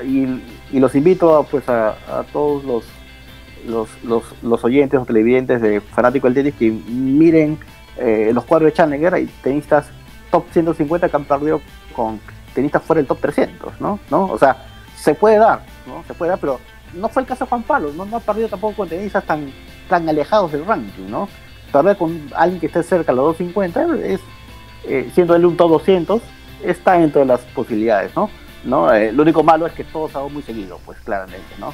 y, 0.05 0.79
los 0.79 0.95
invito 0.95 1.45
pues 1.51 1.69
a, 1.69 1.97
todos 2.33 2.65
los 2.65 2.85
los, 3.67 3.89
los, 4.45 4.65
oyentes 4.65 4.99
o 5.01 5.05
televidentes 5.05 5.61
de 5.61 5.81
Fanático 5.81 6.29
del 6.29 6.35
Tenis 6.35 6.55
que 6.55 6.71
miren 6.71 7.59
eh, 7.97 8.31
los 8.33 8.45
cuadros 8.45 8.71
de 8.71 8.75
Challenger, 8.75 9.13
hay 9.13 9.27
tenistas 9.43 9.89
top 10.31 10.45
150 10.53 11.09
que 11.09 11.17
han 11.17 11.25
perdido 11.25 11.61
con 11.93 12.21
tenistas 12.55 12.81
fuera 12.85 12.99
del 12.99 13.09
top 13.09 13.19
300, 13.21 13.81
¿no? 13.81 13.99
¿no? 14.09 14.27
O 14.27 14.39
sea, 14.39 14.57
se 14.95 15.15
puede 15.17 15.39
dar, 15.39 15.63
¿no? 15.85 16.05
Se 16.07 16.15
puede 16.15 16.31
dar, 16.31 16.39
pero 16.39 16.61
no 16.95 17.09
fue 17.09 17.23
el 17.23 17.29
caso 17.29 17.45
de 17.45 17.49
Juan 17.49 17.65
Pablo, 17.65 17.93
no, 17.93 18.05
no 18.05 18.19
ha 18.19 18.21
perdido 18.21 18.49
tampoco 18.49 18.77
con 18.77 18.89
tenistas 18.89 19.25
tan, 19.25 19.51
tan 19.89 20.09
alejados 20.09 20.53
del 20.53 20.65
ranking, 20.65 21.11
¿no? 21.11 21.29
Perder 21.73 21.97
con 21.97 22.31
alguien 22.37 22.61
que 22.61 22.67
esté 22.67 22.85
cerca 22.85 23.11
de 23.11 23.17
los 23.17 23.37
250 23.37 24.07
es, 24.07 24.21
eh, 24.89 25.11
siendo 25.15 25.35
él 25.35 25.45
un 25.45 25.57
top 25.57 25.71
200, 25.71 26.23
está 26.65 26.99
dentro 26.99 27.21
de 27.21 27.27
las 27.27 27.41
posibilidades, 27.41 28.15
¿no? 28.17 28.31
¿No? 28.65 28.93
Eh, 28.93 29.13
lo 29.13 29.23
único 29.23 29.43
malo 29.43 29.67
es 29.67 29.73
que 29.73 29.85
todo 29.85 30.09
se 30.09 30.19
ha 30.19 30.23
muy 30.23 30.43
seguido, 30.43 30.81
pues 30.85 30.99
claramente, 31.01 31.55
¿no? 31.59 31.73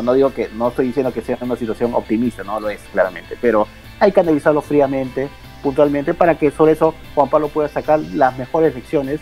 ¿no? 0.00 0.14
Digo 0.14 0.32
que, 0.32 0.48
no 0.54 0.68
estoy 0.68 0.86
diciendo 0.86 1.12
que 1.12 1.20
sea 1.20 1.38
una 1.40 1.56
situación 1.56 1.94
optimista, 1.94 2.42
no 2.42 2.58
lo 2.58 2.70
es, 2.70 2.80
claramente, 2.92 3.36
pero 3.40 3.66
hay 4.00 4.10
que 4.12 4.20
analizarlo 4.20 4.62
fríamente, 4.62 5.28
puntualmente, 5.62 6.14
para 6.14 6.36
que 6.36 6.50
sobre 6.50 6.72
eso 6.72 6.94
Juan 7.14 7.28
Pablo 7.28 7.48
pueda 7.48 7.68
sacar 7.68 8.00
las 8.00 8.36
mejores 8.38 8.74
lecciones 8.74 9.20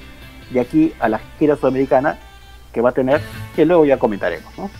de 0.50 0.60
aquí 0.60 0.92
a 1.00 1.08
la 1.08 1.20
gira 1.38 1.56
sudamericana 1.56 2.18
que 2.72 2.80
va 2.80 2.90
a 2.90 2.92
tener, 2.92 3.20
que 3.56 3.66
luego 3.66 3.84
ya 3.84 3.98
comentaremos, 3.98 4.56
¿no? 4.56 4.70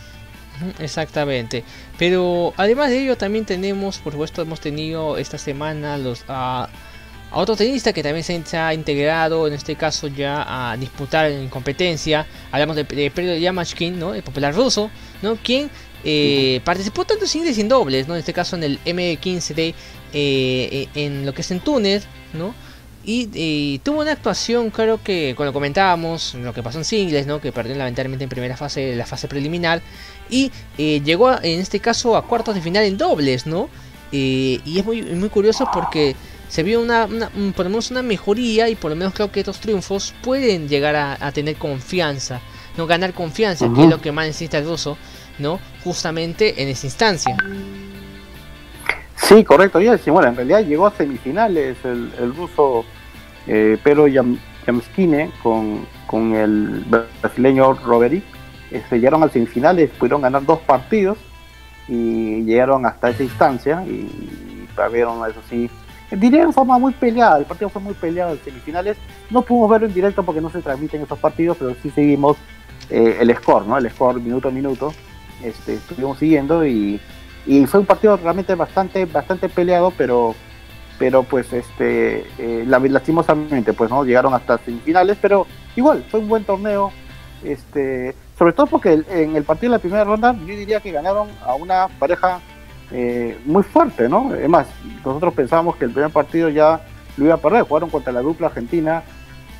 Exactamente. 0.78 1.64
Pero 1.99 2.53
además 2.57 2.91
de 2.91 3.03
ello 3.03 3.16
también 3.16 3.45
tenemos, 3.45 3.99
por 3.99 4.12
supuesto, 4.12 4.43
hemos 4.43 4.61
tenido 4.61 5.16
esta 5.16 5.39
semana 5.39 5.97
los 5.99 6.24
a, 7.31 7.39
otro 7.39 7.57
tenista 7.57 7.93
que 7.93 8.03
también 8.03 8.24
se 8.24 8.57
ha 8.57 8.74
integrado, 8.74 9.47
en 9.47 9.55
este 9.55 9.76
caso 9.76 10.09
ya 10.09 10.70
a 10.72 10.76
disputar 10.76 11.31
en 11.31 11.49
competencia. 11.49 12.26
Hablamos 12.51 12.76
de, 12.76 12.85
de 12.85 13.11
Pedro 13.11 13.37
Yamashkin, 13.37 13.99
¿no? 13.99 14.14
el 14.14 14.22
popular 14.22 14.55
ruso, 14.55 14.91
¿no? 15.22 15.37
quien 15.37 15.70
eh, 16.05 16.61
participó 16.64 17.05
tanto 17.05 17.26
sin 17.26 17.47
y 17.47 17.55
sin 17.55 17.68
dobles, 17.68 18.09
¿no? 18.09 18.14
en 18.14 18.20
este 18.20 18.33
caso 18.33 18.57
en 18.57 18.64
el 18.64 18.81
M15 18.85 19.55
de 19.55 19.74
eh, 20.12 20.89
en 20.95 21.24
lo 21.24 21.33
que 21.33 21.43
es 21.43 21.51
en 21.51 21.61
Túnez, 21.61 22.05
¿no? 22.33 22.55
Y, 23.03 23.78
tuvo 23.78 24.03
una 24.03 24.12
actuación, 24.12 24.70
creo 24.70 25.03
que, 25.03 25.33
cuando 25.35 25.53
comentábamos, 25.53 26.35
lo 26.35 26.53
que 26.53 26.62
pasó 26.62 26.78
en 26.78 26.85
singles, 26.85 27.26
¿no? 27.26 27.41
que 27.41 27.51
perdió 27.51 27.74
lamentablemente 27.74 28.24
en 28.24 28.31
primera 28.31 28.57
fase, 28.57 28.95
la 28.95 29.07
fase 29.07 29.26
preliminar, 29.26 29.81
y 30.28 30.53
eh, 30.76 31.01
llegó 31.03 31.33
en 31.33 31.61
este 31.61 31.81
caso 31.81 32.16
a 32.16 32.26
cuartos 32.26 32.55
de 32.55 32.61
final 32.61 32.85
en 32.85 32.99
dobles, 32.99 33.47
¿no? 33.47 33.68
Eh, 34.12 34.61
y 34.64 34.78
es 34.78 34.85
muy, 34.85 35.03
muy 35.03 35.28
curioso 35.28 35.68
porque 35.72 36.14
se 36.51 36.64
vio 36.64 36.80
una, 36.80 37.07
por 37.07 37.64
lo 37.64 37.70
menos 37.70 37.92
una 37.92 38.03
mejoría 38.03 38.68
y 38.68 38.74
por 38.74 38.90
lo 38.90 38.96
menos 38.96 39.14
creo 39.14 39.30
que 39.30 39.40
estos 39.40 39.61
triunfos 39.61 40.12
pueden 40.20 40.68
llegar 40.68 40.96
a, 40.96 41.32
tener 41.32 41.55
confianza. 41.55 42.40
no 42.76 42.88
ganar 42.88 43.14
confianza, 43.14 43.68
que 43.72 43.84
es 43.84 43.88
lo 43.88 44.01
que 44.01 44.11
más 44.11 44.26
necesita 44.26 44.59
el 44.59 44.66
ruso, 44.66 44.98
¿no? 45.38 45.61
Justamente 45.84 46.61
en 46.61 46.68
esa 46.68 46.86
instancia. 46.88 47.36
Sí, 49.14 49.44
correcto, 49.44 49.80
ya 49.80 49.96
bueno, 50.07 50.28
en 50.28 50.36
realidad 50.36 50.64
llegó 50.64 50.88
a 50.88 50.90
semifinales 50.90 51.76
el, 51.84 52.11
el 52.18 52.34
ruso 52.34 52.84
eh, 53.46 53.78
Pedro 53.82 54.09
Yam, 54.09 54.38
con, 55.42 55.86
con 56.07 56.34
el 56.34 56.84
brasileño 57.20 57.74
Roberic, 57.74 58.24
este, 58.72 58.96
llegaron 58.96 59.22
a 59.22 59.28
semifinales, 59.28 59.90
pudieron 59.90 60.22
ganar 60.22 60.44
dos 60.44 60.59
partidos 60.61 61.16
y 61.86 62.42
llegaron 62.42 62.86
hasta 62.86 63.11
esa 63.11 63.22
instancia 63.22 63.84
y, 63.86 64.09
vieron 64.90 65.20
eso 65.28 65.40
sí 65.51 65.68
diría 66.11 66.43
en 66.43 66.53
forma 66.53 66.79
muy 66.79 66.93
peleada, 66.93 67.39
el 67.39 67.45
partido 67.45 67.69
fue 67.69 67.83
muy 67.83 67.95
peleado 67.95 68.33
en 68.33 68.41
semifinales, 68.41 68.97
no 69.31 69.43
pudimos 69.43 69.71
verlo 69.71 69.87
en 69.87 69.95
directo 69.95 70.23
porque 70.23 70.41
no 70.41 70.51
se 70.51 70.63
transmiten 70.63 71.03
esos 71.03 71.19
partidos, 71.19 71.57
pero 71.59 71.75
sí 71.83 71.91
seguimos 71.91 72.37
eh, 72.91 73.19
el 73.21 73.35
score, 73.37 73.67
¿no? 73.67 73.79
El 73.79 73.91
score 73.91 74.21
minuto 74.21 74.49
a 74.49 74.51
minuto, 74.51 74.93
este, 75.45 75.75
estuvimos 75.75 76.19
siguiendo 76.19 76.67
y, 76.67 77.01
y 77.47 77.67
fue 77.67 77.81
un 77.81 77.87
partido 77.87 78.17
realmente 78.17 78.55
bastante, 78.55 79.05
bastante 79.07 79.49
peleado, 79.49 79.93
pero 79.97 80.35
pero 81.01 81.23
pues 81.23 81.51
este 81.55 82.27
eh, 82.37 82.65
lastimosamente 82.67 83.73
pues 83.73 83.89
no 83.89 84.05
llegaron 84.05 84.35
hasta 84.35 84.59
semifinales 84.59 85.17
pero 85.19 85.47
igual 85.75 86.05
fue 86.11 86.21
un 86.21 86.29
buen 86.29 86.45
torneo 86.45 86.93
este 87.43 88.15
sobre 88.39 88.53
todo 88.53 88.67
porque 88.67 89.03
en 89.09 89.35
el 89.35 89.45
partido 89.45 89.73
de 89.73 89.79
la 89.79 89.81
primera 89.81 90.05
ronda 90.05 90.35
yo 90.35 90.47
diría 90.47 90.81
que 90.81 90.93
ganaron 90.93 91.29
a 91.43 91.55
una 91.55 91.89
pareja 91.99 92.41
eh, 92.93 93.38
muy 93.45 93.62
fuerte, 93.62 94.09
¿no? 94.09 94.34
Es 94.34 94.49
más, 94.49 94.66
nosotros 95.05 95.34
pensábamos 95.34 95.76
que 95.76 95.84
el 95.84 95.93
primer 95.93 96.11
partido 96.11 96.49
ya 96.49 96.80
lo 97.16 97.24
iba 97.26 97.34
a 97.34 97.38
perder, 97.38 97.62
jugaron 97.62 97.91
contra 97.91 98.12
la 98.12 98.20
dupla 98.20 98.49
argentina, 98.49 99.03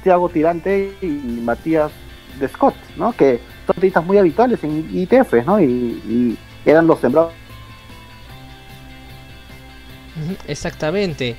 Thiago 0.03 0.29
Tirante 0.29 0.93
y 1.01 1.07
Matías 1.07 1.93
de 2.39 2.49
Scott, 2.49 2.75
¿no? 2.97 3.13
Que 3.13 3.41
son 3.67 3.77
tenistas 3.77 4.05
muy 4.05 4.19
habituales 4.19 4.63
en 4.65 4.89
ITF, 4.93 5.45
¿no? 5.47 5.61
Y, 5.61 6.37
eran 6.67 6.87
los 6.87 7.01
sembrados. 7.01 7.33
Exactamente. 10.47 11.37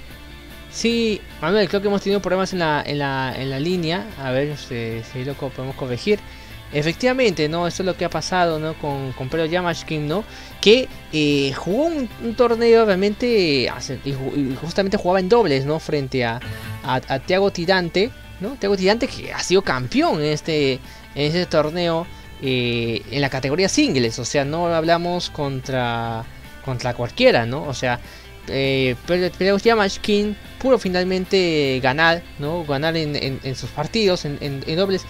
Sí, 0.72 1.22
Manuel, 1.42 1.70
creo 1.70 1.82
que 1.82 1.90
hemos 1.90 2.02
tenido 2.02 2.22
problemas 2.22 2.54
en 2.54 2.60
la, 2.60 2.82
en 2.84 2.98
la, 2.98 3.36
en 3.38 3.52
la 3.52 3.60
línea. 3.60 4.08
A 4.20 4.32
ver 4.32 4.58
si, 4.58 5.02
si 5.04 5.24
lo 5.24 5.36
podemos 5.36 5.76
corregir. 5.76 6.20
Efectivamente, 6.74 7.50
¿no? 7.50 7.68
Eso 7.68 7.84
es 7.84 7.86
lo 7.86 7.98
que 7.98 8.06
ha 8.06 8.10
pasado, 8.10 8.58
¿no? 8.58 8.76
Con, 8.76 9.12
con 9.12 9.28
Pedro 9.28 9.46
Yamashkin, 9.46 10.08
¿no? 10.08 10.24
Que 10.62 10.88
eh, 11.12 11.52
jugó 11.54 11.88
un, 11.88 12.36
torneo 12.36 12.86
realmente, 12.86 13.70
y 14.06 14.56
justamente 14.62 14.96
jugaba 14.96 15.20
en 15.20 15.28
dobles, 15.28 15.66
¿no? 15.66 15.80
Frente 15.80 16.24
a, 16.24 16.40
a, 16.84 17.20
Tiago 17.20 17.52
Tirante, 17.52 18.10
¿no? 18.40 18.52
Tiago 18.52 18.78
Tirante 18.78 19.08
que 19.08 19.34
ha 19.34 19.40
sido 19.40 19.62
campeón 19.64 20.22
en 20.22 20.32
este, 20.32 20.74
en 20.74 20.82
este 21.16 21.46
torneo 21.46 22.08
eh, 22.42 23.02
en 23.12 23.20
la 23.20 23.30
categoría 23.30 23.68
singles, 23.68 24.18
o 24.18 24.26
sea, 24.26 24.46
no 24.46 24.68
hablamos 24.68 25.30
contra, 25.30 26.24
contra 26.64 26.94
cualquiera, 26.94 27.46
¿no? 27.46 27.64
O 27.64 27.74
sea, 27.74 28.00
eh, 28.48 28.96
Pedro 29.06 29.58
Yamashkin 29.58 30.38
pudo 30.58 30.80
finalmente 30.80 31.82
ganar, 31.84 32.24
¿no? 32.40 32.64
Ganar 32.64 32.96
en, 32.96 33.16
en, 33.44 33.56
sus 33.56 33.70
partidos, 33.72 34.24
en, 34.24 34.38
en 34.42 34.76
dobles. 34.78 35.06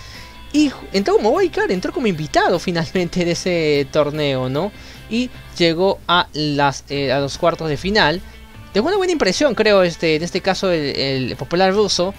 Y 0.54 0.72
entró 0.92 1.16
como 1.16 1.30
wildcard, 1.30 1.72
entró 1.72 1.94
como 1.94 2.08
invitado 2.08 2.60
finalmente 2.60 3.24
de 3.24 3.32
ese 3.32 3.88
torneo, 3.92 4.50
¿no? 4.50 4.72
Y 5.10 5.30
llegó 5.58 6.00
a, 6.08 6.28
las, 6.34 6.84
eh, 6.90 7.12
a 7.12 7.20
los 7.20 7.38
cuartos 7.38 7.70
de 7.70 7.78
final. 7.78 8.22
Dejó 8.74 8.88
una 8.88 8.98
buena 8.98 9.14
impresión, 9.14 9.56
creo, 9.56 9.84
este, 9.84 10.16
en 10.16 10.24
este 10.24 10.42
caso 10.42 10.72
el, 10.72 11.36
popular 11.38 11.74
ruso. 11.74 12.14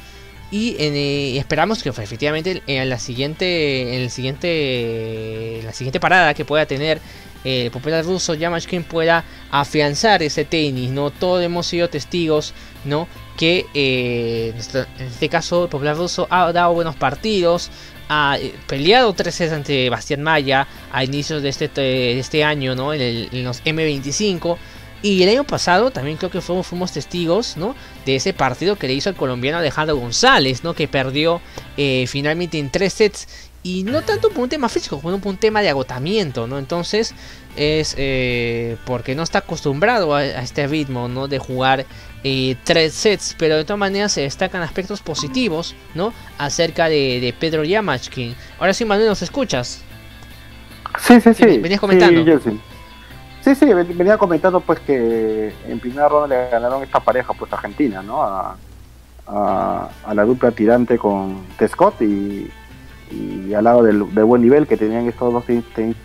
Y 0.51 0.76
eh, 0.78 1.39
esperamos 1.39 1.83
que 1.83 1.89
efectivamente 1.89 2.62
en 2.66 2.89
la 2.91 2.99
siguiente, 2.99 3.97
en 3.97 4.03
el 4.03 4.11
siguiente, 4.11 5.61
la 5.64 5.72
siguiente 5.72 5.99
parada 5.99 6.35
que 6.35 6.45
pueda 6.45 6.66
tener 6.66 7.01
el 7.45 7.70
popular 7.70 8.05
ruso 8.05 8.35
Yamashkin 8.35 8.85
pueda 8.85 9.24
afianzar 9.51 10.22
ese 10.22 10.45
tenis, 10.45 10.91
¿no? 10.91 11.11
Todos 11.11 11.43
hemos 11.43 11.66
sido 11.66 11.89
testigos, 11.89 12.55
¿no? 12.85 13.09
Que 13.37 13.66
eh, 13.74 14.55
en 14.99 15.07
este 15.07 15.28
caso 15.28 15.64
el 15.64 15.68
popular 15.68 15.97
ruso 15.97 16.28
ha 16.30 16.53
dado 16.53 16.72
buenos 16.74 16.95
partidos, 16.95 17.70
ha 18.12 18.38
eh, 18.38 18.54
peleado 18.66 19.12
tres 19.14 19.38
veces 19.38 19.52
ante 19.52 19.88
Bastián 19.88 20.22
Maya 20.22 20.66
a 20.92 21.02
inicios 21.02 21.42
de 21.42 21.48
este, 21.48 22.18
este 22.18 22.44
año, 22.44 22.74
¿no? 22.74 22.92
En, 22.92 23.44
los 23.44 23.64
M25. 23.64 24.58
Y 25.02 25.22
el 25.22 25.30
año 25.30 25.44
pasado 25.44 25.90
también 25.90 26.16
creo 26.16 26.30
que 26.30 26.40
fuimos, 26.40 26.92
testigos, 26.92 27.56
¿no? 27.56 27.74
De 28.06 28.16
ese 28.16 28.32
partido 28.32 28.76
que 28.76 28.86
le 28.86 28.92
hizo 28.92 29.08
al 29.08 29.16
colombiano 29.16 29.58
Alejandro 29.58 29.96
González, 29.96 30.62
¿no? 30.62 30.74
Que 30.74 30.86
perdió 30.86 31.40
eh, 31.76 32.04
finalmente 32.06 32.58
en 32.58 32.70
tres 32.70 32.92
sets. 32.92 33.26
Y 33.64 33.84
no 33.84 34.02
tanto 34.02 34.28
por 34.30 34.40
un 34.40 34.48
tema 34.48 34.68
físico, 34.68 35.00
sino 35.00 35.18
por 35.18 35.30
un 35.30 35.38
tema 35.38 35.62
de 35.62 35.70
agotamiento, 35.70 36.46
¿no? 36.46 36.58
Entonces 36.58 37.14
es 37.56 37.94
eh, 37.96 38.76
porque 38.84 39.14
no 39.14 39.22
está 39.22 39.38
acostumbrado 39.38 40.14
a, 40.14 40.24
este 40.24 40.66
ritmo, 40.66 41.08
¿no? 41.08 41.28
De 41.28 41.38
jugar 41.38 41.86
eh, 42.24 42.56
tres 42.64 42.94
sets, 42.94 43.34
pero 43.38 43.56
de 43.56 43.64
todas 43.64 43.78
maneras 43.78 44.12
se 44.12 44.22
destacan 44.22 44.62
aspectos 44.62 45.00
positivos, 45.00 45.74
¿no? 45.94 46.12
Acerca 46.38 46.88
de, 46.88 47.34
Pedro 47.38 47.64
Yamachkin. 47.64 48.34
Ahora 48.58 48.72
sí, 48.74 48.84
Manuel, 48.84 49.08
¿nos 49.08 49.22
escuchas? 49.22 49.82
Sí, 50.98 51.20
sí, 51.20 51.34
sí. 51.34 51.58
Venías 51.58 51.80
comentando. 51.80 52.24
Sí, 53.40 53.56
sí, 53.56 53.66
venía 53.66 54.16
comentando 54.18 54.60
pues 54.60 54.78
que 54.80 55.52
en 55.66 55.80
primera 55.80 56.08
ronda 56.08 56.28
le 56.28 56.50
ganaron 56.50 56.82
esta 56.82 57.00
pareja 57.00 57.32
pues 57.32 57.52
Argentina, 57.52 58.02
¿no? 58.02 58.22
A, 58.22 58.56
la 60.14 60.24
dupla 60.24 60.50
tirante 60.50 60.98
con 60.98 61.46
Tescott 61.56 62.02
y, 62.02 62.50
y 63.10 63.54
al 63.54 63.64
lado 63.64 63.82
del, 63.82 64.02
buen 64.02 64.42
nivel 64.42 64.66
que 64.66 64.76
tenían 64.76 65.08
estos 65.08 65.32
dos 65.32 65.44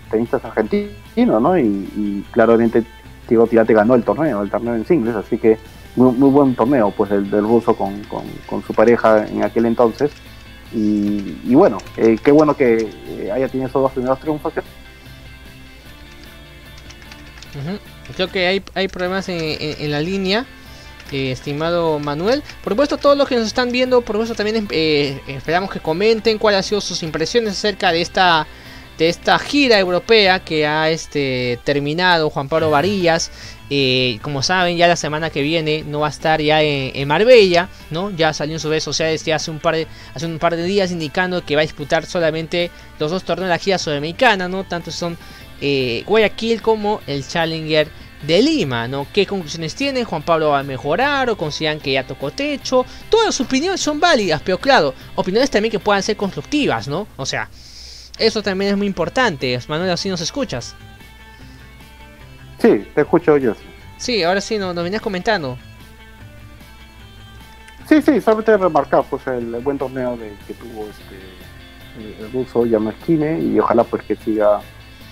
tenistas 0.09 0.45
argentinos, 0.45 1.41
¿no? 1.41 1.57
Y, 1.57 1.63
y 1.63 2.26
claramente 2.32 2.84
Diego 3.28 3.47
Tirante 3.47 3.74
ganó 3.74 3.95
el 3.95 4.03
torneo, 4.03 4.41
el 4.41 4.49
torneo 4.49 4.76
en 4.76 4.86
singles, 4.86 5.15
así 5.15 5.38
que 5.38 5.57
muy, 5.98 6.30
buen 6.30 6.56
torneo 6.56 6.91
pues 6.91 7.12
el 7.12 7.30
del 7.30 7.43
ruso 7.43 7.76
con, 7.76 8.02
su 8.66 8.74
pareja 8.74 9.28
en 9.28 9.43
aquel 9.43 9.66
entonces 9.66 10.12
y, 10.74 11.56
bueno 11.56 11.80
eh, 11.98 12.18
qué 12.24 12.32
bueno 12.32 12.56
que 12.56 12.89
eh, 13.08 13.32
haya 13.34 13.48
tenido 13.48 13.68
esos 13.68 13.82
dos 13.82 13.91
primeros 13.91 14.20
triunfos 14.20 14.54
creo 18.16 18.28
que 18.30 18.48
hay, 18.48 18.64
hay 18.76 18.88
problemas 18.88 19.28
en, 19.30 19.91
la 19.91 20.00
línea 20.00 20.45
eh, 21.12 21.32
estimado 21.32 21.98
Manuel. 21.98 22.43
Por 22.64 22.74
supuesto, 22.74 22.98
todos 22.98 23.18
los 23.18 23.28
que 23.28 23.36
nos 23.36 23.48
están 23.48 23.72
viendo, 23.72 24.02
por 24.02 24.16
supuesto, 24.18 24.36
también 24.36 24.68
esperamos 25.28 25.72
que 25.72 25.80
comenten 25.80 26.38
cuáles 26.38 26.58
han 26.60 26.64
sido 26.64 26.82
sus 26.82 27.02
impresiones 27.02 27.54
acerca 27.54 27.91
de 27.91 28.02
esta 28.02 28.45
de 28.98 29.10
esta 29.10 29.38
gira 29.39 29.80
europea 29.80 30.39
que 30.39 30.66
ha 30.66 30.89
este, 30.89 31.60
terminado 31.64 32.30
Juan 32.30 32.50
Pablo 32.50 32.72
Varillas. 32.72 33.32
Eh, 33.70 34.20
como 34.22 34.41
saben, 34.41 34.78
ya 34.78 34.88
la 34.88 34.95
semana 34.95 35.30
que 35.30 35.41
viene 35.41 35.84
no 35.86 35.99
va 35.99 36.07
a 36.07 36.09
estar 36.09 36.41
ya 36.41 36.61
en, 36.61 37.07
Marbella, 37.07 37.68
¿no? 37.91 38.11
Ya 38.11 38.34
salió 38.34 38.55
en 38.55 38.59
sus 38.61 38.70
redes 38.70 38.84
sociales 38.84 39.26
ya 39.26 39.36
hace 39.36 39.51
un 39.51 39.59
par 39.59 39.76
de, 39.76 39.88
hace 40.13 40.26
un 40.26 40.39
par 40.39 40.55
de 40.55 40.63
días 40.63 40.91
indicando 40.91 41.43
que 41.43 41.55
va 41.55 41.61
a 41.61 41.65
disputar 41.65 42.05
solamente 42.05 42.72
los 42.97 43.11
dos 43.11 43.24
torneos 43.24 43.47
de 43.47 43.53
la 43.53 43.57
gira 43.57 43.78
sudamericana, 43.78 44.47
¿no? 44.47 44.63
Tanto 44.63 44.89
son 44.91 45.18
eh, 45.59 46.03
Guayaquil 46.05 46.61
como 46.61 47.01
el 47.07 47.28
Challenger 47.28 47.89
de 48.26 48.41
Lima, 48.41 48.88
¿no? 48.88 49.05
¿Qué 49.11 49.26
conclusiones 49.26 49.76
tienen? 49.76 50.05
Juan 50.05 50.24
Pablo 50.24 50.49
va 50.49 50.59
a 50.59 50.63
mejorar 50.63 51.30
o 51.30 51.38
consideran 51.38 51.80
que 51.80 51.91
ya 51.91 52.07
tocó 52.07 52.32
techo. 52.32 52.86
Todas 53.09 53.36
sus 53.36 53.47
opiniones 53.47 53.82
son 53.82 53.99
válidas, 53.99 54.41
pero 54.43 54.57
claro, 54.59 54.93
opiniones 55.15 55.51
también 55.51 55.72
que 55.72 55.80
puedan 55.80 56.01
ser 56.01 56.15
constructivas, 56.15 56.88
¿no? 56.88 57.05
O 57.18 57.26
sea, 57.26 57.49
eso 58.18 58.41
también 58.41 58.72
es 58.72 58.78
muy 58.78 58.88
importante. 58.88 59.59
Manuel, 59.68 59.91
así 59.91 60.09
nos 60.09 60.22
escuchas. 60.22 60.74
Sí, 62.60 62.88
te 62.93 63.01
escucho 63.01 63.38
yo. 63.38 63.53
Sí, 63.97 64.24
ahora 64.24 64.41
sí, 64.41 64.58
nos, 64.58 64.76
venías 64.76 65.01
comentando. 65.01 65.58
Sí, 67.88 68.01
sí, 68.01 68.20
solamente 68.20 68.58
remarcar 68.58 69.03
pues 69.10 69.26
el, 69.28 69.45
buen 69.62 69.78
torneo 69.78 70.18
de, 70.18 70.34
que 70.45 70.53
tuvo 70.53 70.84
este 70.84 71.38
el 72.20 72.32
ruso 72.32 72.66
Yamaskine 72.66 73.39
y 73.39 73.60
ojalá 73.60 73.84
pues 73.84 74.03
que 74.03 74.16
siga 74.16 74.60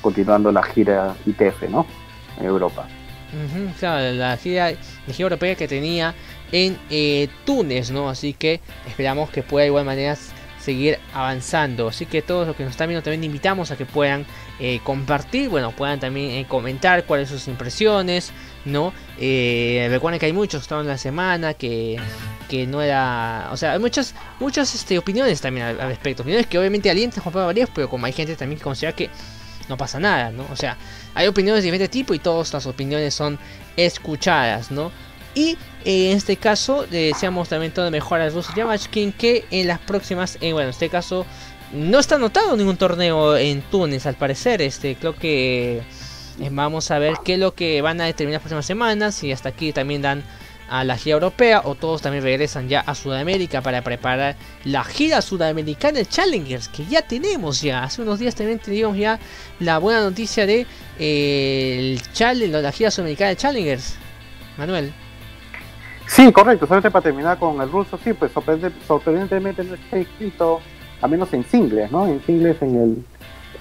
continuando 0.02 0.52
la 0.52 0.62
gira 0.62 1.16
ITF, 1.26 1.64
¿no? 1.70 1.86
En 2.40 2.46
Europa. 2.46 2.88
claro, 3.80 4.14
la 4.14 4.38
gira, 4.38 4.72
la 4.72 5.14
gira 5.14 5.24
europea 5.24 5.56
que 5.56 5.68
tenía 5.68 6.14
en 6.52 6.78
eh, 6.90 7.28
Túnez, 7.46 7.92
¿no? 7.92 8.10
Así 8.10 8.34
que 8.34 8.60
esperamos 8.88 9.30
que 9.30 9.42
pueda 9.42 9.64
de 9.64 9.70
igual 9.70 9.86
manera 9.86 10.16
seguir 10.66 11.00
avanzando. 11.14 11.88
Así 11.88 12.06
que 12.06 12.22
todos 12.22 12.48
los 12.48 12.56
que 12.56 12.64
nos 12.64 12.72
están 12.72 12.90
viendo 12.90 13.04
también 13.04 13.24
invitamos 13.24 13.72
a 13.72 13.78
que 13.78 13.86
puedan 13.86 14.26
eh, 14.60 14.80
compartir, 14.84 15.50
bueno, 15.50 15.72
puedan 15.72 16.00
también 16.00 16.32
eh, 16.32 16.46
comentar 16.48 17.06
cuáles 17.06 17.30
son 17.30 17.38
sus 17.38 17.48
impresiones, 17.48 18.32
¿no? 18.66 18.92
Eh, 19.20 19.88
recuerden 19.90 20.20
que 20.20 20.26
hay 20.26 20.34
muchos 20.34 20.62
que 20.62 20.64
estaban 20.64 20.88
la 20.88 20.98
semana, 20.98 21.54
que, 21.54 21.98
que 22.50 22.66
no 22.66 22.82
era... 22.82 23.50
O 23.52 23.58
sea, 23.58 23.74
hay 23.74 23.80
muchas, 23.80 24.16
muchas 24.40 24.74
este, 24.74 24.98
opiniones 24.98 25.40
también 25.40 25.68
al, 25.68 25.78
respecto. 25.78 26.24
Opiniones 26.24 26.48
que 26.48 26.58
obviamente 26.58 26.90
alientan 26.90 27.22
Juan 27.22 27.34
Pablo 27.34 27.46
Varías, 27.46 27.70
pero 27.74 27.88
como 27.88 28.08
hay 28.08 28.14
gente 28.14 28.36
también 28.36 28.58
que 28.58 28.64
considera 28.64 28.96
que 28.96 29.10
no 29.70 29.78
pasa 29.78 30.00
nada, 30.00 30.32
¿no? 30.32 30.46
O 30.52 30.56
sea, 30.56 30.78
hay 31.14 31.28
opiniones 31.28 31.64
de 31.64 31.68
diferente 31.68 31.92
tipo 31.92 32.14
y 32.14 32.20
todas 32.20 32.54
las 32.54 32.66
opiniones 32.66 33.14
son 33.14 33.38
escuchadas, 33.78 34.72
¿no? 34.72 34.92
Y 35.36 35.58
eh, 35.84 36.12
en 36.12 36.18
este 36.18 36.38
caso, 36.38 36.88
deseamos 36.90 37.50
también 37.50 37.74
todo 37.74 37.92
mejor 37.92 38.22
al 38.22 38.34
ruso 38.34 38.54
Yamachkin 38.56 39.12
que 39.12 39.46
en 39.52 39.68
las 39.68 39.80
próximas, 39.80 40.38
eh, 40.42 40.54
bueno, 40.54 40.70
en 40.70 40.70
este 40.70 40.90
caso 40.90 41.26
no 41.74 42.00
está 42.00 42.16
anotado 42.16 42.56
ningún 42.56 42.78
torneo 42.78 43.36
en 43.38 43.62
Túnez, 43.62 44.06
al 44.06 44.16
parecer. 44.16 44.62
Este, 44.62 44.96
creo 44.96 45.16
que 45.16 45.84
eh, 46.40 46.50
vamos 46.52 46.90
a 46.90 47.00
ver 47.00 47.16
qué 47.24 47.34
es 47.34 47.40
lo 47.40 47.54
que 47.54 47.82
van 47.82 48.00
a 48.02 48.06
determinar 48.06 48.38
las 48.38 48.44
próximas 48.44 48.66
semanas. 48.66 49.24
Y 49.24 49.32
hasta 49.34 49.50
aquí 49.50 49.74
también 49.74 50.02
dan 50.02 50.24
a 50.70 50.84
la 50.84 50.98
gira 50.98 51.16
europea 51.16 51.62
o 51.64 51.76
todos 51.76 52.02
también 52.02 52.24
regresan 52.24 52.70
ya 52.70 52.80
a 52.80 52.96
Sudamérica 52.96 53.62
para 53.62 53.84
preparar 53.84 54.36
la 54.64 54.84
gira 54.84 55.22
sudamericana 55.22 56.00
de 56.00 56.06
Challengers 56.08 56.70
que 56.70 56.86
ya 56.86 57.02
tenemos 57.02 57.62
ya. 57.62 57.84
Hace 57.84 58.02
unos 58.02 58.20
días 58.20 58.36
también 58.36 58.60
teníamos 58.60 58.98
ya 58.98 59.20
la 59.60 59.78
buena 59.78 60.02
noticia 60.02 60.46
de 60.46 60.66
eh, 60.98 61.78
el 61.80 62.02
challenge, 62.14 62.62
la 62.62 62.72
gira 62.72 62.90
sudamericana 62.90 63.30
de 63.32 63.36
Challengers. 63.36 63.96
Manuel. 64.58 65.05
Sí, 66.08 66.32
correcto. 66.32 66.68
Solamente 66.68 66.92
para 66.92 67.04
terminar 67.04 67.38
con 67.40 67.60
el 67.62 67.72
ruso, 67.72 67.98
sí, 68.04 68.14
pues 68.14 68.32
sorprendentemente 68.32 69.64
no 69.64 69.74
está 69.76 69.98
inscrito, 69.98 70.60
al 71.02 71.10
menos 71.10 71.34
en 71.34 71.44
singles, 71.44 71.92
¿no? 71.92 72.08
En 72.08 72.22
singles 72.24 72.62
en 72.62 72.76
el 72.76 73.06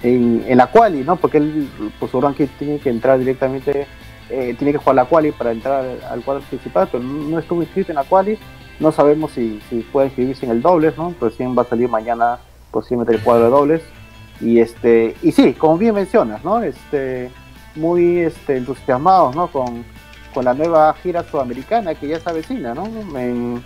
en, 0.03 0.57
la 0.57 0.67
quali, 0.67 1.03
¿no? 1.03 1.15
Porque 1.15 1.37
él, 1.37 1.69
pues 1.99 2.11
su 2.11 2.21
ranking 2.21 2.47
tiene 2.59 2.79
que 2.79 2.89
entrar 2.89 3.17
directamente 3.19 3.87
eh, 4.29 4.55
tiene 4.57 4.71
que 4.71 4.79
jugar 4.79 4.95
la 4.95 5.05
quali 5.05 5.31
para 5.31 5.51
entrar 5.51 5.85
al 6.09 6.23
cuadro 6.23 6.41
principal, 6.43 6.89
pero 6.91 7.03
no 7.03 7.37
estuvo 7.37 7.61
inscrito 7.61 7.91
en 7.91 7.95
la 7.95 8.03
quali. 8.03 8.37
No 8.79 8.91
sabemos 8.91 9.31
si, 9.31 9.61
si 9.69 9.81
puede 9.81 10.07
inscribirse 10.07 10.45
en 10.45 10.51
el 10.51 10.61
dobles, 10.61 10.97
¿no? 10.97 11.13
Recién 11.21 11.57
va 11.57 11.61
a 11.61 11.65
salir 11.65 11.87
mañana 11.89 12.39
posiblemente 12.71 13.13
el 13.13 13.21
cuadro 13.21 13.45
de 13.45 13.49
dobles. 13.51 13.81
Y 14.41 14.59
este, 14.59 15.15
y 15.21 15.31
sí, 15.31 15.53
como 15.53 15.77
bien 15.77 15.95
mencionas, 15.95 16.43
¿no? 16.43 16.61
Este, 16.61 17.29
muy 17.75 18.19
este, 18.19 18.57
entusiasmados, 18.57 19.35
¿no? 19.35 19.47
Con, 19.47 19.85
con 20.35 20.45
la 20.45 20.53
nueva 20.53 20.93
gira 21.01 21.23
sudamericana 21.23 21.95
que 21.95 22.07
ya 22.07 22.19
se 22.19 22.29
avecina, 22.29 22.75
¿no? 22.75 22.85
En, 23.17 23.63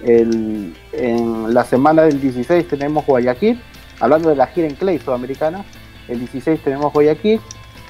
en 0.00 1.54
la 1.54 1.64
semana 1.64 2.02
del 2.02 2.20
16 2.20 2.68
tenemos 2.68 3.04
Guayaquil, 3.04 3.60
hablando 4.00 4.30
de 4.30 4.36
la 4.36 4.46
gira 4.46 4.68
en 4.68 4.76
Clay 4.76 4.98
sudamericana, 4.98 5.64
el 6.08 6.20
16 6.20 6.60
tenemos 6.62 6.92
Guayaquil, 6.92 7.40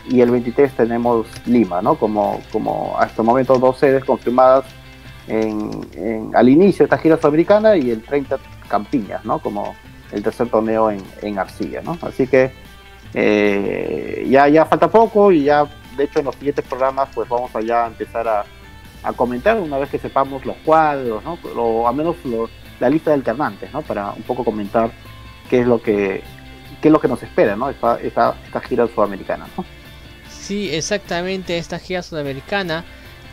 y 0.08 0.20
el 0.20 0.30
23 0.30 0.72
tenemos 0.72 1.26
Lima, 1.46 1.80
¿no? 1.80 1.96
Como, 1.96 2.40
como 2.52 2.96
hasta 2.98 3.22
el 3.22 3.26
momento 3.26 3.58
dos 3.58 3.78
sedes 3.78 4.04
confirmadas 4.04 4.64
en, 5.28 6.30
al 6.34 6.48
inicio 6.48 6.80
de 6.80 6.84
esta 6.84 6.98
gira 6.98 7.16
sudamericana 7.16 7.76
y 7.76 7.90
el 7.90 8.02
30 8.02 8.38
Campiñas, 8.68 9.24
¿no? 9.24 9.38
Como 9.38 9.74
el 10.12 10.22
tercer 10.22 10.48
torneo 10.48 10.90
en, 10.90 11.02
en 11.22 11.38
Arcilla, 11.38 11.80
¿no? 11.82 11.98
Así 12.02 12.26
que 12.26 12.52
eh, 13.14 14.26
ya, 14.28 14.48
ya 14.48 14.64
falta 14.64 14.88
poco 14.88 15.32
y 15.32 15.44
ya, 15.44 15.66
de 15.96 16.04
hecho, 16.04 16.18
en 16.18 16.26
los 16.26 16.34
siguientes 16.36 16.64
programas 16.64 17.08
pues 17.14 17.28
vamos 17.28 17.54
a 17.54 17.60
ya 17.60 17.86
empezar 17.86 18.26
a, 18.28 18.44
a 19.02 19.12
comentar 19.12 19.58
una 19.58 19.78
vez 19.78 19.90
que 19.90 19.98
sepamos 19.98 20.44
los 20.44 20.56
cuadros, 20.58 21.22
¿no? 21.24 21.38
O 21.56 21.86
al 21.88 21.94
menos 21.94 22.16
la 22.80 22.90
lista 22.90 23.10
de 23.10 23.14
alternantes, 23.14 23.72
¿no? 23.72 23.82
Para 23.82 24.12
un 24.12 24.22
poco 24.22 24.44
comentar 24.44 24.90
qué 25.48 25.60
es 25.60 25.66
lo 25.66 25.80
que 25.80 26.22
qué 26.80 26.88
es 26.88 26.92
lo 26.92 27.00
que 27.00 27.08
nos 27.08 27.22
espera, 27.22 27.56
¿no? 27.56 27.70
Esta, 27.70 27.98
esta, 28.00 28.34
esta 28.44 28.60
gira 28.60 28.86
sudamericana, 28.86 29.46
¿no? 29.56 29.64
Sí, 30.28 30.68
exactamente 30.74 31.56
esta 31.56 31.78
gira 31.78 32.02
sudamericana 32.02 32.84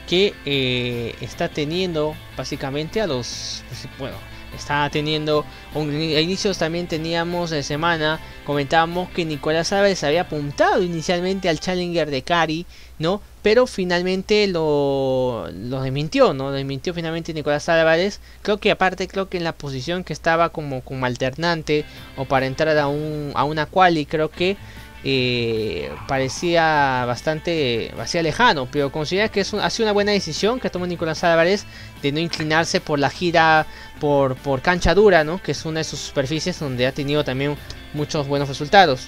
que 0.07 0.33
eh, 0.45 1.15
está 1.19 1.49
teniendo 1.49 2.15
básicamente 2.37 3.01
a 3.01 3.07
los... 3.07 3.63
Pues, 3.67 3.87
bueno, 3.99 4.15
está 4.55 4.89
teniendo... 4.89 5.45
A 5.73 5.79
inicios 5.79 6.57
también 6.57 6.87
teníamos 6.87 7.49
de 7.49 7.63
semana, 7.63 8.19
comentábamos 8.45 9.09
que 9.09 9.25
Nicolás 9.25 9.71
Álvarez 9.73 10.03
había 10.03 10.21
apuntado 10.21 10.83
inicialmente 10.83 11.49
al 11.49 11.59
Challenger 11.59 12.09
de 12.09 12.21
Cari, 12.21 12.65
¿no? 12.99 13.21
Pero 13.41 13.65
finalmente 13.65 14.45
lo, 14.47 15.47
lo 15.51 15.81
desmintió, 15.81 16.33
¿no? 16.33 16.51
Desmintió 16.51 16.93
finalmente 16.93 17.33
Nicolás 17.33 17.69
Álvarez. 17.69 18.19
Creo 18.43 18.57
que 18.57 18.69
aparte, 18.69 19.07
creo 19.07 19.29
que 19.29 19.37
en 19.37 19.43
la 19.43 19.53
posición 19.53 20.03
que 20.03 20.13
estaba 20.13 20.49
como, 20.49 20.81
como 20.81 21.05
alternante 21.05 21.85
o 22.17 22.25
para 22.25 22.45
entrar 22.45 22.77
a, 22.77 22.87
un, 22.87 23.31
a 23.33 23.43
una 23.43 23.65
quali, 23.65 24.05
creo 24.05 24.29
que 24.29 24.57
eh, 25.03 25.91
parecía 26.07 27.05
bastante 27.07 27.91
lejano, 28.21 28.67
pero 28.71 28.91
considera 28.91 29.29
que 29.29 29.41
es 29.41 29.53
ha 29.53 29.69
sido 29.69 29.85
una 29.87 29.93
buena 29.93 30.11
decisión 30.11 30.59
que 30.59 30.69
tomó 30.69 30.85
Nicolás 30.85 31.23
Álvarez 31.23 31.65
de 32.01 32.11
no 32.11 32.19
inclinarse 32.19 32.81
por 32.81 32.99
la 32.99 33.09
gira 33.09 33.65
por, 33.99 34.35
por 34.35 34.61
cancha 34.61 34.93
dura, 34.93 35.23
¿no? 35.23 35.41
que 35.41 35.53
es 35.53 35.65
una 35.65 35.79
de 35.79 35.83
sus 35.85 35.99
superficies 35.99 36.59
donde 36.59 36.85
ha 36.85 36.91
tenido 36.91 37.23
también 37.23 37.55
muchos 37.93 38.27
buenos 38.27 38.47
resultados. 38.47 39.07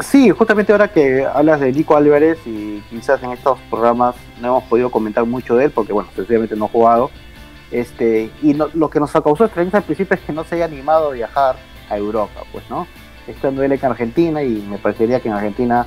Sí, 0.00 0.30
justamente 0.30 0.72
ahora 0.72 0.88
que 0.88 1.26
hablas 1.26 1.60
de 1.60 1.72
Nico 1.72 1.94
Álvarez 1.94 2.38
y 2.46 2.80
quizás 2.88 3.22
en 3.22 3.32
estos 3.32 3.58
programas 3.68 4.14
no 4.40 4.48
hemos 4.48 4.64
podido 4.64 4.90
comentar 4.90 5.26
mucho 5.26 5.56
de 5.56 5.66
él 5.66 5.70
porque 5.70 5.92
bueno, 5.92 6.08
sencillamente 6.16 6.56
no 6.56 6.64
ha 6.64 6.68
jugado. 6.68 7.10
Este, 7.70 8.30
y 8.42 8.54
lo 8.54 8.90
que 8.90 8.98
nos 8.98 9.12
causó 9.12 9.44
extrañeza 9.44 9.76
al 9.76 9.84
principio 9.84 10.16
es 10.16 10.20
que 10.22 10.32
no 10.32 10.42
se 10.44 10.56
haya 10.56 10.64
animado 10.64 11.10
a 11.10 11.12
viajar 11.12 11.56
a 11.88 11.96
Europa, 11.96 12.42
pues, 12.50 12.68
¿no? 12.70 12.86
Estando 13.30 13.62
él 13.62 13.72
en 13.72 13.84
Argentina 13.84 14.42
y 14.42 14.64
me 14.68 14.78
parecería 14.78 15.20
que 15.20 15.28
en 15.28 15.34
Argentina 15.34 15.86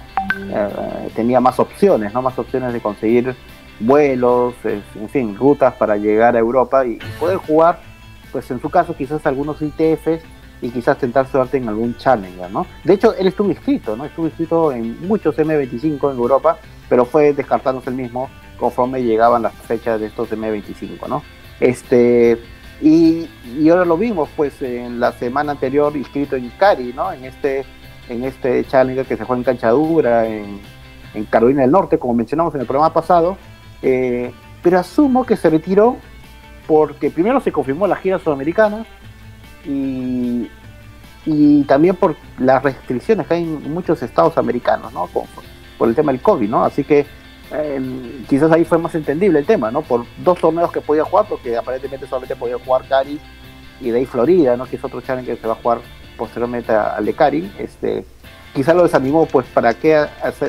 eh, 0.49 1.09
tenía 1.15 1.39
más 1.39 1.59
opciones, 1.59 2.13
¿no? 2.13 2.21
Más 2.21 2.37
opciones 2.37 2.73
de 2.73 2.81
conseguir 2.81 3.35
vuelos, 3.79 4.53
en 4.63 5.09
fin, 5.09 5.35
rutas 5.35 5.73
para 5.73 5.97
llegar 5.97 6.35
a 6.35 6.39
Europa 6.39 6.85
y 6.85 6.99
poder 7.19 7.37
jugar, 7.37 7.79
pues 8.31 8.49
en 8.51 8.61
su 8.61 8.69
caso 8.69 8.95
quizás 8.95 9.25
algunos 9.25 9.61
ITFs 9.61 10.23
y 10.61 10.69
quizás 10.69 10.97
tentar 10.97 11.27
suerte 11.27 11.57
en 11.57 11.67
algún 11.67 11.95
Challenger, 11.97 12.49
¿no? 12.49 12.65
De 12.83 12.93
hecho, 12.93 13.13
él 13.15 13.27
estuvo 13.27 13.49
inscrito, 13.49 13.97
¿no? 13.97 14.05
Estuvo 14.05 14.27
inscrito 14.27 14.71
en 14.71 15.05
muchos 15.07 15.37
M25 15.37 16.11
en 16.11 16.17
Europa, 16.17 16.57
pero 16.87 17.05
fue 17.05 17.33
descartándose 17.33 17.89
el 17.89 17.97
mismo 17.97 18.29
conforme 18.57 19.03
llegaban 19.03 19.41
las 19.41 19.53
fechas 19.53 19.99
de 19.99 20.07
estos 20.07 20.31
M25, 20.31 21.07
¿no? 21.09 21.21
Este, 21.59 22.39
y, 22.83 23.69
ahora 23.69 23.85
lo 23.85 23.97
vimos, 23.97 24.29
pues, 24.35 24.61
en 24.61 24.99
la 24.99 25.13
semana 25.13 25.53
anterior 25.53 25.95
inscrito 25.95 26.35
en 26.35 26.49
Cari, 26.49 26.91
¿no? 26.93 27.13
En 27.13 27.23
este, 27.23 27.65
en 28.09 28.25
este 28.25 28.65
Challenger 28.65 29.05
que 29.05 29.15
se 29.15 29.23
juega 29.23 29.39
en 29.39 29.43
canchadura, 29.45 30.27
en, 30.27 30.59
en 31.13 31.25
Carolina 31.25 31.61
del 31.61 31.71
Norte, 31.71 31.97
como 31.97 32.13
mencionamos 32.13 32.53
en 32.55 32.61
el 32.61 32.67
programa 32.67 32.93
pasado. 32.93 33.37
Eh, 33.81 34.33
pero 34.61 34.79
asumo 34.79 35.25
que 35.25 35.37
se 35.37 35.49
retiró 35.49 35.95
porque 36.67 37.09
primero 37.09 37.39
se 37.39 37.53
confirmó 37.53 37.87
la 37.87 37.95
gira 37.95 38.19
sudamericana 38.19 38.85
y, 39.65 40.49
y 41.25 41.63
también 41.63 41.95
por 41.95 42.15
las 42.37 42.63
restricciones 42.63 43.27
que 43.27 43.35
hay 43.35 43.43
en 43.43 43.73
muchos 43.73 44.01
estados 44.03 44.37
americanos, 44.37 44.91
¿no? 44.93 45.07
Por, 45.07 45.23
por 45.77 45.87
el 45.87 45.95
tema 45.95 46.11
del 46.11 46.21
COVID, 46.21 46.49
¿no? 46.49 46.65
Así 46.65 46.83
que 46.83 47.05
quizás 48.27 48.51
ahí 48.51 48.65
fue 48.65 48.77
más 48.77 48.95
entendible 48.95 49.39
el 49.39 49.45
tema, 49.45 49.69
¿no? 49.69 49.81
Por 49.81 50.05
dos 50.17 50.39
torneos 50.39 50.71
que 50.71 50.81
podía 50.81 51.03
jugar, 51.03 51.25
porque 51.29 51.55
aparentemente 51.55 52.07
solamente 52.07 52.35
podía 52.35 52.57
jugar 52.57 52.87
Cari 52.87 53.19
y 53.79 53.89
de 53.91 53.99
ahí 53.99 54.05
Florida, 54.05 54.57
¿no? 54.57 54.65
Que 54.65 54.77
es 54.77 54.83
otro 54.83 55.01
challenge 55.01 55.35
que 55.35 55.41
se 55.41 55.47
va 55.47 55.53
a 55.53 55.57
jugar 55.57 55.79
posteriormente 56.17 56.71
al 56.71 57.05
de 57.05 57.13
Cari. 57.13 57.51
Este, 57.59 58.05
quizás 58.53 58.75
lo 58.75 58.83
desanimó, 58.83 59.25
pues, 59.25 59.45
para 59.47 59.73
qué 59.73 60.05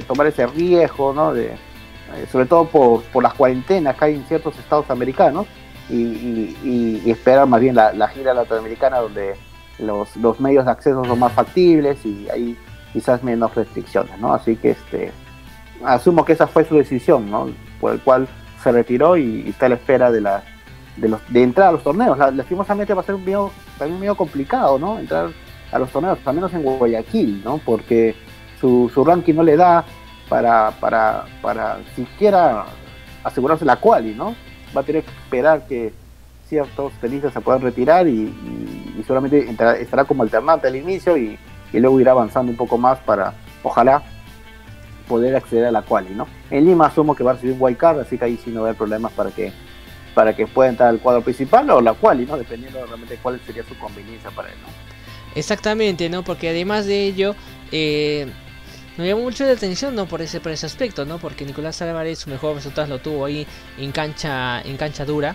tomar 0.07 0.29
ese 0.29 0.47
riesgo, 0.47 1.13
¿no? 1.13 1.35
De, 1.35 1.47
eh, 1.47 2.27
sobre 2.31 2.47
todo 2.47 2.67
por, 2.67 3.03
por, 3.05 3.23
las 3.23 3.35
cuarentenas 3.35 3.97
que 3.97 4.05
hay 4.05 4.15
en 4.15 4.25
ciertos 4.25 4.59
estados 4.59 4.89
americanos 4.91 5.47
y, 5.91 7.03
esperar 7.11 7.47
más 7.47 7.61
bien 7.61 7.75
la, 7.75 8.09
gira 8.09 8.33
latinoamericana 8.33 8.99
donde 8.99 9.35
los, 9.79 10.17
los 10.17 10.41
medios 10.41 10.65
de 10.65 10.71
acceso 10.71 11.05
son 11.05 11.19
más 11.19 11.33
factibles 11.33 12.05
y 12.07 12.29
hay 12.31 12.57
quizás 12.93 13.23
menos 13.23 13.55
restricciones, 13.55 14.19
¿no? 14.19 14.33
Así 14.33 14.57
que 14.57 14.71
este 14.71 15.13
asumo 15.85 16.25
que 16.25 16.33
esa 16.33 16.47
fue 16.47 16.65
su 16.65 16.77
decisión, 16.77 17.31
¿no? 17.31 17.51
Por 17.81 17.93
el 17.95 18.01
cual 18.01 18.29
se 18.63 18.73
retiró 18.73 19.17
y, 19.17 19.49
está 19.49 19.67
a 19.67 19.71
la 19.71 19.75
espera 19.77 20.11
de 20.11 20.21
la 20.21 20.43
de, 20.97 21.09
los, 21.09 21.21
de 21.29 21.43
entrar 21.43 21.69
a 21.69 21.73
los 21.73 21.83
torneos. 21.83 22.17
lastimosamente 22.19 22.95
va 22.95 23.01
a 23.01 23.05
ser 23.05 23.17
un 23.17 23.25
medio, 23.25 23.51
también 23.79 24.01
medio 24.01 24.15
complicado, 24.15 24.79
¿no? 24.79 24.99
Entrar 24.99 25.31
a 25.73 25.79
los 25.79 25.91
torneos, 25.91 26.19
al 26.25 26.35
menos 26.35 26.53
en 26.55 26.63
Guayaquil, 26.63 27.43
¿no? 27.45 27.59
Porque 27.59 28.15
su, 28.61 28.91
su 28.95 29.05
ranking 29.05 29.35
no 29.35 29.43
le 29.43 29.57
da 29.57 29.85
para, 30.29 30.71
para, 30.81 31.25
para 31.43 31.79
siquiera 31.97 32.65
asegurarse 33.23 33.65
la 33.65 33.77
quali, 33.77 34.15
¿no? 34.15 34.35
Va 34.77 34.83
a 34.83 34.85
tener 34.85 35.03
que 35.03 35.11
esperar 35.11 35.67
que 35.67 35.93
ciertos 36.49 36.93
tenistas 37.01 37.33
se 37.33 37.41
puedan 37.41 37.63
retirar 37.63 38.07
y, 38.07 38.33
solamente 39.07 39.51
estará 39.81 40.05
como 40.05 40.23
alternante 40.23 40.67
al 40.67 40.77
inicio 40.77 41.17
y, 41.19 41.39
y 41.73 41.81
luego 41.81 42.01
irá 42.01 42.13
avanzando 42.13 42.51
un 42.51 42.57
poco 42.57 42.79
más 42.79 42.99
para, 43.01 43.35
ojalá, 43.63 44.03
poder 45.09 45.37
acceder 45.37 45.67
a 45.67 45.71
la 45.71 45.83
quali, 45.83 46.15
¿no? 46.15 46.27
En 46.51 46.65
Lima 46.65 46.87
asumo 46.87 47.15
que 47.15 47.25
va 47.25 47.33
a 47.33 47.35
recibir 47.35 47.57
un 47.59 47.75
card, 47.75 48.01
así 48.01 48.19
que 48.19 48.25
ahí 48.25 48.39
sí 48.43 48.51
no 48.51 48.63
va 48.63 48.69
a 48.69 48.71
haber 48.71 48.79
problemas 48.79 49.13
para 49.13 49.31
que 49.31 49.53
para 50.15 50.35
que 50.35 50.47
pueda 50.47 50.71
entrar 50.71 50.91
al 50.91 51.01
cuadro 51.01 51.23
principal 51.23 51.69
o 51.71 51.81
la 51.81 51.93
quali, 51.95 52.25
¿no? 52.25 52.37
Dependiendo 52.37 52.79
de 52.79 52.87
realmente 52.87 53.19
cuál 53.21 53.41
sería 53.45 53.65
su 53.65 53.77
conveniencia 53.77 54.31
para 54.31 54.49
él, 54.49 54.55
¿no? 54.63 54.69
Exactamente, 55.35 56.09
¿no? 56.09 56.23
Porque 56.23 56.51
además 56.51 56.87
de 56.87 57.05
ello, 57.05 57.35
eh, 57.73 58.27
me 58.97 59.09
llamó 59.09 59.23
mucho 59.23 59.45
la 59.45 59.53
atención, 59.53 59.95
¿no? 59.95 60.07
Por 60.07 60.23
ese, 60.23 60.41
por 60.41 60.53
ese 60.53 60.67
aspecto, 60.67 61.05
¿no? 61.05 61.19
Porque 61.19 61.45
Nicolás 61.45 61.83
Álvarez 61.83 62.21
su 62.21 62.31
mejor 62.31 62.55
resultado 62.55 62.87
lo 62.87 62.99
tuvo 63.01 63.25
ahí 63.25 63.45
en 63.77 63.91
cancha, 63.91 64.61
en 64.63 64.77
cancha 64.77 65.05
dura. 65.05 65.35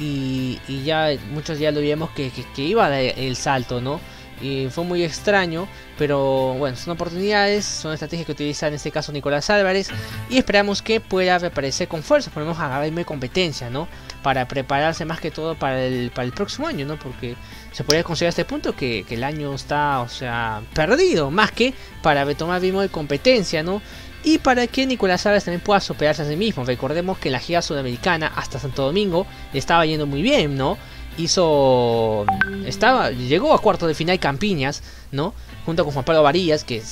Y, 0.00 0.58
ya 0.84 1.10
muchos 1.30 1.58
ya 1.58 1.70
lo 1.70 1.80
vimos 1.80 2.10
que, 2.10 2.32
que, 2.56 2.62
iba 2.62 2.98
el 2.98 3.36
salto, 3.36 3.80
¿no? 3.80 4.00
Y 4.40 4.68
fue 4.70 4.84
muy 4.84 5.02
extraño, 5.02 5.68
pero 5.98 6.54
bueno, 6.54 6.76
son 6.76 6.92
oportunidades, 6.92 7.64
son 7.64 7.92
estrategias 7.92 8.26
que 8.26 8.32
utiliza 8.32 8.68
en 8.68 8.74
este 8.74 8.90
caso 8.90 9.12
Nicolás 9.12 9.48
Álvarez 9.50 9.90
y 10.28 10.38
esperamos 10.38 10.82
que 10.82 11.00
pueda 11.00 11.38
reaparecer 11.38 11.88
con 11.88 12.02
fuerza, 12.02 12.30
por 12.30 12.42
lo 12.42 12.48
menos 12.48 12.60
agarrarme 12.60 13.04
competencia, 13.04 13.70
¿no? 13.70 13.88
Para 14.22 14.46
prepararse 14.48 15.04
más 15.04 15.20
que 15.20 15.30
todo 15.30 15.54
para 15.54 15.82
el, 15.84 16.10
para 16.10 16.26
el 16.26 16.32
próximo 16.32 16.66
año, 16.66 16.86
¿no? 16.86 16.98
Porque 16.98 17.36
se 17.72 17.84
podría 17.84 18.04
considerar 18.04 18.30
este 18.30 18.44
punto 18.44 18.74
que, 18.74 19.04
el 19.08 19.24
año 19.24 19.54
está, 19.54 20.00
o 20.00 20.08
sea, 20.08 20.62
perdido, 20.74 21.30
más 21.30 21.52
que 21.52 21.74
para 22.02 22.24
retomar 22.24 22.60
ritmo 22.60 22.80
de 22.80 22.88
competencia, 22.88 23.62
¿no? 23.62 23.82
Y 24.22 24.38
para 24.38 24.66
que 24.66 24.86
Nicolás 24.86 25.26
Álvarez 25.26 25.44
también 25.44 25.60
pueda 25.60 25.80
superarse 25.80 26.22
a 26.22 26.24
sí 26.24 26.36
mismo. 26.36 26.64
Recordemos 26.64 27.18
que 27.18 27.30
la 27.30 27.38
gira 27.38 27.60
sudamericana 27.60 28.32
hasta 28.34 28.58
Santo 28.58 28.86
Domingo 28.86 29.26
estaba 29.52 29.84
yendo 29.84 30.06
muy 30.06 30.22
bien, 30.22 30.56
¿no? 30.56 30.78
Hizo 31.16 32.26
estaba 32.66 33.10
llegó 33.10 33.54
a 33.54 33.60
cuarto 33.60 33.86
de 33.86 33.94
final 33.94 34.18
Campiñas 34.18 34.82
no 35.12 35.34
junto 35.64 35.84
con 35.84 35.92
Juan 35.92 36.04
Pablo 36.04 36.22
Varillas 36.22 36.64
que 36.64 36.82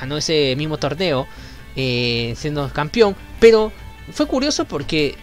ganó 0.00 0.16
ese 0.16 0.54
mismo 0.56 0.78
torneo 0.78 1.26
eh, 1.76 2.34
siendo 2.36 2.68
campeón. 2.72 3.16
Pero 3.38 3.72
fue 4.12 4.26
curioso 4.26 4.64
porque 4.64 5.16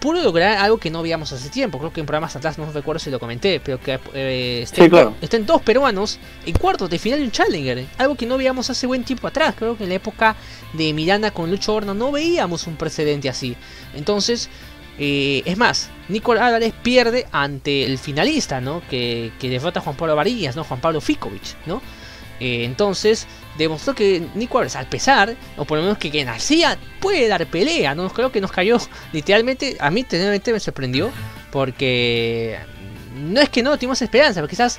pudo 0.00 0.22
lograr 0.22 0.56
algo 0.56 0.78
que 0.78 0.90
no 0.90 1.02
veíamos 1.02 1.32
hace 1.32 1.50
tiempo. 1.50 1.78
Creo 1.78 1.92
que 1.92 2.00
en 2.00 2.06
programas 2.06 2.34
atrás 2.36 2.58
no 2.58 2.70
recuerdo 2.72 2.98
si 2.98 3.10
lo 3.10 3.20
comenté 3.20 3.60
pero 3.60 3.80
que 3.80 3.98
eh, 4.14 4.64
estén, 5.20 5.46
dos 5.46 5.62
peruanos 5.62 6.18
en 6.46 6.56
cuartos 6.56 6.88
de 6.88 6.98
final 6.98 7.18
de 7.18 7.26
un 7.26 7.30
Challenger 7.30 7.86
algo 7.98 8.14
que 8.14 8.26
no 8.26 8.36
veíamos 8.36 8.70
hace 8.70 8.86
buen 8.86 9.04
tiempo 9.04 9.26
atrás. 9.26 9.54
Creo 9.56 9.76
que 9.76 9.84
en 9.84 9.90
la 9.90 9.96
época 9.96 10.36
de 10.72 10.92
Miranda 10.92 11.30
con 11.30 11.50
Lucho 11.50 11.74
Horno 11.74 11.94
no 11.94 12.12
veíamos 12.12 12.66
un 12.66 12.76
precedente 12.76 13.28
así. 13.28 13.56
Entonces 13.94 14.48
eh, 14.98 15.42
es 15.44 15.56
más, 15.56 15.90
Nicolás 16.08 16.44
Álvarez 16.44 16.72
pierde 16.82 17.26
ante 17.32 17.84
el 17.84 17.98
finalista, 17.98 18.60
¿no? 18.60 18.82
Que, 18.88 19.32
que 19.40 19.48
derrota 19.48 19.80
a 19.80 19.82
Juan 19.82 19.96
Pablo 19.96 20.16
Varillas, 20.16 20.56
¿no? 20.56 20.64
Juan 20.64 20.80
Pablo 20.80 21.00
Fikovic, 21.00 21.56
¿no? 21.66 21.82
Eh, 22.40 22.64
entonces, 22.64 23.26
demostró 23.58 23.94
que 23.94 24.26
Nico 24.34 24.58
Álvarez, 24.58 24.76
al 24.76 24.86
pesar, 24.86 25.34
o 25.56 25.64
por 25.64 25.78
lo 25.78 25.84
menos 25.84 25.98
que, 25.98 26.10
que 26.10 26.24
nacía, 26.24 26.78
puede 27.00 27.28
dar 27.28 27.46
pelea, 27.46 27.94
¿no? 27.94 28.08
Creo 28.10 28.30
que 28.30 28.40
nos 28.40 28.52
cayó 28.52 28.78
literalmente, 29.12 29.76
a 29.80 29.90
mí 29.90 30.04
realmente 30.08 30.52
me 30.52 30.60
sorprendió, 30.60 31.10
porque 31.50 32.58
no 33.16 33.40
es 33.40 33.48
que 33.48 33.62
no 33.62 33.76
tuvimos 33.76 34.00
esperanza, 34.02 34.40
pero 34.40 34.48
quizás 34.48 34.78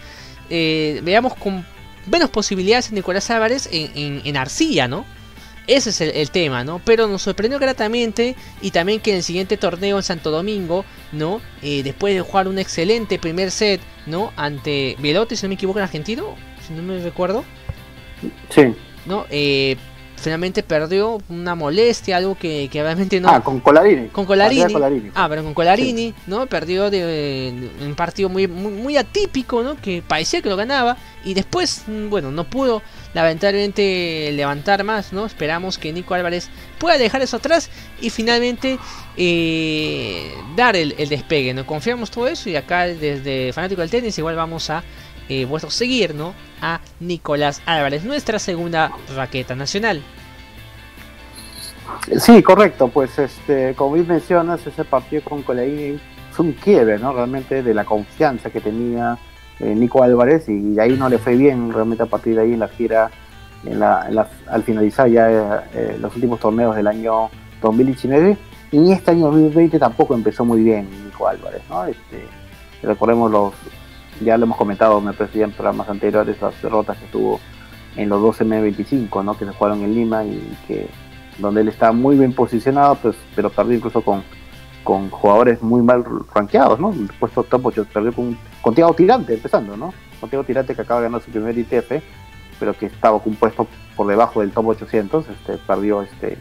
eh, 0.49 1.01
veamos 1.03 1.35
con 1.35 1.65
menos 2.05 2.29
posibilidades 2.29 2.89
en 2.89 2.95
Nicolás 2.95 3.29
Álvarez 3.31 3.67
en, 3.71 3.91
en, 3.95 4.21
en 4.25 4.37
Arcilla, 4.37 4.87
¿no? 4.87 5.05
Ese 5.67 5.89
es 5.89 6.01
el, 6.01 6.29
tema, 6.29 6.63
¿no? 6.63 6.79
Pero 6.83 7.07
nos 7.07 7.23
sorprendió 7.23 7.59
gratamente 7.59 8.35
y 8.61 8.71
también 8.71 8.99
que 8.99 9.11
en 9.11 9.17
el 9.17 9.23
siguiente 9.23 9.57
torneo 9.57 9.97
en 9.97 10.03
Santo 10.03 10.29
Domingo, 10.29 10.85
¿no? 11.11 11.41
Eh, 11.61 11.81
después 11.83 12.13
de 12.13 12.21
jugar 12.21 12.47
un 12.47 12.59
excelente 12.59 13.17
primer 13.17 13.51
set, 13.51 13.81
¿no? 14.05 14.31
Ante 14.35 14.95
Velote, 14.99 15.35
si 15.35 15.43
no 15.43 15.49
me 15.49 15.55
equivoco, 15.55 15.79
en 15.79 15.83
argentino, 15.83 16.35
si 16.65 16.73
no 16.73 16.83
me 16.83 16.99
recuerdo. 16.99 17.43
Sí. 18.49 18.73
¿No? 19.05 19.25
Eh, 19.29 19.77
finalmente 20.15 20.63
perdió 20.63 21.21
una 21.29 21.55
molestia, 21.55 22.17
algo 22.17 22.35
que, 22.35 22.69
realmente 22.73 23.19
no. 23.19 23.29
Ah, 23.29 23.41
con 23.41 23.59
Colarini. 23.59 24.07
Con 24.07 24.25
Colarini. 24.25 25.11
Ah, 25.13 25.27
pero 25.29 25.43
con 25.43 25.53
Colarini, 25.53 26.13
¿no? 26.27 26.47
Perdió 26.47 26.89
de, 26.89 27.69
un 27.81 27.95
partido 27.95 28.29
muy, 28.29 28.47
muy, 28.47 28.97
atípico, 28.97 29.61
¿no? 29.63 29.79
Que 29.79 30.01
parecía 30.05 30.41
que 30.41 30.49
lo 30.49 30.55
ganaba 30.55 30.97
y 31.23 31.33
después, 31.33 31.83
mm, 31.87 32.09
bueno, 32.09 32.31
no 32.31 32.43
pudo 32.45 32.81
lamentablemente 33.13 34.31
levantar 34.33 34.83
más, 34.83 35.13
¿no? 35.13 35.25
Esperamos 35.25 35.77
que 35.77 35.93
Nico 35.93 36.13
Álvarez 36.13 36.49
pueda 36.79 36.97
dejar 36.97 37.21
eso 37.21 37.37
atrás 37.37 37.69
y 38.01 38.09
finalmente 38.09 38.77
eh, 39.17 40.33
dar 40.55 40.75
el, 40.75 40.95
el, 40.97 41.09
despegue, 41.09 41.53
¿no? 41.53 41.65
Confiamos 41.65 42.11
todo 42.11 42.27
eso 42.27 42.49
y 42.49 42.55
acá 42.55 42.87
desde 42.87 43.53
Fanático 43.53 43.81
del 43.81 43.89
Tenis 43.89 44.17
igual 44.17 44.35
vamos 44.35 44.69
a 44.69 44.83
eh, 45.29 45.47
seguir 45.69 46.15
¿no? 46.15 46.33
a 46.61 46.79
Nicolás 46.99 47.61
Álvarez, 47.65 48.03
nuestra 48.03 48.39
segunda 48.39 48.91
raqueta 49.15 49.55
nacional. 49.55 50.01
Sí, 52.19 52.41
correcto, 52.41 52.87
pues 52.87 53.17
este, 53.19 53.73
como 53.75 53.93
bien 53.93 54.07
mencionas, 54.07 54.65
ese 54.65 54.83
partido 54.83 55.23
con 55.23 55.43
Coleini 55.43 55.99
fue 56.31 56.47
un 56.47 56.53
quiebre, 56.53 56.99
¿no? 56.99 57.13
Realmente 57.13 57.63
de 57.63 57.73
la 57.73 57.85
confianza 57.85 58.49
que 58.49 58.59
tenía 58.59 59.17
eh, 59.59 59.73
Nico 59.73 60.03
Álvarez 60.03 60.49
y 60.49 60.79
ahí 60.79 60.93
no 60.97 61.09
le 61.09 61.17
fue 61.17 61.35
bien 61.35 61.71
realmente 61.71 62.03
a 62.03 62.07
partir 62.07 62.35
de 62.35 62.41
ahí 62.41 62.53
en 62.53 62.59
la 62.59 62.67
gira, 62.67 63.09
en 63.65 63.79
la, 63.79 64.27
al 64.47 64.63
finalizar 64.63 65.07
ya 65.07 65.63
eh, 65.73 65.97
los 65.99 66.13
últimos 66.15 66.39
torneos 66.39 66.75
del 66.75 66.87
año 66.87 67.29
2019 67.61 68.37
y 68.71 68.91
este 68.91 69.11
año 69.11 69.27
2020 69.27 69.79
tampoco 69.79 70.13
empezó 70.13 70.43
muy 70.43 70.61
bien 70.61 70.87
Nico 71.05 71.27
Álvarez, 71.27 71.61
¿no? 71.69 71.85
Este, 71.85 72.25
recordemos 72.83 73.31
los, 73.31 73.53
ya 74.21 74.37
lo 74.37 74.45
hemos 74.45 74.57
comentado, 74.57 74.99
me 75.01 75.13
parece 75.13 75.41
en 75.41 75.51
programas 75.51 75.89
anteriores, 75.89 76.41
las 76.41 76.61
derrotas 76.61 76.97
que 76.97 77.05
tuvo 77.07 77.39
en 77.95 78.09
los 78.09 78.21
12 78.21 78.45
M25, 78.45 79.23
¿no? 79.23 79.37
que 79.37 79.45
se 79.45 79.51
jugaron 79.51 79.83
en 79.83 79.93
Lima 79.93 80.23
y 80.23 80.57
que 80.67 80.87
donde 81.37 81.61
él 81.61 81.67
está 81.67 81.91
muy 81.91 82.17
bien 82.17 82.33
posicionado, 82.33 82.95
pues, 82.95 83.15
pero 83.35 83.49
perdió 83.49 83.75
incluso 83.75 84.01
con, 84.01 84.23
con 84.83 85.09
jugadores 85.09 85.61
muy 85.61 85.81
mal 85.81 86.03
rankeados, 86.33 86.79
¿no? 86.79 86.93
Puesto 87.19 87.43
top 87.43 87.65
8, 87.65 87.87
perdió 87.91 88.13
con, 88.13 88.37
con 88.61 88.73
Tiago 88.73 88.93
Tirante 88.93 89.33
empezando, 89.33 89.75
¿no? 89.75 89.93
Con 90.19 90.29
Tiago 90.29 90.45
Tirante 90.45 90.75
que 90.75 90.81
acaba 90.81 91.01
de 91.01 91.07
ganar 91.07 91.21
su 91.21 91.31
primer 91.31 91.57
ITF, 91.57 92.01
pero 92.59 92.73
que 92.73 92.85
estaba 92.85 93.19
con 93.19 93.33
un 93.33 93.35
puesto 93.37 93.67
por 93.95 94.07
debajo 94.07 94.41
del 94.41 94.51
top 94.51 94.67
800, 94.67 95.27
este, 95.27 95.57
perdió 95.57 96.01
este 96.01 96.37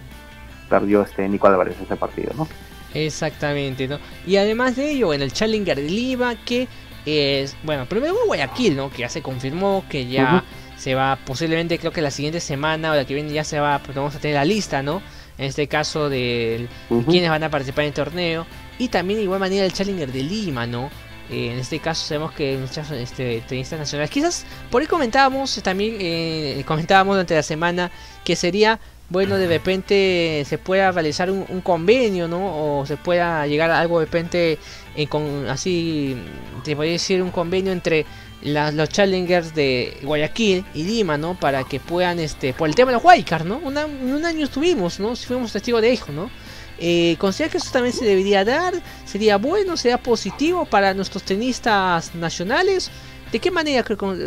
perdió 0.69 1.03
este 1.03 1.29
Nico 1.29 1.47
Álvarez 1.47 1.77
ese 1.81 1.97
partido, 1.97 2.33
¿no? 2.37 2.49
Exactamente, 2.95 3.89
¿no? 3.89 3.99
Y 4.27 4.37
además 4.37 4.77
de 4.77 4.93
ello, 4.93 5.13
en 5.13 5.23
el 5.23 5.33
Challenger 5.33 5.77
de 5.77 5.91
Lima, 5.91 6.37
que 6.37 6.69
es, 7.07 7.57
bueno, 7.63 7.87
primero 7.87 8.15
Guayaquil, 8.27 8.77
¿no? 8.77 8.91
Que 8.91 8.99
ya 8.99 9.09
se 9.09 9.23
confirmó 9.23 9.85
que 9.89 10.07
ya 10.07 10.45
se 10.77 10.95
va, 10.95 11.19
posiblemente 11.25 11.79
creo 11.79 11.93
que 11.93 12.03
la 12.03 12.11
siguiente 12.11 12.41
semana 12.41 12.93
o 12.93 12.95
la 12.95 13.05
que 13.05 13.15
viene 13.15 13.33
ya 13.33 13.45
se 13.45 13.61
va, 13.61 13.79
pues 13.79 13.97
vamos 13.97 14.15
a 14.15 14.19
tener 14.19 14.37
la 14.37 14.45
lista, 14.45 14.83
¿no? 14.83 15.03
En 15.39 15.47
este 15.47 15.67
caso 15.67 16.09
de 16.09 16.69
quienes 17.09 17.31
van 17.31 17.43
a 17.43 17.51
participar 17.51 17.85
en 17.85 17.89
el 17.89 17.95
torneo. 17.95 18.47
Y 18.79 18.89
también 18.89 19.19
de 19.19 19.25
igual 19.25 19.41
manera 19.41 19.65
el 19.65 19.73
Challenger 19.73 20.13
de 20.13 20.23
Lima, 20.23 20.67
¿no? 20.67 20.91
Eh, 21.31 21.53
en 21.53 21.59
este 21.59 21.79
caso 21.79 22.07
sabemos 22.07 22.33
que 22.33 22.59
muchas 22.59 22.91
este, 22.91 23.41
tenistas 23.49 23.79
nacionales, 23.79 24.11
quizás 24.11 24.45
por 24.71 24.83
ahí 24.83 24.89
comentábamos, 24.89 25.61
también 25.63 25.97
eh, 25.99 26.63
comentábamos 26.67 27.15
durante 27.15 27.35
la 27.35 27.43
semana 27.43 27.91
que 28.25 28.37
sería 28.37 28.79
bueno, 29.11 29.37
de 29.37 29.47
repente 29.47 30.45
se 30.47 30.59
pueda 30.59 30.91
realizar 30.91 31.31
un, 31.31 31.61
convenio, 31.61 32.27
¿no? 32.27 32.81
O 32.81 32.87
se 32.87 32.97
pueda 32.97 33.47
llegar 33.47 33.71
a 33.71 33.79
algo 33.79 34.01
de 34.01 34.07
repente 34.07 34.59
eh, 34.97 35.07
con 35.07 35.47
así, 35.49 36.17
te 36.65 36.77
podría 36.77 36.93
decir 36.93 37.23
un 37.23 37.31
convenio 37.31 37.73
entre 37.73 38.07
los 38.43 38.89
challengers 38.91 39.55
de 39.55 39.99
Guayaquil 40.03 40.65
y 40.75 40.85
Lima, 40.85 41.17
¿no? 41.17 41.35
Para 41.35 41.65
que 41.65 41.81
puedan, 41.81 42.19
este, 42.19 42.53
por 42.53 42.69
el 42.69 42.75
tema 42.75 42.91
de 42.91 42.99
los 42.99 43.05
Wildcards, 43.05 43.47
¿no? 43.47 43.57
un 43.57 43.77
año 44.25 44.45
estuvimos, 44.45 45.01
¿no? 45.01 45.17
Si 45.17 45.27
fuimos 45.27 45.53
testigos 45.53 45.81
de 45.81 45.93
eso, 45.93 46.13
¿no? 46.13 46.31
Eh, 46.79 47.17
¿Considera 47.19 47.51
que 47.51 47.59
eso 47.59 47.71
también 47.73 47.95
se 47.95 48.05
debería 48.05 48.45
dar? 48.45 48.75
¿Sería 49.05 49.37
bueno? 49.37 49.77
¿Sería 49.77 49.99
positivo 49.99 50.65
para 50.65 50.93
nuestros 50.93 51.23
tenistas 51.23 52.15
nacionales? 52.15 52.91
¿De 53.31 53.39
qué 53.39 53.51
manera, 53.51 53.85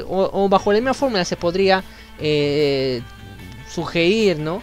o, 0.08 0.50
bajo 0.50 0.72
la 0.72 0.80
misma 0.80 0.94
fórmula 0.94 1.26
se 1.26 1.36
podría 1.36 1.84
eh, 2.20 3.02
sugerir, 3.70 4.40
¿no? 4.40 4.62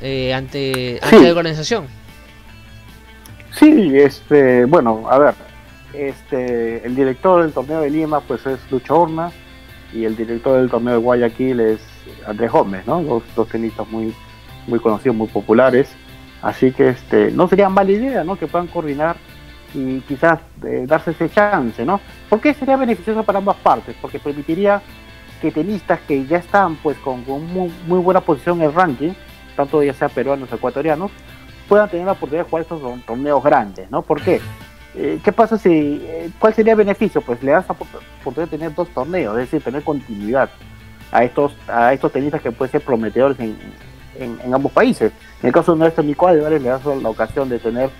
Eh, 0.00 0.32
ante, 0.34 1.00
la 1.10 1.30
organización. 1.30 1.86
Sí, 3.58 3.92
este, 3.98 4.66
bueno, 4.66 5.04
a 5.10 5.18
ver, 5.18 5.34
este, 5.94 6.86
el 6.86 6.94
director 6.94 7.42
del 7.42 7.52
torneo 7.52 7.80
de 7.80 7.90
Lima, 7.90 8.20
pues 8.20 8.46
es 8.46 8.58
Lucho 8.70 9.00
Horna, 9.00 9.32
y 9.92 10.04
el 10.04 10.16
director 10.16 10.58
del 10.58 10.70
torneo 10.70 10.94
de 10.94 11.00
Guayaquil 11.00 11.60
es 11.60 11.80
Andrés 12.26 12.52
Gómez, 12.52 12.86
¿no? 12.86 13.02
Dos, 13.02 13.22
dos 13.34 13.48
tenistas 13.48 13.88
muy, 13.88 14.14
muy 14.66 14.78
conocidos, 14.78 15.16
muy 15.16 15.28
populares. 15.28 15.88
Así 16.42 16.70
que 16.72 16.90
este, 16.90 17.30
no 17.30 17.48
sería 17.48 17.68
mala 17.68 17.90
idea, 17.90 18.24
¿no? 18.24 18.36
Que 18.36 18.46
puedan 18.46 18.66
coordinar 18.66 19.16
y 19.74 20.00
quizás 20.00 20.40
eh, 20.64 20.84
darse 20.86 21.12
ese 21.12 21.30
chance, 21.30 21.84
¿no? 21.84 22.00
Porque 22.28 22.54
sería 22.54 22.76
beneficioso 22.76 23.22
para 23.22 23.38
ambas 23.38 23.56
partes, 23.56 23.96
porque 24.00 24.18
permitiría 24.18 24.82
que 25.40 25.50
tenistas 25.50 26.00
que 26.06 26.24
ya 26.26 26.38
están 26.38 26.76
pues 26.76 26.96
con, 26.98 27.24
muy, 27.26 27.70
buena 27.86 28.20
posición 28.20 28.58
en 28.58 28.68
el 28.68 28.74
ranking, 28.74 29.12
tanto 29.54 29.82
ya 29.82 29.92
sea 29.94 30.08
peruanos 30.08 30.50
o 30.52 30.54
ecuatorianos, 30.54 31.10
puedan 31.68 31.88
tener 31.88 32.06
la 32.06 32.12
oportunidad 32.12 32.44
de 32.44 32.50
jugar 32.50 32.62
estos 32.62 33.04
torneos 33.04 33.42
grandes, 33.42 33.90
¿no? 33.90 34.02
¿Por 34.02 34.22
qué? 34.22 34.40
Eh, 34.94 35.20
¿Qué 35.22 35.32
pasa 35.32 35.58
si, 35.58 36.00
eh, 36.02 36.30
cuál 36.38 36.54
sería 36.54 36.72
el 36.72 36.78
beneficio? 36.78 37.20
Pues 37.20 37.42
le 37.42 37.52
das 37.52 37.66
la 37.68 37.74
oportunidad 37.74 38.50
de 38.50 38.58
tener 38.58 38.74
dos 38.74 38.88
torneos, 38.88 39.34
es 39.38 39.50
decir, 39.50 39.62
tener 39.62 39.82
continuidad 39.82 40.48
a 41.12 41.24
estos, 41.24 41.54
a 41.68 41.92
estos 41.92 42.12
tenistas 42.12 42.40
que 42.40 42.50
pueden 42.50 42.72
ser 42.72 42.80
prometedores 42.80 43.38
en, 43.38 43.56
en, 44.18 44.54
ambos 44.54 44.72
países. 44.72 45.12
En 45.42 45.48
el 45.48 45.52
caso 45.52 45.72
de 45.72 45.78
nuestro 45.78 46.02
Nico 46.02 46.26
Álvarez 46.26 46.62
le 46.62 46.68
das 46.68 46.84
la 46.84 47.08
ocasión 47.08 47.48
de 47.48 47.58
tener 47.58 47.90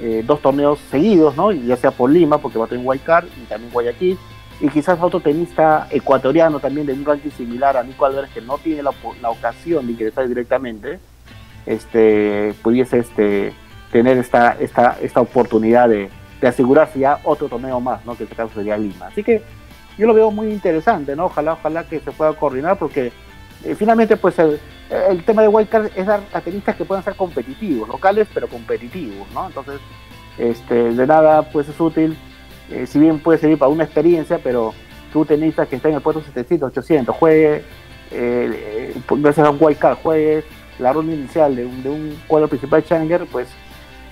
eh, 0.00 0.22
dos 0.26 0.40
torneos 0.40 0.78
seguidos, 0.90 1.36
¿no? 1.36 1.52
Ya 1.52 1.76
sea 1.76 1.90
por 1.90 2.10
Lima, 2.10 2.38
porque 2.38 2.58
va 2.58 2.66
a 2.66 2.68
tener 2.68 2.84
Guaycar 2.84 3.24
y 3.24 3.46
también 3.46 3.72
Guayaquil, 3.72 4.18
y 4.60 4.68
quizás 4.68 4.98
otro 5.00 5.20
tenista 5.20 5.86
ecuatoriano 5.90 6.60
también 6.60 6.86
de 6.86 6.92
un 6.92 7.04
ranking 7.04 7.30
similar 7.30 7.76
a 7.76 7.82
Nico 7.82 8.04
Álvarez 8.04 8.30
que 8.30 8.40
no 8.40 8.58
tiene 8.58 8.82
la, 8.82 8.92
ocasión 9.28 9.86
de 9.86 9.92
ingresar 9.92 10.28
directamente, 10.28 10.98
este, 11.66 12.54
pudiese 12.62 12.98
este, 12.98 13.52
tener 13.90 14.18
esta, 14.18 14.56
esta, 14.60 14.98
esta 15.02 15.20
oportunidad 15.20 15.88
de, 15.88 16.08
asegurarse 16.42 17.00
ya 17.00 17.18
otro 17.24 17.48
torneo 17.48 17.80
más, 17.80 18.04
¿no? 18.06 18.14
que 18.14 18.22
en 18.22 18.28
este 18.28 18.36
caso 18.36 18.54
sería 18.54 18.78
Lima. 18.78 19.08
Así 19.08 19.24
que 19.24 19.42
yo 19.98 20.06
lo 20.06 20.14
veo 20.14 20.30
muy 20.30 20.48
interesante, 20.48 21.16
¿no? 21.16 21.24
Ojalá, 21.24 21.54
ojalá 21.54 21.84
que 21.84 21.98
se 21.98 22.12
pueda 22.12 22.34
coordinar 22.34 22.78
porque 22.78 23.10
eh, 23.64 23.74
finalmente 23.74 24.16
pues 24.16 24.38
el, 24.38 24.60
tema 25.24 25.42
de 25.42 25.48
wildcard 25.48 25.90
es 25.96 26.06
dar 26.06 26.20
a 26.32 26.40
tenistas 26.40 26.76
que 26.76 26.84
puedan 26.84 27.02
ser 27.02 27.16
competitivos, 27.16 27.88
locales 27.88 28.28
pero 28.32 28.46
competitivos, 28.46 29.26
¿no? 29.32 29.46
Entonces, 29.48 29.80
este, 30.38 30.92
de 30.92 31.06
nada 31.06 31.42
pues 31.50 31.68
es 31.68 31.80
útil, 31.80 32.16
eh, 32.70 32.86
si 32.86 32.98
bien 33.00 33.18
puede 33.18 33.38
servir 33.38 33.58
para 33.58 33.70
una 33.70 33.84
experiencia, 33.84 34.38
pero 34.38 34.74
tú 35.12 35.24
tenista 35.24 35.66
que 35.66 35.76
está 35.76 35.88
en 35.88 35.96
el 35.96 36.00
puesto 36.00 36.22
700, 36.22 36.68
800, 36.68 37.16
juegue, 37.16 37.64
eh, 38.12 38.94
gracias 39.10 39.46
a 39.46 39.50
un 39.50 39.58
wildcard, 39.58 39.96
juegue 40.02 40.44
la 40.78 40.92
ronda 40.92 41.14
inicial 41.14 41.56
de 41.56 41.64
un, 41.64 41.82
de 41.82 41.90
un 41.90 42.18
cuadro 42.26 42.48
principal 42.48 42.84
Challenger, 42.84 43.26
pues 43.26 43.48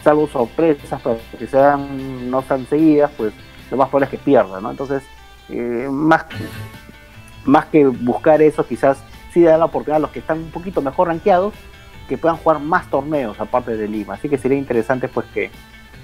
salvo 0.03 0.29
sorpresas, 0.29 1.01
pero 1.03 1.19
que 1.39 1.47
sean 1.47 2.31
no 2.31 2.43
tan 2.43 2.67
seguidas, 2.67 3.11
pues 3.17 3.33
lo 3.71 3.77
más 3.77 3.89
probable 3.89 4.05
es 4.07 4.11
que 4.11 4.19
pierda, 4.19 4.61
¿no? 4.61 4.71
Entonces, 4.71 5.03
eh, 5.49 5.89
más, 5.91 6.27
más 7.45 7.67
que 7.67 7.87
buscar 7.87 8.43
eso, 8.43 8.67
quizás 8.67 8.99
sí 9.33 9.43
da 9.43 9.59
la 9.59 9.65
oportunidad 9.65 9.97
a 9.97 10.01
los 10.01 10.11
que 10.11 10.21
están 10.21 10.39
un 10.39 10.51
poquito 10.51 10.81
mejor 10.81 11.09
rankeados 11.09 11.55
que 12.09 12.19
puedan 12.19 12.37
jugar 12.37 12.61
más 12.61 12.89
torneos 12.91 13.41
aparte 13.41 13.77
de 13.77 13.89
Lima. 13.89 14.15
Así 14.15 14.29
que 14.29 14.39
sería 14.39 14.59
interesante 14.59 15.09
pues 15.09 15.27
que, 15.33 15.51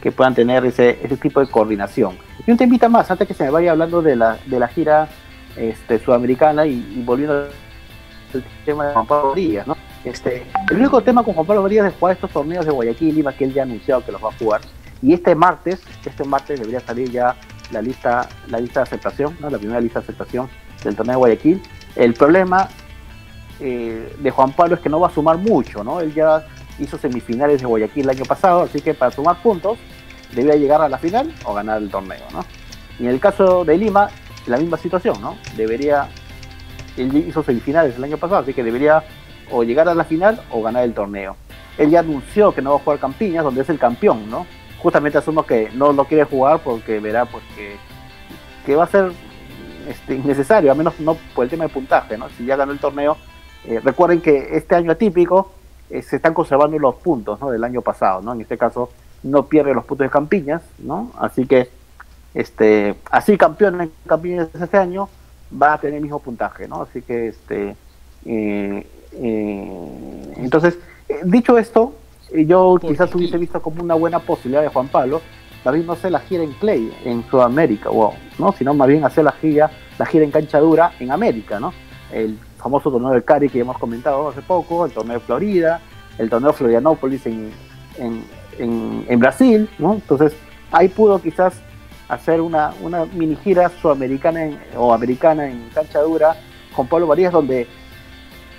que 0.02 0.10
puedan 0.10 0.34
tener 0.34 0.64
ese, 0.64 0.98
ese 1.02 1.16
tipo 1.16 1.40
de 1.40 1.50
coordinación. 1.50 2.16
Y 2.46 2.50
un 2.50 2.56
temita 2.56 2.88
más, 2.88 3.10
antes 3.10 3.28
que 3.28 3.34
se 3.34 3.44
me 3.44 3.50
vaya 3.50 3.72
hablando 3.72 4.00
de 4.02 4.16
la, 4.16 4.38
de 4.46 4.58
la 4.58 4.68
gira 4.68 5.08
este, 5.56 5.98
sudamericana 5.98 6.66
y, 6.66 7.02
volviendo 7.04 7.34
al 7.34 8.44
tema 8.64 8.86
de 8.86 8.92
Juan 8.92 9.06
Pablo 9.06 9.34
Díaz, 9.34 9.66
¿no? 9.66 9.76
Este, 10.04 10.46
el 10.70 10.76
único 10.78 11.02
tema 11.02 11.22
con 11.22 11.34
Juan 11.34 11.46
Pablo 11.46 11.68
Díaz 11.68 11.88
es 11.88 11.98
jugar 11.98 12.14
estos 12.14 12.30
torneos 12.30 12.64
de 12.64 12.72
Guayaquil 12.72 13.08
y 13.08 13.12
Lima 13.12 13.34
que 13.34 13.44
él 13.44 13.52
ya 13.52 13.62
ha 13.62 13.64
anunciado 13.64 14.04
que 14.04 14.12
los 14.12 14.22
va 14.22 14.28
a 14.28 14.38
jugar. 14.38 14.60
Y 15.02 15.12
este 15.12 15.34
martes, 15.34 15.80
este 16.04 16.24
martes 16.24 16.58
debería 16.58 16.80
salir 16.80 17.10
ya 17.10 17.36
la 17.70 17.82
lista, 17.82 18.28
la 18.48 18.60
lista 18.60 18.80
de 18.80 18.84
aceptación, 18.84 19.36
la 19.40 19.58
primera 19.58 19.80
lista 19.80 20.00
de 20.00 20.04
aceptación 20.04 20.48
del 20.82 20.96
torneo 20.96 21.14
de 21.14 21.18
Guayaquil. 21.18 21.62
El 21.96 22.14
problema 22.14 22.68
eh, 23.60 24.14
de 24.18 24.30
Juan 24.30 24.52
Pablo 24.52 24.76
es 24.76 24.80
que 24.80 24.88
no 24.88 25.00
va 25.00 25.08
a 25.08 25.10
sumar 25.10 25.36
mucho, 25.36 25.84
¿no? 25.84 26.00
Él 26.00 26.14
ya 26.14 26.46
hizo 26.78 26.96
semifinales 26.96 27.60
de 27.60 27.66
Guayaquil 27.66 28.04
el 28.04 28.10
año 28.10 28.24
pasado, 28.24 28.62
así 28.62 28.80
que 28.80 28.94
para 28.94 29.10
sumar 29.10 29.42
puntos 29.42 29.78
debía 30.34 30.54
llegar 30.54 30.80
a 30.80 30.88
la 30.88 30.98
final 30.98 31.34
o 31.44 31.52
ganar 31.52 31.82
el 31.82 31.90
torneo, 31.90 32.24
¿no? 32.32 32.44
Y 32.98 33.04
en 33.04 33.10
el 33.10 33.20
caso 33.20 33.64
de 33.64 33.76
Lima, 33.76 34.08
la 34.46 34.56
misma 34.56 34.76
situación, 34.76 35.20
¿no? 35.20 35.36
Debería, 35.56 36.08
él 36.96 37.14
hizo 37.16 37.42
semifinales 37.42 37.96
el 37.96 38.04
año 38.04 38.16
pasado, 38.16 38.42
así 38.42 38.54
que 38.54 38.62
debería 38.62 39.02
o 39.50 39.64
llegar 39.64 39.88
a 39.88 39.94
la 39.94 40.04
final 40.04 40.40
o 40.50 40.62
ganar 40.62 40.84
el 40.84 40.94
torneo. 40.94 41.36
Él 41.78 41.90
ya 41.90 42.00
anunció 42.00 42.52
que 42.52 42.62
no 42.62 42.70
va 42.70 42.76
a 42.76 42.80
jugar 42.80 42.98
Campiñas, 42.98 43.44
donde 43.44 43.62
es 43.62 43.68
el 43.70 43.78
campeón, 43.78 44.28
¿no? 44.30 44.46
justamente 44.80 45.18
asumo 45.18 45.44
que 45.44 45.70
no 45.74 45.92
lo 45.92 46.04
quiere 46.04 46.24
jugar 46.24 46.60
porque 46.60 47.00
verá 47.00 47.26
pues 47.26 47.44
que, 48.64 48.74
va 48.74 48.84
a 48.84 48.88
ser 48.88 49.10
este, 49.88 50.14
innecesario, 50.14 50.70
al 50.70 50.78
menos 50.78 50.98
no 51.00 51.16
por 51.34 51.44
el 51.44 51.50
tema 51.50 51.64
de 51.64 51.70
puntaje, 51.70 52.16
¿no? 52.16 52.28
Si 52.30 52.44
ya 52.44 52.54
ganó 52.54 52.70
el 52.70 52.78
torneo, 52.78 53.16
eh, 53.64 53.80
recuerden 53.82 54.20
que 54.20 54.56
este 54.56 54.76
año 54.76 54.92
atípico 54.92 55.50
eh, 55.90 56.02
se 56.02 56.16
están 56.16 56.34
conservando 56.34 56.78
los 56.78 56.94
puntos 56.96 57.40
¿no? 57.40 57.50
del 57.50 57.64
año 57.64 57.82
pasado, 57.82 58.22
¿no? 58.22 58.32
En 58.32 58.40
este 58.40 58.56
caso 58.56 58.90
no 59.24 59.46
pierde 59.46 59.74
los 59.74 59.84
puntos 59.84 60.04
de 60.04 60.10
Campiñas, 60.10 60.62
¿no? 60.78 61.10
Así 61.18 61.46
que 61.46 61.68
este, 62.32 62.94
así 63.10 63.36
campeón 63.36 63.80
en 63.80 63.92
Campiñas 64.06 64.48
este 64.54 64.78
año 64.78 65.08
va 65.60 65.74
a 65.74 65.78
tener 65.78 65.96
el 65.96 66.02
mismo 66.02 66.20
puntaje, 66.20 66.68
¿no? 66.68 66.82
Así 66.82 67.02
que 67.02 67.28
este 67.28 67.76
eh, 68.24 68.86
entonces, 69.12 70.78
dicho 71.24 71.58
esto, 71.58 71.94
yo 72.32 72.78
quizás 72.80 73.14
hubiese 73.14 73.38
visto 73.38 73.60
como 73.60 73.82
una 73.82 73.94
buena 73.94 74.20
posibilidad 74.20 74.62
de 74.62 74.68
Juan 74.68 74.88
Pablo, 74.88 75.20
también 75.62 75.86
no 75.86 75.92
hacer 75.92 76.12
la 76.12 76.20
gira 76.20 76.42
en 76.42 76.52
Clay, 76.52 76.92
en 77.04 77.24
Sudamérica, 77.28 77.90
wow, 77.90 78.12
¿no? 78.38 78.52
sino 78.52 78.72
más 78.74 78.88
bien 78.88 79.04
hacer 79.04 79.24
la 79.24 79.32
gira, 79.32 79.70
la 79.98 80.06
gira 80.06 80.24
en 80.24 80.30
cancha 80.30 80.58
dura 80.58 80.92
en 80.98 81.10
América, 81.10 81.60
¿no? 81.60 81.74
El 82.12 82.38
famoso 82.58 82.90
torneo 82.90 83.10
de 83.10 83.22
Cari 83.22 83.48
que 83.48 83.60
hemos 83.60 83.78
comentado 83.78 84.28
hace 84.28 84.42
poco, 84.42 84.86
el 84.86 84.92
torneo 84.92 85.18
de 85.18 85.20
Florida, 85.20 85.80
el 86.18 86.30
torneo 86.30 86.52
de 86.52 86.56
Florianópolis 86.56 87.26
en, 87.26 87.50
en, 87.98 89.04
en, 89.08 89.18
Brasil, 89.18 89.68
¿no? 89.78 89.94
Entonces 89.94 90.34
ahí 90.72 90.88
pudo 90.88 91.20
quizás 91.20 91.60
hacer 92.08 92.40
una, 92.40 92.72
una 92.82 93.04
mini 93.06 93.36
gira 93.36 93.70
sudamericana 93.80 94.50
o 94.76 94.92
americana 94.92 95.48
en 95.48 95.68
cancha 95.74 96.00
dura 96.00 96.36
con 96.74 96.86
Pablo 96.86 97.06
Varías 97.06 97.32
donde 97.32 97.66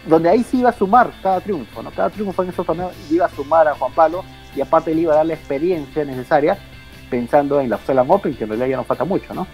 donde 0.05 0.29
ahí 0.29 0.43
sí 0.43 0.59
iba 0.59 0.69
a 0.69 0.73
sumar 0.73 1.11
cada 1.21 1.39
triunfo, 1.41 1.83
¿no? 1.83 1.91
Cada 1.91 2.09
triunfo 2.09 2.43
en 2.43 2.49
esos 2.49 2.65
torneos 2.65 2.93
iba 3.09 3.25
a 3.25 3.29
sumar 3.29 3.67
a 3.67 3.75
Juan 3.75 3.91
Pablo 3.93 4.23
y 4.55 4.61
aparte 4.61 4.93
le 4.93 5.01
iba 5.01 5.13
a 5.13 5.17
dar 5.17 5.25
la 5.25 5.33
experiencia 5.33 6.03
necesaria 6.03 6.57
pensando 7.09 7.59
en 7.59 7.69
la 7.69 7.75
Australian 7.75 8.07
Open, 8.09 8.33
que 8.35 8.43
en 8.43 8.49
realidad 8.49 8.67
ya 8.69 8.77
no 8.77 8.83
falta 8.83 9.03
mucho, 9.03 9.33
¿no? 9.33 9.47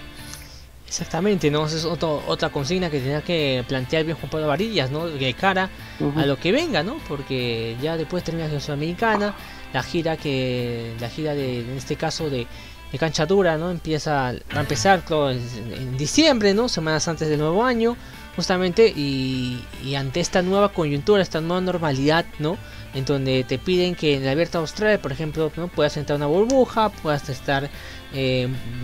Exactamente, 0.87 1.51
¿no? 1.51 1.65
Esa 1.65 1.75
es 1.77 1.85
otra 1.85 2.49
consigna 2.49 2.89
que 2.89 2.99
tenía 2.99 3.21
que 3.21 3.65
plantear 3.67 4.05
bien 4.05 4.15
Juan 4.15 4.29
Pablo 4.29 4.47
Varillas, 4.47 4.89
¿no? 4.89 5.07
De 5.07 5.33
cara 5.33 5.69
a 6.15 6.25
lo 6.25 6.37
que 6.37 6.53
venga, 6.53 6.81
¿no? 6.81 6.97
Porque 7.09 7.75
ya 7.81 7.97
después 7.97 8.23
termina 8.23 8.47
la 8.47 8.59
Sudamericana, 8.61 9.35
la 9.73 9.83
gira 9.83 10.15
que, 10.15 10.93
la 11.01 11.09
gira 11.09 11.35
de, 11.35 11.59
en 11.59 11.71
este 11.71 11.97
caso 11.97 12.29
de, 12.29 12.47
de 12.89 12.97
cancha 12.97 13.25
dura, 13.25 13.57
¿no? 13.57 13.69
Empieza, 13.69 14.33
va 14.55 14.59
a 14.59 14.61
empezar 14.61 15.03
en, 15.09 15.73
en, 15.73 15.97
diciembre, 15.97 16.53
¿no? 16.53 16.69
Semanas 16.69 17.05
antes 17.09 17.27
del 17.27 17.39
nuevo 17.39 17.65
año 17.65 17.97
justamente 18.37 18.93
y, 18.95 19.59
ante 19.97 20.19
esta 20.19 20.43
nueva 20.43 20.69
coyuntura, 20.69 21.23
esta 21.23 21.41
nueva 21.41 21.59
normalidad, 21.59 22.23
¿no? 22.37 22.55
En 22.93 23.03
donde 23.03 23.43
te 23.43 23.57
piden 23.57 23.95
que 23.95 24.15
en 24.15 24.25
la 24.25 24.31
abierta 24.31 24.59
Australia, 24.59 25.01
por 25.01 25.11
ejemplo, 25.11 25.51
¿no? 25.57 25.67
puedas 25.67 25.97
entrar 25.97 26.15
a 26.15 26.17
una 26.17 26.27
burbuja, 26.27 26.89
puedas 26.89 27.27
estar 27.29 27.69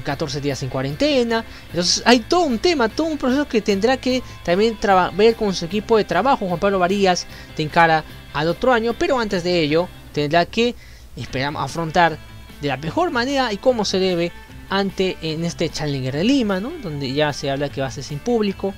14 0.03 0.37
eh, 0.37 0.41
días 0.41 0.63
en 0.63 0.69
cuarentena. 0.69 1.45
Entonces 1.67 2.01
hay 2.05 2.19
todo 2.21 2.41
un 2.41 2.57
tema, 2.57 2.89
todo 2.89 3.07
un 3.07 3.19
proceso 3.19 3.47
que 3.47 3.61
tendrá 3.61 3.97
que 3.97 4.23
también 4.43 4.77
ver 5.13 5.35
con 5.35 5.53
su 5.53 5.65
equipo 5.65 5.97
de 5.97 6.03
trabajo. 6.03 6.47
Juan 6.47 6.59
Pablo 6.59 6.79
Varías 6.79 7.27
de 7.55 7.63
encara 7.63 8.03
al 8.33 8.47
otro 8.47 8.73
año, 8.73 8.93
pero 8.97 9.19
antes 9.19 9.43
de 9.43 9.61
ello 9.61 9.87
tendrá 10.13 10.47
que 10.47 10.75
esperamos 11.15 11.63
afrontar 11.63 12.17
de 12.59 12.67
la 12.67 12.77
mejor 12.77 13.11
manera 13.11 13.53
y 13.53 13.57
como 13.57 13.85
se 13.85 13.99
debe 13.99 14.31
ante 14.69 15.17
en 15.21 15.45
este 15.45 15.69
Challenger 15.69 16.15
de 16.15 16.23
Lima, 16.23 16.59
¿no? 16.59 16.71
Donde 16.81 17.13
ya 17.13 17.31
se 17.33 17.51
habla 17.51 17.69
que 17.69 17.81
va 17.81 17.87
a 17.87 17.91
ser 17.91 18.03
sin 18.03 18.17
público, 18.17 18.73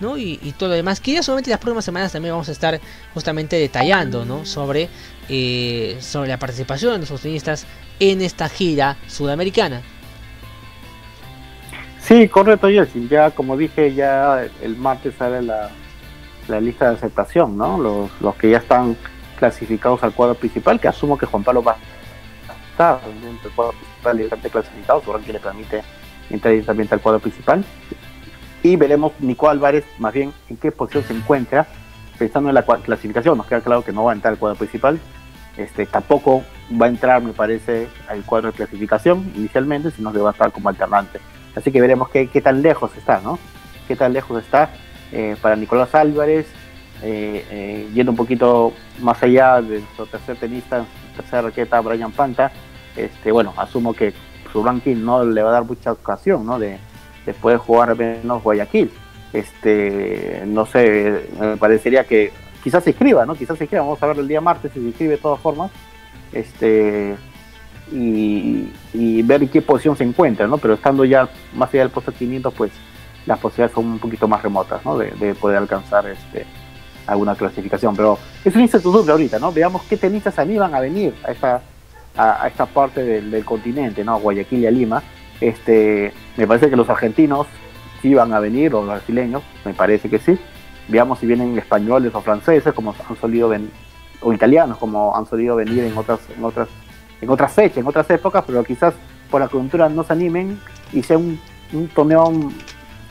¿no? 0.00 0.16
Y, 0.16 0.36
todo 0.58 0.70
lo 0.70 0.74
demás. 0.74 1.00
Que 1.00 1.12
ya 1.12 1.22
solamente 1.22 1.50
las 1.50 1.60
próximas 1.60 1.84
semanas 1.84 2.12
también 2.12 2.34
vamos 2.34 2.48
a 2.48 2.52
estar 2.52 2.80
justamente 3.14 3.56
detallando, 3.56 4.24
¿no? 4.24 4.44
Sobre, 4.44 4.88
eh, 5.28 5.96
sobre 6.00 6.28
la 6.28 6.38
participación 6.38 6.94
de 6.94 6.98
los 7.00 7.08
sostenistas 7.08 7.66
en 8.00 8.22
esta 8.22 8.48
gira 8.48 8.96
sudamericana. 9.06 9.82
Sí, 12.00 12.28
correcto, 12.28 12.68
Jessy. 12.68 13.08
Ya, 13.08 13.30
como 13.30 13.56
dije, 13.56 13.92
ya 13.94 14.44
el 14.62 14.76
martes 14.76 15.14
sale 15.18 15.42
la, 15.42 15.70
la 16.48 16.60
lista 16.60 16.90
de 16.90 16.96
aceptación, 16.96 17.56
¿no? 17.56 17.78
Los, 17.78 18.10
los 18.20 18.34
que 18.36 18.50
ya 18.50 18.58
están 18.58 18.96
clasificados 19.36 20.02
al 20.02 20.12
cuadro 20.12 20.34
principal, 20.34 20.80
que 20.80 20.88
asumo 20.88 21.18
que 21.18 21.26
Juan 21.26 21.44
Pablo 21.44 21.62
va 21.62 21.72
a 21.72 22.70
estar 22.70 23.00
en 23.08 23.28
el 23.28 23.50
cuadro 23.52 23.72
principal 23.72 24.16
directamente 24.16 24.50
clasificado, 24.50 25.02
su 25.02 25.24
que 25.24 25.32
le 25.32 25.40
permite 25.40 25.82
entrar 26.30 26.52
directamente 26.52 26.94
al 26.94 27.00
cuadro 27.00 27.20
principal 27.20 27.64
y 28.66 28.76
veremos 28.76 29.12
Nico 29.20 29.48
Álvarez 29.48 29.84
más 29.98 30.12
bien 30.12 30.32
en 30.48 30.56
qué 30.56 30.72
posición 30.72 31.04
se 31.04 31.12
encuentra 31.12 31.66
pensando 32.18 32.48
en 32.48 32.54
la 32.54 32.62
clasificación. 32.62 33.38
Nos 33.38 33.46
queda 33.46 33.60
claro 33.60 33.82
que 33.82 33.92
no 33.92 34.04
va 34.04 34.12
a 34.12 34.14
entrar 34.14 34.32
al 34.32 34.38
cuadro 34.38 34.58
principal. 34.58 34.98
Este, 35.56 35.86
tampoco 35.86 36.42
va 36.80 36.86
a 36.86 36.88
entrar, 36.88 37.22
me 37.22 37.32
parece, 37.32 37.88
al 38.08 38.24
cuadro 38.24 38.50
de 38.50 38.56
clasificación 38.56 39.30
inicialmente, 39.36 39.90
sino 39.90 40.12
que 40.12 40.18
va 40.18 40.30
a 40.30 40.32
estar 40.32 40.50
como 40.50 40.68
alternante. 40.68 41.20
Así 41.54 41.70
que 41.70 41.80
veremos 41.80 42.08
qué, 42.08 42.26
tan 42.42 42.60
lejos 42.60 42.90
está, 42.96 43.20
¿no? 43.20 43.38
Qué 43.86 43.94
tan 43.94 44.12
lejos 44.12 44.42
está 44.42 44.70
eh, 45.12 45.36
para 45.40 45.54
Nicolás 45.56 45.94
Álvarez, 45.94 46.46
eh, 47.02 47.46
eh, 47.50 47.90
yendo 47.94 48.12
un 48.12 48.16
poquito 48.16 48.72
más 49.00 49.22
allá 49.22 49.62
de 49.62 49.82
su 49.96 50.06
tercer 50.06 50.36
tenista, 50.36 50.84
tercera 51.14 51.42
raqueta, 51.42 51.80
Brian 51.80 52.12
Panta. 52.12 52.50
Este, 52.96 53.30
bueno, 53.30 53.54
asumo 53.56 53.94
que 53.94 54.12
su 54.52 54.64
ranking 54.64 54.96
no 54.96 55.24
le 55.24 55.42
va 55.42 55.50
a 55.50 55.52
dar 55.52 55.64
mucha 55.64 55.92
ocasión, 55.92 56.44
¿no? 56.44 56.58
De, 56.58 56.78
después 57.26 57.54
de 57.54 57.58
jugar 57.58 57.96
menos 57.96 58.42
Guayaquil. 58.42 58.90
Este, 59.32 60.44
no 60.46 60.64
sé, 60.64 61.28
me 61.38 61.56
parecería 61.56 62.04
que 62.04 62.32
quizás 62.64 62.84
se 62.84 62.90
inscriba, 62.90 63.26
¿no? 63.26 63.34
Quizás 63.34 63.58
se 63.58 63.64
inscriba, 63.64 63.84
vamos 63.84 64.02
a 64.02 64.06
ver 64.06 64.18
el 64.18 64.28
día 64.28 64.40
martes 64.40 64.72
si 64.72 64.80
se 64.80 64.86
inscribe 64.86 65.12
de 65.12 65.18
todas 65.18 65.40
formas. 65.40 65.70
Este, 66.32 67.16
y, 67.92 69.22
ver 69.22 69.42
en 69.42 69.48
qué 69.48 69.60
posición 69.60 69.96
se 69.96 70.04
encuentra, 70.04 70.46
¿no? 70.46 70.58
Pero 70.58 70.74
estando 70.74 71.04
ya 71.04 71.28
más 71.54 71.68
allá 71.70 71.82
del 71.82 71.90
puesto 71.90 72.12
500, 72.12 72.54
pues 72.54 72.72
las 73.26 73.38
posibilidades 73.38 73.74
son 73.74 73.86
un 73.86 73.98
poquito 73.98 74.28
más 74.28 74.42
remotas, 74.42 74.84
¿no? 74.84 74.96
De, 74.96 75.34
poder 75.34 75.58
alcanzar 75.58 76.06
este, 76.06 76.46
alguna 77.06 77.34
clasificación. 77.34 77.94
Pero 77.96 78.18
es 78.44 78.54
un 78.54 78.62
incertidumbre 78.62 79.12
ahorita, 79.12 79.38
¿no? 79.38 79.52
Veamos 79.52 79.82
qué 79.82 79.96
tenistas 79.96 80.38
animan 80.38 80.74
a 80.74 80.80
venir 80.80 81.14
a 81.24 81.32
esta, 81.32 81.62
a, 82.16 82.46
esta 82.46 82.66
parte 82.66 83.02
del, 83.02 83.30
del, 83.30 83.44
continente, 83.44 84.04
¿no? 84.04 84.18
Guayaquil 84.18 84.60
y 84.60 84.66
a 84.66 84.70
Lima 84.70 85.02
este, 85.40 86.12
me 86.36 86.46
parece 86.46 86.70
que 86.70 86.76
los 86.76 86.88
argentinos 86.88 87.46
sí 88.02 88.14
van 88.14 88.32
a 88.32 88.40
venir, 88.40 88.74
o 88.74 88.82
brasileños, 88.82 89.42
me 89.64 89.74
parece 89.74 90.08
que 90.08 90.18
sí. 90.18 90.38
Veamos 90.88 91.18
si 91.18 91.26
vienen 91.26 91.58
españoles 91.58 92.14
o 92.14 92.20
franceses, 92.20 92.72
como 92.72 92.94
han 93.08 93.16
solido 93.16 93.48
venir, 93.48 93.70
o 94.20 94.32
italianos, 94.32 94.78
como 94.78 95.16
han 95.16 95.26
solido 95.26 95.56
venir 95.56 95.84
en 95.84 95.96
otras, 95.96 96.20
en 96.36 96.44
otras, 96.44 96.68
en 97.20 97.28
otras 97.28 97.52
fechas, 97.52 97.78
en 97.78 97.86
otras 97.86 98.08
épocas, 98.10 98.44
pero 98.46 98.62
quizás 98.64 98.94
por 99.30 99.40
la 99.40 99.48
coyuntura 99.48 99.88
no 99.88 100.04
se 100.04 100.12
animen 100.12 100.60
y 100.92 101.02
sea 101.02 101.18
un, 101.18 101.40
torneo 101.94 102.32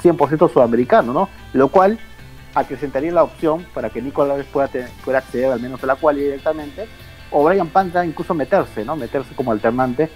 100% 0.01 0.51
sudamericano, 0.51 1.11
¿no? 1.11 1.29
Lo 1.53 1.67
cual 1.67 1.99
acrecentaría 2.53 3.11
la 3.11 3.23
opción 3.23 3.65
para 3.73 3.89
que 3.89 4.01
Nicolás 4.01 4.45
pueda, 4.51 4.69
pueda 5.03 5.17
acceder 5.17 5.51
al 5.51 5.59
menos 5.59 5.83
a 5.83 5.87
la 5.87 5.95
cual 5.95 6.15
directamente, 6.15 6.87
o 7.31 7.43
Brian 7.43 7.67
Panta 7.67 8.05
incluso 8.05 8.33
meterse, 8.33 8.85
¿no? 8.85 8.95
Meterse 8.95 9.35
como 9.35 9.51
alternante, 9.51 10.09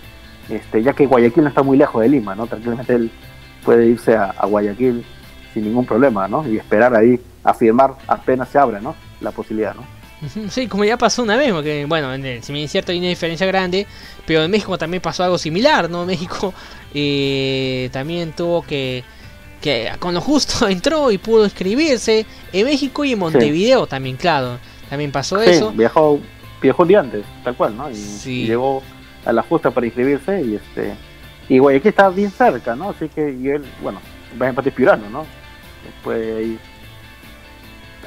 este, 0.50 0.84
ya 0.84 0.94
que 0.94 1.06
Guayaquil 1.06 1.44
no 1.44 1.50
está 1.50 1.64
muy 1.64 1.78
lejos 1.78 2.02
de 2.02 2.10
Lima, 2.10 2.36
¿no? 2.36 2.48
Tranquilamente 2.48 2.94
él 2.94 3.12
puede 3.64 3.88
irse 3.88 4.16
a, 4.16 4.34
Guayaquil 4.46 5.06
sin 5.54 5.64
ningún 5.64 5.86
problema, 5.86 6.28
¿no? 6.28 6.48
Y 6.48 6.58
esperar 6.58 6.96
ahí 6.96 7.20
a 7.44 7.54
firmar 7.54 7.96
apenas 8.08 8.50
se 8.50 8.58
abra, 8.58 8.80
¿no? 8.80 8.96
La 9.22 9.32
posibilidad, 9.32 9.76
¿no? 9.76 9.84
Sí, 10.50 10.68
como 10.68 10.84
ya 10.84 10.98
pasó 10.98 11.24
una 11.24 11.38
vez, 11.38 11.54
porque 11.54 11.86
bueno, 11.86 12.10
si 12.42 12.52
me 12.52 12.64
es 12.64 12.72
cierto 12.72 12.92
hay 12.92 13.00
una 13.00 13.08
diferencia 13.08 13.48
grande, 13.48 13.88
pero 14.26 14.44
en 14.44 14.52
México 14.52 14.78
también 14.78 15.02
pasó 15.02 15.24
algo 15.24 15.38
similar, 15.38 15.90
¿no? 15.90 16.06
México 16.08 16.54
eh, 16.94 17.90
también 17.94 18.34
tuvo 18.34 18.62
que, 18.62 19.04
que 19.62 19.92
con 20.00 20.14
lo 20.14 20.22
justo 20.22 20.68
entró 20.70 21.12
y 21.12 21.18
pudo 21.18 21.46
inscribirse 21.46 22.26
en 22.52 22.66
México 22.66 23.06
y 23.06 23.14
en 23.14 23.20
Montevideo 23.20 23.88
también, 23.88 24.18
claro, 24.18 24.58
también 24.90 25.12
pasó 25.12 25.42
sí, 25.42 25.52
eso. 25.52 25.72
Viajó, 25.72 26.20
viajó 26.62 26.82
un 26.82 26.88
día 26.88 27.00
antes, 27.00 27.24
tal 27.44 27.56
cual, 27.56 27.78
¿no? 27.78 27.90
Y, 27.90 28.46
llegó 28.46 28.84
a 29.30 29.34
la 29.34 29.44
justa 29.44 29.72
para 29.72 29.86
inscribirse 29.86 30.42
y 30.42 30.56
este 30.56 30.96
y 31.48 31.58
Guayaquil 31.58 31.90
está 31.90 32.10
bien 32.10 32.32
cerca, 32.32 32.76
¿no? 32.76 32.92
Así 32.92 33.10
que 33.10 33.32
y 33.32 33.50
él, 33.50 33.66
bueno, 33.82 34.00
va 34.40 34.46
a 34.46 34.50
empate 34.50 34.72
Pirano, 34.72 35.10
¿no? 35.10 35.26
Puede 36.04 36.44
ir 36.44 36.60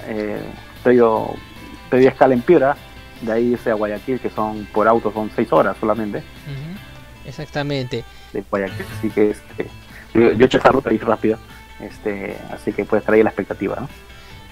eh, 0.07 0.43
pedí 1.91 2.07
escala 2.07 2.35
en 2.35 2.43
Piedra, 2.43 2.77
de 3.21 3.33
ahí 3.33 3.53
irse 3.53 3.71
a 3.71 3.75
Guayaquil, 3.75 4.21
que 4.21 4.31
son 4.31 4.67
por 4.73 4.89
auto 4.89 5.13
son 5.13 5.31
seis 5.35 5.53
horas 5.53 5.77
solamente. 5.79 6.23
Exactamente. 7.25 8.05
De 8.33 8.43
Guayaquil, 8.49 8.87
así 8.99 9.11
que 9.11 9.31
este, 9.31 9.69
yo, 10.15 10.31
he 10.31 10.45
hecho 10.45 10.59
esta 10.59 10.71
ruta 10.71 10.91
ahí 10.91 10.99
rápida, 10.99 11.39
este, 11.81 12.37
así 12.53 12.73
que 12.73 12.85
puede 12.85 13.01
estar 13.01 13.15
ahí 13.15 13.23
la 13.23 13.31
expectativa, 13.31 13.77
¿no? 13.77 13.89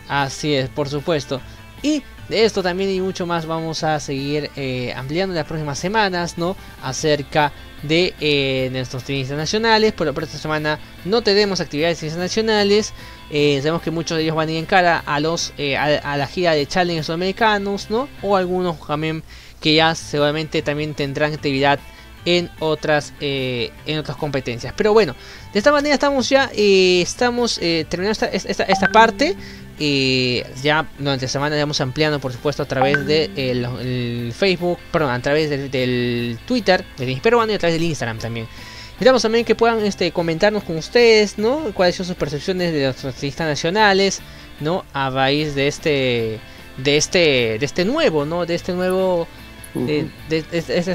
Así 0.08 0.54
es, 0.54 0.68
por 0.68 0.88
supuesto. 0.88 1.40
Y 1.82 2.02
de 2.30 2.44
esto 2.44 2.62
también 2.62 2.90
y 2.90 3.00
mucho 3.00 3.26
más 3.26 3.44
vamos 3.44 3.82
a 3.82 3.98
seguir 3.98 4.50
eh, 4.54 4.94
ampliando 4.96 5.32
en 5.32 5.38
las 5.38 5.46
próximas 5.46 5.78
semanas, 5.78 6.38
¿no? 6.38 6.56
Acerca 6.82 7.52
de 7.82 8.14
eh, 8.20 8.68
nuestros 8.70 9.02
tenistas 9.02 9.36
nacionales. 9.36 9.92
Por, 9.92 10.08
esta 10.08 10.38
semana 10.38 10.78
no 11.04 11.22
tenemos 11.22 11.60
actividades 11.60 12.02
internacionales. 12.02 12.92
Eh, 13.30 13.58
sabemos 13.62 13.82
que 13.82 13.90
muchos 13.90 14.16
de 14.16 14.24
ellos 14.24 14.36
van 14.36 14.48
a 14.48 14.52
ir 14.52 14.58
en 14.58 14.66
cara 14.66 15.02
a, 15.04 15.18
los, 15.18 15.52
a, 15.76 16.16
la 16.16 16.26
gira 16.28 16.52
de 16.52 16.66
Challenge 16.66 17.02
sudamericanos, 17.02 17.90
¿no? 17.90 18.08
O 18.22 18.36
algunos 18.36 18.78
también 18.86 19.24
que 19.60 19.74
ya 19.74 19.94
seguramente 19.94 20.62
también 20.62 20.94
tendrán 20.94 21.32
actividad 21.34 21.80
en 22.26 22.50
otras 22.58 23.14
en 23.18 23.98
otras 23.98 24.14
competencias 24.18 24.74
pero 24.76 24.92
bueno 24.92 25.16
de 25.54 25.58
esta 25.58 25.72
manera 25.72 25.94
estamos 25.94 26.28
ya 26.28 26.50
estamos 26.54 27.58
terminando 27.58 28.26
esta, 28.30 28.64
esta 28.64 28.92
parte 28.92 29.36
y 29.82 30.42
ya 30.62 30.86
durante 30.98 31.24
la 31.24 31.30
semana 31.30 31.56
vamos 31.56 31.80
ampliando, 31.80 32.20
por 32.20 32.34
supuesto, 32.34 32.62
a 32.62 32.66
través 32.66 33.06
de 33.06 33.30
el, 33.34 34.30
Facebook, 34.34 34.78
perdón, 34.92 35.10
a 35.10 35.22
través 35.22 35.48
del, 35.48 36.38
Twitter, 36.46 36.84
del 36.98 37.18
Peruano 37.22 37.50
y 37.50 37.54
a 37.54 37.58
través 37.58 37.76
del 37.76 37.84
Instagram 37.84 38.18
también. 38.18 38.46
Esperamos 38.92 39.22
también 39.22 39.46
que 39.46 39.54
puedan 39.54 39.82
este, 39.86 40.12
comentarnos 40.12 40.64
con 40.64 40.76
ustedes, 40.76 41.38
¿no? 41.38 41.72
Cuáles 41.72 41.96
son 41.96 42.04
sus 42.04 42.14
percepciones 42.14 42.74
de 42.74 42.88
los 42.88 43.02
artistas 43.06 43.48
nacionales, 43.48 44.20
¿no? 44.60 44.84
A 44.92 45.08
raíz 45.08 45.54
de 45.54 45.66
este, 45.66 46.40
de 46.76 46.96
este, 46.98 47.58
de 47.58 47.64
este 47.64 47.86
nuevo, 47.86 48.26
¿no? 48.26 48.44
De 48.44 48.56
este 48.56 48.74
nuevo, 48.74 49.26
de, 49.72 50.10
de, 50.28 50.44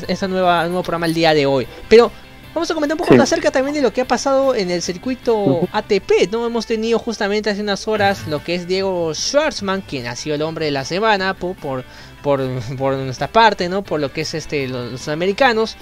esta 0.08 0.28
nueva, 0.28 0.64
nuevo 0.66 0.84
programa 0.84 1.08
el 1.08 1.16
día 1.16 1.34
de 1.34 1.48
hoy. 1.48 1.66
Pero 1.90 2.12
Vamos 2.56 2.72
a 2.72 2.74
comentar 2.74 2.98
un 2.98 3.06
poco 3.06 3.22
acerca 3.22 3.52
también 3.52 3.76
de 3.76 3.82
lo 3.82 3.92
que 3.92 4.00
ha 4.00 4.08
pasado 4.08 4.56
en 4.56 4.72
el 4.72 4.82
circuito 4.82 5.68
ATP, 5.74 6.32
¿no? 6.32 6.46
Hemos 6.46 6.66
tenido 6.66 6.98
justamente 7.00 7.50
hace 7.50 7.60
unas 7.60 7.86
horas 7.86 8.30
lo 8.30 8.42
que 8.42 8.56
es 8.56 8.66
Diego 8.66 9.14
Schwartzman, 9.14 9.82
quien 9.82 10.08
ha 10.08 10.16
sido 10.16 10.36
el 10.36 10.42
hombre 10.42 10.64
de 10.64 10.72
la 10.72 10.86
semana 10.86 11.34
por, 11.34 11.58
por, 11.58 11.84
por, 12.22 12.40
nuestra 12.40 13.28
parte, 13.28 13.68
¿no? 13.68 13.84
Por 13.84 14.00
lo 14.00 14.14
que 14.14 14.22
es 14.22 14.34
este 14.34 14.70
los, 14.70 15.06
americanos. 15.10 15.76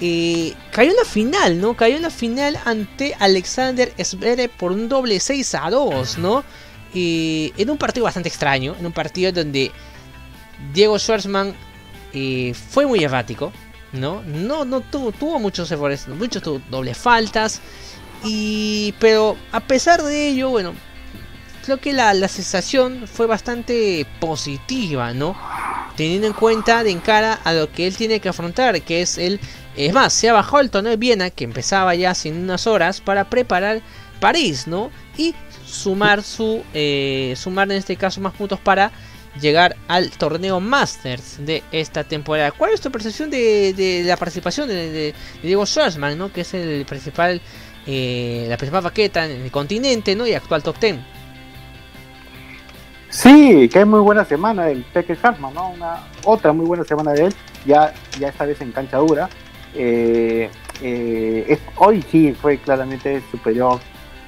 Cayó 0.00 0.90
en 0.90 0.96
la 0.96 1.04
final, 1.04 1.60
¿no? 1.60 1.76
Cayó 1.76 1.94
en 1.94 2.02
la 2.02 2.10
final 2.10 2.58
ante 2.64 3.14
Alexander 3.20 3.92
Zverev 4.02 4.50
por 4.50 4.72
un 4.72 4.88
doble 4.88 5.20
6 5.20 5.54
a 5.54 5.70
2, 5.70 6.18
¿no? 6.18 6.42
En 6.92 7.70
un 7.70 7.78
partido 7.78 8.02
bastante 8.02 8.28
extraño, 8.28 8.74
en 8.80 8.84
un 8.84 8.92
partido 8.92 9.30
donde 9.30 9.70
Diego 10.72 10.98
Schwartzman 10.98 11.54
eh, 12.12 12.52
fue 12.52 12.84
muy 12.84 13.04
errático, 13.04 13.52
¿no? 13.94 14.22
No, 14.22 14.64
no 14.64 14.80
tuvo, 14.80 15.12
tuvo 15.12 15.38
muchos 15.38 15.70
errores, 15.70 16.08
muchos 16.08 16.42
tuvo 16.42 16.60
dobles 16.70 16.98
faltas. 16.98 17.60
Y, 18.24 18.94
pero 18.98 19.36
a 19.52 19.60
pesar 19.60 20.02
de 20.02 20.28
ello, 20.28 20.50
bueno, 20.50 20.74
creo 21.64 21.78
que 21.78 21.92
la, 21.92 22.14
sensación 22.28 23.06
fue 23.06 23.26
bastante 23.26 24.06
positiva, 24.20 25.12
¿no? 25.12 25.36
Teniendo 25.96 26.26
en 26.26 26.32
cuenta 26.32 26.84
de 26.84 26.90
encara 26.90 27.34
a 27.44 27.52
lo 27.52 27.70
que 27.70 27.86
él 27.86 27.96
tiene 27.96 28.20
que 28.20 28.28
afrontar, 28.28 28.82
que 28.82 29.02
es 29.02 29.18
el... 29.18 29.40
Es 29.76 29.92
más, 29.92 30.12
se 30.12 30.30
bajado 30.30 30.60
el 30.60 30.70
torneo 30.70 30.90
de 30.90 30.96
Viena, 30.96 31.30
que 31.30 31.44
empezaba 31.44 31.94
ya 31.94 32.14
sin 32.14 32.36
unas 32.36 32.66
horas, 32.66 33.00
para 33.00 33.28
preparar 33.28 33.82
París, 34.20 34.66
¿no? 34.66 34.90
Y 35.16 35.34
sumar 35.66 36.22
su... 36.22 36.62
Eh, 36.72 37.34
sumar 37.36 37.70
en 37.70 37.78
este 37.78 37.96
caso 37.96 38.20
más 38.20 38.34
puntos 38.34 38.60
para 38.60 38.92
llegar 39.40 39.76
al 39.88 40.10
torneo 40.10 40.60
Masters 40.60 41.44
de 41.44 41.62
esta 41.72 42.04
temporada. 42.04 42.52
¿Cuál 42.52 42.72
es 42.72 42.80
tu 42.80 42.90
percepción 42.90 43.30
de, 43.30 44.02
la 44.04 44.16
participación 44.16 44.68
de, 44.68 45.14
Diego 45.42 45.66
Schwarzman, 45.66 46.16
¿no? 46.16 46.32
que 46.32 46.42
es 46.42 46.54
el 46.54 46.84
principal, 46.86 47.40
eh, 47.86 48.46
la 48.48 48.56
principal 48.56 48.82
paqueta 48.82 49.24
en 49.26 49.42
el 49.42 49.50
continente 49.50 50.12
y 50.12 50.34
actual 50.34 50.62
top 50.62 50.78
10? 50.78 50.96
Sí, 53.10 53.68
que 53.72 53.80
es 53.80 53.86
muy 53.86 54.00
buena 54.00 54.24
semana 54.24 54.66
del 54.66 54.82
Peque 54.84 55.14
Schwarzman, 55.14 55.54
¿no? 55.54 55.70
Una, 55.70 56.08
otra 56.24 56.52
muy 56.52 56.66
buena 56.66 56.82
semana 56.82 57.12
de 57.12 57.26
él, 57.26 57.34
ya, 57.64 57.94
esta 58.20 58.44
vez 58.44 58.60
en 58.60 58.72
cancha 58.72 58.96
dura. 58.98 59.28
Eh, 59.72 60.50
eh, 60.82 61.58
hoy 61.76 62.04
sí 62.10 62.32
fue 62.32 62.58
claramente 62.58 63.22
superior 63.30 63.78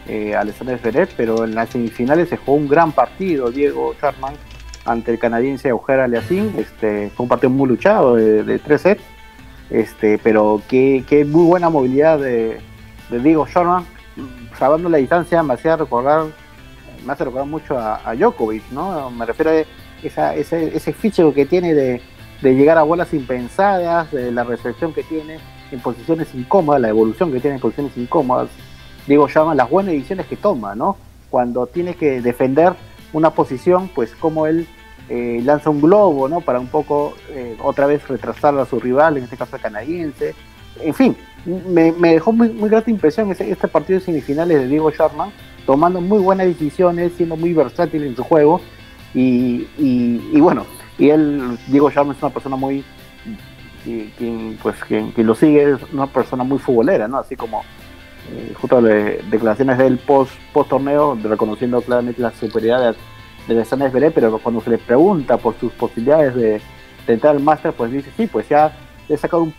a 0.09 0.41
Alexander 0.41 0.79
Zverev, 0.79 1.09
pero 1.17 1.45
en 1.45 1.57
las 1.57 1.71
semifinales 1.71 2.29
se 2.29 2.37
jugó 2.37 2.59
un 2.59 2.69
gran 2.69 2.93
partido 2.93 3.51
Diego 3.51 3.93
Schwarzman 3.95 4.35
ante 4.87 5.13
el 5.13 5.19
canadiense 5.19 5.69
Auger 5.71 6.01
Aliassime. 6.01 6.59
Este, 6.59 7.11
fue 7.11 7.25
un 7.25 7.29
partido 7.29 7.51
muy 7.51 7.69
luchado 7.69 8.15
de, 8.15 8.43
de 8.45 8.59
tres 8.59 8.83
sets, 8.83 9.03
este, 9.71 10.19
pero 10.19 10.63
qué, 10.69 11.05
muy 11.29 11.45
buena 11.45 11.69
movilidad 11.69 12.19
de, 12.19 12.61
Diego 13.11 13.47
Sherman. 13.47 13.85
Salvando 14.59 14.89
la 14.89 14.99
distancia 14.99 15.43
me 15.43 15.55
hacía 15.55 15.77
recordar, 15.77 16.27
me 17.05 17.13
hace 17.13 17.25
recordar 17.25 17.47
mucho 17.47 17.77
a, 17.79 18.15
Djokovic, 18.15 18.71
¿no? 18.71 19.11
Me 19.11 19.27
refiero 19.27 19.51
a 19.51 20.35
ese, 20.35 20.77
ese 20.77 20.93
físico 20.93 21.35
que 21.35 21.47
tiene 21.47 21.75
de, 21.75 22.01
llegar 22.43 22.79
a 22.79 22.83
bolas 22.83 23.13
impensadas, 23.13 24.11
de 24.13 24.31
la 24.31 24.45
recepción 24.45 24.93
que 24.93 25.03
tiene 25.03 25.39
en 25.73 25.81
posiciones 25.81 26.33
incómodas, 26.35 26.81
la 26.81 26.89
evolución 26.89 27.33
que 27.33 27.41
tiene 27.41 27.57
en 27.57 27.61
posiciones 27.61 27.97
incómodas. 27.97 28.49
Diego 29.07 29.29
Sherman, 29.29 29.57
las 29.57 29.69
buenas 29.69 29.93
decisiones 29.93 30.27
que 30.27 30.37
toma, 30.37 30.75
¿no? 30.75 30.97
Cuando 31.31 31.67
tiene 31.67 31.95
que 31.95 32.21
defender 32.21 32.75
una 33.13 33.31
posición, 33.31 33.89
pues 33.95 34.15
como 34.15 34.47
él 34.47 34.67
eh, 35.09 35.41
lanza 35.45 35.71
un 35.71 35.81
globo, 35.81 36.29
¿no? 36.29 36.41
Para 36.41 36.59
un 36.59 36.67
poco 36.67 37.15
eh, 37.31 37.57
otra 37.63 37.87
vez 37.87 38.07
retrasar 38.09 38.59
a 38.59 38.67
su 38.67 38.81
rival, 38.81 39.17
en 39.17 39.25
este 39.25 39.37
caso 39.37 39.57
canadiense. 39.59 40.35
En 40.81 40.95
fin, 40.95 41.17
me, 41.45 41.93
dejó 41.93 42.33
muy, 42.33 42.49
muy, 42.49 42.69
grata 42.69 42.91
impresión 42.91 43.31
este, 43.31 43.51
este 43.51 43.69
partido 43.69 44.01
de 44.01 44.05
semifinales 44.05 44.59
de 44.59 44.69
Diego 44.69 44.91
Sharman, 44.91 45.31
tomando 45.65 46.01
muy 46.01 46.19
buenas 46.19 46.47
decisiones, 46.47 47.13
siendo 47.17 47.37
muy 47.37 47.53
versátil 47.53 48.03
en 48.03 48.17
su 48.17 48.25
juego. 48.25 48.61
Y, 49.15 49.67
y, 49.79 50.41
bueno, 50.41 50.67
y 50.99 51.09
él, 51.09 51.57
Diego 51.69 51.89
Sharman 51.91 52.17
es 52.17 52.23
una 52.23 52.33
persona 52.33 52.57
muy, 52.57 52.85
quien, 54.19 54.59
pues, 54.61 54.77
quien, 54.85 55.13
lo 55.17 55.35
sigue 55.35 55.73
es 55.73 55.79
una 55.93 56.09
persona 56.09 56.43
muy 56.43 56.59
futbolera, 56.59 57.07
¿no? 57.07 57.19
Así 57.19 57.37
como 57.37 57.63
eh, 58.33 58.53
justo 58.61 58.83
de, 58.83 59.23
declaraciones 59.31 59.79
del 59.79 59.99
post, 59.99 60.33
post 60.53 60.71
torneo, 60.71 61.17
reconociendo 61.23 61.81
claramente 61.81 62.21
la 62.21 62.33
superioridad 62.33 62.93
de, 62.93 62.99
de 63.55 63.65
Sanes 63.65 63.93
Veré, 63.93 64.11
pero 64.11 64.39
cuando 64.39 64.61
se 64.61 64.71
le 64.71 64.79
pregunta 64.79 65.37
por 65.37 65.59
sus 65.59 65.73
posibilidades 65.73 66.35
de, 66.35 66.61
entrar 67.07 67.37
al 67.37 67.43
máster, 67.43 67.73
pues 67.73 67.93
dice, 67.93 68.11
sí, 68.17 68.27
pues 68.27 68.49
ya 68.49 68.73
he 69.09 69.17
sacado 69.17 69.45
un 69.45 69.55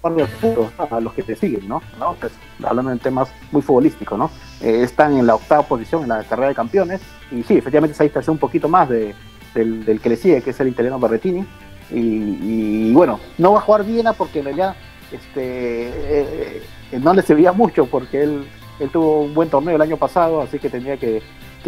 par 0.00 0.14
de 0.14 0.26
puntos 0.26 0.72
a 0.78 1.00
los 1.00 1.12
que 1.12 1.22
te 1.22 1.36
siguen, 1.36 1.68
¿no? 1.68 1.80
Pues, 2.18 2.32
hablando 2.62 2.90
en 2.90 2.98
temas 2.98 3.28
muy 3.52 3.62
futbolísticos, 3.62 4.18
¿no? 4.18 4.30
Eh, 4.60 4.82
están 4.82 5.16
en 5.16 5.26
la 5.26 5.36
octava 5.36 5.62
posición 5.62 6.02
en 6.02 6.08
la 6.08 6.24
carrera 6.24 6.48
de 6.48 6.54
campeones, 6.54 7.00
y 7.30 7.42
sí, 7.44 7.56
efectivamente 7.56 7.96
se 7.96 8.10
ha 8.18 8.32
un 8.32 8.38
poquito 8.38 8.68
más 8.68 8.88
de, 8.88 9.14
del, 9.54 10.00
que 10.02 10.08
le 10.08 10.16
sigue, 10.16 10.42
que 10.42 10.50
es 10.50 10.60
el 10.60 10.68
italiano 10.68 10.98
Barretini, 10.98 11.46
y, 11.90 12.92
bueno, 12.92 13.20
no 13.38 13.52
va 13.52 13.58
a 13.58 13.62
jugar 13.62 13.84
Viena 13.84 14.14
porque 14.14 14.40
en 14.40 14.46
realidad 14.46 14.74
este, 15.12 15.92
eh, 15.94 16.62
no 17.00 17.14
le 17.14 17.22
servía 17.22 17.52
mucho 17.52 17.86
porque 17.86 18.24
él, 18.24 18.46
él 18.80 18.90
tuvo 18.90 19.20
un 19.20 19.34
buen 19.34 19.48
torneo 19.48 19.76
el 19.76 19.82
año 19.82 19.96
pasado, 19.96 20.40
así 20.40 20.58
que 20.58 20.70
tenía 20.70 20.96
que, 20.96 21.22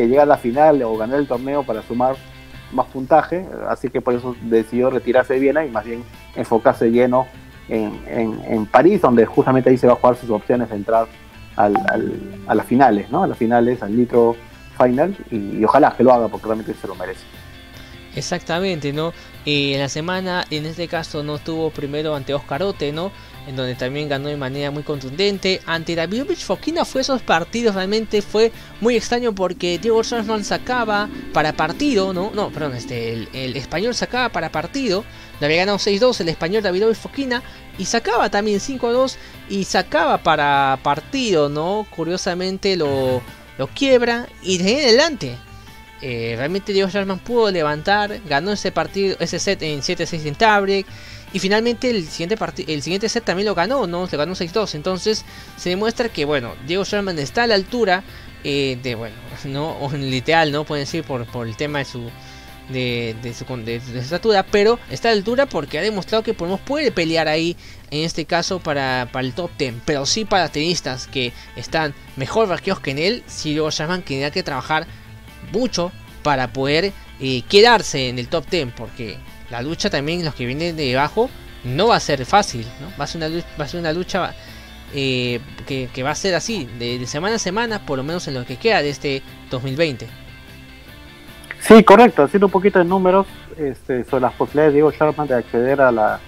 llegar 0.05 0.25
a 0.25 0.27
la 0.27 0.37
final 0.37 0.83
o 0.83 0.97
ganar 0.97 1.19
el 1.19 1.27
torneo 1.27 1.63
para 1.63 1.83
sumar 1.83 2.17
más 2.73 2.87
puntaje, 2.87 3.47
así 3.69 3.89
que 3.91 4.01
por 4.01 4.15
eso 4.15 4.35
decidió 4.43 4.91
retirarse 4.91 5.35
de 5.35 5.41
Viena 5.41 5.65
y 5.65 5.71
más 5.71 5.85
bien 5.85 6.05
enfocarse 6.35 6.91
lleno 6.91 7.27
en, 7.69 8.01
en, 8.07 8.67
París, 8.67 9.01
donde 9.01 9.27
justamente 9.27 9.71
ahí 9.71 9.77
se 9.77 9.87
va 9.87 9.95
a 9.95 9.97
jugar 9.97 10.17
sus 10.17 10.31
opciones 10.31 10.69
de 10.69 10.77
entrar 10.77 11.07
a 11.57 11.69
las 12.55 12.67
finales, 12.67 13.11
¿no? 13.11 13.25
A 13.25 13.27
las 13.27 13.39
finales, 13.39 13.83
al 13.83 13.97
Nitro 13.97 14.37
Final, 14.81 15.17
y, 15.31 15.65
ojalá 15.65 15.95
que 15.97 16.03
lo 16.05 16.13
haga 16.13 16.29
porque 16.29 16.47
realmente 16.47 16.75
se 16.75 16.87
lo 16.87 16.95
merece. 16.95 17.25
Exactamente, 18.15 18.93
¿no? 18.93 19.13
Y 19.45 19.75
en 19.75 19.81
la 19.81 19.89
semana, 19.89 20.45
en 20.51 20.67
este 20.67 20.89
caso, 20.89 21.23
no 21.23 21.37
estuvo 21.37 21.71
primero 21.71 22.15
ante 22.15 22.35
Oscar 22.35 22.63
Ote, 22.63 22.93
¿no? 22.93 23.11
En 23.47 23.55
donde 23.55 23.77
también 23.77 24.09
ganó 24.09 24.29
de 24.29 24.37
manera 24.37 24.71
muy 24.71 24.83
contundente. 24.83 25.61
Ante 25.67 25.95
Davidovich 25.95 26.45
Fokina 26.45 26.85
fue 26.85 27.03
esos 27.03 27.23
partidos, 27.23 27.77
realmente 27.77 28.21
fue 28.21 28.51
muy 28.81 28.97
extraño 28.97 29.33
porque 29.35 29.79
Diego 29.79 30.03
Schwartzman 30.03 30.45
sacaba 30.45 31.09
para 31.33 31.53
partido, 31.53 32.13
¿no? 32.13 32.33
No, 32.35 32.51
perdón, 32.51 32.75
este, 32.75 33.13
el, 33.13 33.57
español 33.57 33.95
sacaba 33.95 34.31
para 34.31 34.51
partido. 34.51 35.05
Le 35.39 35.47
había 35.47 35.59
ganado 35.59 35.79
6-2 35.79 36.21
el 36.21 36.29
español 36.29 36.63
Davidovich 36.63 36.97
Fokina 36.97 37.43
y 37.79 37.85
sacaba 37.85 38.31
también 38.31 38.59
5-2 38.59 39.17
y 39.49 39.65
sacaba 39.65 40.19
para 40.19 40.81
partido, 40.83 41.49
¿no? 41.49 41.87
Curiosamente 41.95 42.77
lo, 42.77 43.23
lo 43.59 43.67
quiebra 43.69 44.27
y 44.43 44.59
de 44.59 44.69
ahí 44.69 44.85
adelante. 44.85 45.37
Eh, 46.03 46.35
realmente 46.37 46.73
Diego 46.73 46.91
Sherman 46.91 47.19
pudo 47.19 47.51
levantar, 47.51 48.21
ganó 48.29 48.53
ese 48.53 48.71
partido, 48.71 49.17
ese 49.19 49.39
set 49.39 49.63
en 49.63 49.81
7-6 49.81 50.27
en 50.27 50.35
tiebreak. 50.35 50.87
Y 51.37 51.39
finalmente 51.39 51.91
el 51.91 52.09
siguiente, 52.09 52.39
el 52.67 52.81
siguiente 52.81 53.11
set 53.11 53.23
también 53.23 53.45
lo 53.45 53.55
ganó, 53.55 53.87
¿no? 53.87 54.07
Se 54.07 54.17
ganó 54.17 54.33
6-2. 54.33 54.75
Entonces 54.75 55.23
se 55.59 55.69
demuestra 55.69 56.09
que, 56.09 56.25
bueno, 56.25 56.55
Diego 56.67 56.83
Sherman 56.83 57.19
está 57.19 57.43
a 57.43 57.47
la 57.47 57.57
altura 57.57 58.05
eh, 58.43 58.79
de, 58.83 58.95
bueno, 58.95 59.17
¿no? 59.45 59.77
O 59.81 59.93
literal, 59.93 60.51
¿no? 60.51 60.65
Pueden 60.65 60.87
decir 60.87 61.05
por, 61.05 61.27
por 61.27 61.47
el 61.47 61.55
tema 61.55 61.81
de 61.81 61.85
su 61.85 62.11
de, 62.71 63.15
de, 63.21 63.35
su, 63.35 63.45
de, 63.45 63.77
estatura, 63.99 64.45
pero 64.45 64.79
está 64.89 65.11
a 65.11 65.13
la 65.13 65.19
altura 65.19 65.45
porque 65.45 65.79
ha 65.79 65.83
demostrado 65.83 66.25
que 66.25 66.33
podemos 66.33 66.59
puede 66.59 66.91
pelear 66.91 67.29
ahí, 67.29 67.55
en 67.91 68.05
este 68.05 68.25
caso 68.25 68.59
para, 68.59 69.11
para 69.13 69.27
el 69.27 69.35
top 69.35 69.51
10, 69.59 69.75
pero 69.85 70.07
sí 70.07 70.25
para 70.25 70.49
tenistas 70.49 71.07
que 71.07 71.35
están 71.55 71.93
mejor 72.17 72.49
vaqueos 72.49 72.81
que 72.81 72.93
en 72.93 72.99
él, 72.99 73.25
si 73.27 73.55
lo 73.55 73.69
llaman 73.69 74.01
que 74.01 74.15
tendrá 74.15 74.31
que 74.31 74.43
trabajar 74.43 74.87
mucho 75.53 75.93
para 76.23 76.51
poder 76.51 76.95
eh, 77.21 77.43
quedarse 77.47 78.09
en 78.09 78.19
el 78.19 78.29
top 78.29 78.49
10, 78.49 78.73
porque 78.75 79.19
la 79.51 79.63
lucha 79.63 79.91
también, 79.91 80.25
los 80.25 80.35
que 80.35 80.47
vienen 80.47 80.77
de 80.77 80.97
abajo, 80.97 81.31
no 81.65 81.89
va 81.89 81.97
a 81.97 82.01
ser 82.01 82.25
fácil, 82.25 82.67
¿no? 82.81 82.89
va, 82.99 83.05
a 83.05 83.07
ser 83.07 83.23
una, 83.23 83.43
va 83.59 83.65
a 83.65 83.69
ser 83.69 83.81
una 83.81 83.93
lucha 83.93 84.35
eh, 84.95 85.41
que, 85.67 86.03
va 86.03 86.11
a 86.11 86.15
ser 86.15 86.35
así, 86.35 86.69
de, 86.79 87.05
semana 87.07 87.37
a 87.37 87.39
semana, 87.39 87.85
por 87.85 87.99
lo 87.99 88.05
menos 88.05 88.27
en 88.29 88.35
lo 88.35 88.45
que 88.45 88.57
queda 88.57 88.83
de 88.83 88.91
este 88.91 89.23
2020. 89.51 90.07
Sí, 91.61 91.83
correcto. 91.83 92.23
Haciendo 92.23 92.47
un 92.47 92.53
poquito 92.53 92.79
de 92.79 92.85
números 92.85 93.27
este, 93.57 94.05
sobre 94.05 94.23
las 94.23 94.33
posibilidades 94.35 94.73
de 94.73 94.77
Diego 94.77 94.93
Sharman 94.93 95.27
de 95.27 95.35
acceder 95.35 95.81
a, 95.81 95.91
la, 95.91 96.21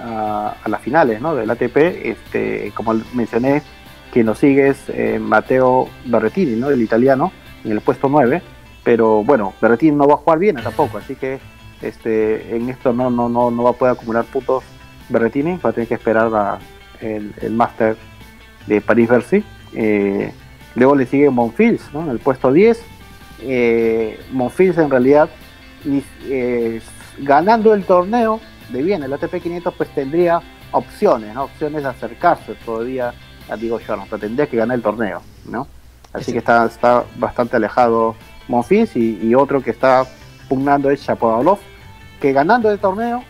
a, 0.00 0.56
las 0.66 0.80
finales 0.80 1.20
¿no? 1.20 1.34
del 1.34 1.50
ATP. 1.50 1.76
Este, 1.76 2.72
como 2.74 2.94
mencioné, 3.12 3.62
quien 4.10 4.26
lo 4.26 4.34
sigue 4.34 4.68
es 4.68 4.88
eh, 4.88 5.18
Matteo 5.20 5.90
Berrettini, 6.06 6.56
¿no? 6.56 6.70
el 6.70 6.80
italiano, 6.80 7.32
en 7.64 7.72
el 7.72 7.82
puesto 7.82 8.08
9. 8.08 8.40
Pero 8.82 9.22
bueno, 9.22 9.52
Berrettini 9.60 9.94
no 9.94 10.06
va 10.08 10.14
a 10.14 10.18
jugar 10.18 10.38
bien 10.38 10.56
tampoco, 10.56 10.98
así 10.98 11.14
que 11.14 11.38
este, 11.88 12.56
en 12.56 12.68
esto 12.68 12.92
no, 12.92 13.10
no, 13.10 13.28
no, 13.28 13.50
no 13.50 13.62
va 13.62 13.70
a 13.70 13.74
poder 13.74 13.94
acumular 13.94 14.24
puntos 14.24 14.64
Berrettini. 15.08 15.58
Va 15.64 15.70
a 15.70 15.72
tener 15.72 15.88
que 15.88 15.94
esperar 15.94 16.34
a 16.34 16.58
el, 17.00 17.34
el 17.40 17.52
Master 17.52 17.96
de 18.66 18.80
París-Bercy. 18.80 19.44
Eh, 19.74 20.32
luego 20.74 20.94
le 20.94 21.06
sigue 21.06 21.30
Monfils 21.30 21.82
¿no? 21.92 22.02
en 22.02 22.10
el 22.10 22.18
puesto 22.18 22.52
10 22.52 22.80
eh, 23.46 24.20
Monfils 24.32 24.78
en 24.78 24.88
realidad 24.88 25.28
eh, 26.26 26.80
ganando 27.18 27.74
el 27.74 27.84
torneo 27.84 28.40
de 28.70 28.82
bien 28.82 29.02
el 29.02 29.12
ATP 29.12 29.42
500 29.42 29.74
pues 29.74 29.90
tendría 29.90 30.40
opciones, 30.70 31.34
¿no? 31.34 31.44
opciones 31.44 31.82
de 31.82 31.88
acercarse 31.88 32.54
todavía 32.64 33.12
a 33.50 33.56
Diego 33.56 33.78
Jordan, 33.84 34.06
pero 34.08 34.20
tendría 34.20 34.46
que 34.46 34.56
ganar 34.56 34.76
el 34.76 34.82
torneo, 34.82 35.20
¿no? 35.44 35.68
Así 36.12 36.32
que 36.32 36.38
está, 36.38 36.64
está 36.64 37.04
bastante 37.16 37.56
alejado 37.56 38.14
Monfils 38.48 38.96
y, 38.96 39.34
otro 39.34 39.62
que 39.62 39.70
está 39.70 40.04
pugnando 40.48 40.90
es 40.90 41.02
Shapovalov, 41.02 41.58
que 42.24 42.32
ganando 42.32 42.70
el 42.70 42.78
torneo 42.78 43.22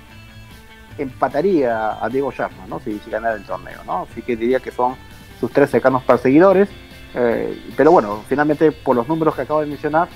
empataría 0.99 1.99
a 2.01 2.09
Diego 2.09 2.31
Sharma, 2.31 2.65
¿no? 2.69 2.79
Si, 2.79 3.01
ganara 3.11 3.35
el 3.35 3.43
torneo, 3.43 3.81
¿no? 3.85 4.07
Así 4.09 4.23
que 4.23 4.37
diría 4.37 4.61
que 4.61 4.71
son 4.71 4.95
sus 5.41 5.51
tres 5.51 5.69
cercanos 5.69 6.05
perseguidores. 6.05 6.69
Eh, 7.13 7.61
pero 7.77 7.91
bueno, 7.91 8.23
finalmente 8.29 8.71
por 8.71 8.95
los 8.95 9.09
números 9.09 9.35
que 9.35 9.43
acabo 9.43 9.63
de 9.63 9.67
mencionar, 9.67 10.07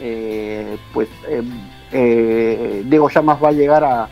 eh, 0.00 0.76
pues 0.92 1.08
eh, 1.92 2.82
Diego 2.84 3.08
Llamas 3.08 3.38
va 3.40 3.50
a 3.50 3.52
llegar 3.52 3.84
a, 3.84 4.08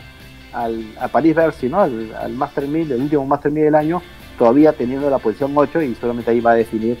al, 0.53 0.85
a 1.01 1.09
París 1.09 1.35
Bercy, 1.35 1.67
¿no? 1.67 1.81
al, 1.81 2.31
Master 2.31 2.65
1000, 2.65 2.93
el 2.93 3.01
último 3.01 3.25
Master 3.25 3.51
1000 3.51 3.65
del 3.65 3.75
año, 3.75 4.01
todavía 4.37 4.71
teniendo 4.71 5.09
la 5.09 5.17
posición 5.17 5.51
8 5.53 5.81
y 5.81 5.95
solamente 5.95 6.31
ahí 6.31 6.39
va 6.39 6.51
a 6.51 6.55
definir 6.55 6.97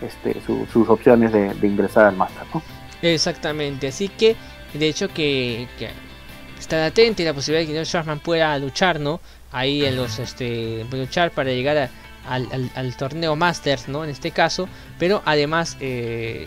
este, 0.00 0.40
sus 0.40 0.88
opciones 0.88 1.32
de, 1.32 1.54
ingresar 1.68 2.06
al 2.06 2.16
Master. 2.16 2.44
Exactamente, 3.02 3.88
así 3.88 4.08
que 4.08 4.36
de 4.72 4.88
hecho 4.88 5.08
que 5.08 5.68
estar 6.62 6.80
atento 6.80 7.22
y 7.22 7.24
la 7.24 7.34
posibilidad 7.34 7.62
de 7.62 7.66
que 7.66 7.72
Diego 7.72 7.84
Schwarzman 7.84 8.20
pueda 8.20 8.58
luchar, 8.58 9.00
¿no? 9.00 9.20
Ahí 9.52 9.84
en 9.84 9.96
los, 9.96 10.18
este, 10.18 10.86
luchar 10.90 11.30
para 11.30 11.50
llegar 11.50 11.76
a 11.76 11.90
al, 12.28 12.96
torneo 12.96 13.36
Masters, 13.36 13.88
¿no? 13.88 14.04
En 14.04 14.10
este 14.10 14.30
caso, 14.30 14.68
pero 14.98 15.22
además 15.24 15.76
eh, 15.80 16.46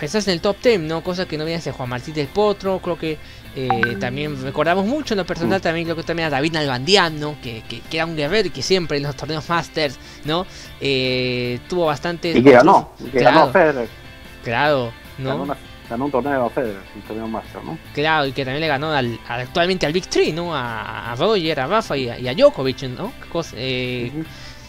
en 0.00 0.30
el 0.30 0.40
top 0.40 0.56
10, 0.62 0.80
¿no? 0.80 1.02
Cosa 1.02 1.26
que 1.26 1.36
no 1.36 1.44
viene 1.44 1.62
de 1.62 1.72
Juan 1.72 1.88
Martín 1.88 2.14
del 2.14 2.28
Potro, 2.28 2.78
creo 2.80 2.98
que 2.98 3.18
eh, 3.56 3.96
también 3.98 4.40
recordamos 4.42 4.86
mucho 4.86 5.14
en 5.14 5.18
lo 5.18 5.26
personal, 5.26 5.60
también 5.60 5.86
creo 5.86 5.96
que 5.96 6.04
también 6.04 6.28
a 6.28 6.30
David 6.30 6.56
Albandián, 6.56 7.18
¿no? 7.18 7.36
Que, 7.42 7.62
que, 7.68 7.82
era 7.92 8.06
un 8.06 8.16
guerrero 8.16 8.48
y 8.48 8.50
que 8.50 8.62
siempre 8.62 8.98
en 8.98 9.04
los 9.04 9.16
torneos 9.16 9.48
Masters, 9.48 9.98
¿no? 10.24 10.46
Eh, 10.80 11.58
tuvo 11.68 11.86
bastante... 11.86 12.30
Y 12.30 12.42
que 12.42 12.50
ganó, 12.52 12.92
que 12.98 13.18
claro, 13.18 13.40
ganó 13.40 13.52
Federer. 13.52 13.88
Claro, 14.44 14.92
¿no? 15.18 15.38
Ganó, 15.40 15.56
un 15.98 16.10
torneo 16.10 16.46
a 16.46 16.50
Federer, 16.50 16.82
un 16.94 17.02
torneo 17.02 17.26
Master, 17.26 17.64
¿no? 17.64 17.78
Claro, 17.94 18.26
y 18.26 18.32
que 18.32 18.44
también 18.44 18.60
le 18.60 18.68
ganó 18.68 18.92
al, 18.92 19.18
actualmente 19.28 19.86
al 19.86 19.92
Big 19.92 20.06
Three, 20.06 20.32
¿no? 20.32 20.54
A, 20.54 21.12
a 21.12 21.16
Roger, 21.16 21.60
a 21.60 21.66
Rafa 21.66 21.96
y 21.96 22.08
a, 22.08 22.34
Djokovic, 22.34 22.82
¿no? 22.82 23.12
eh, 23.54 24.12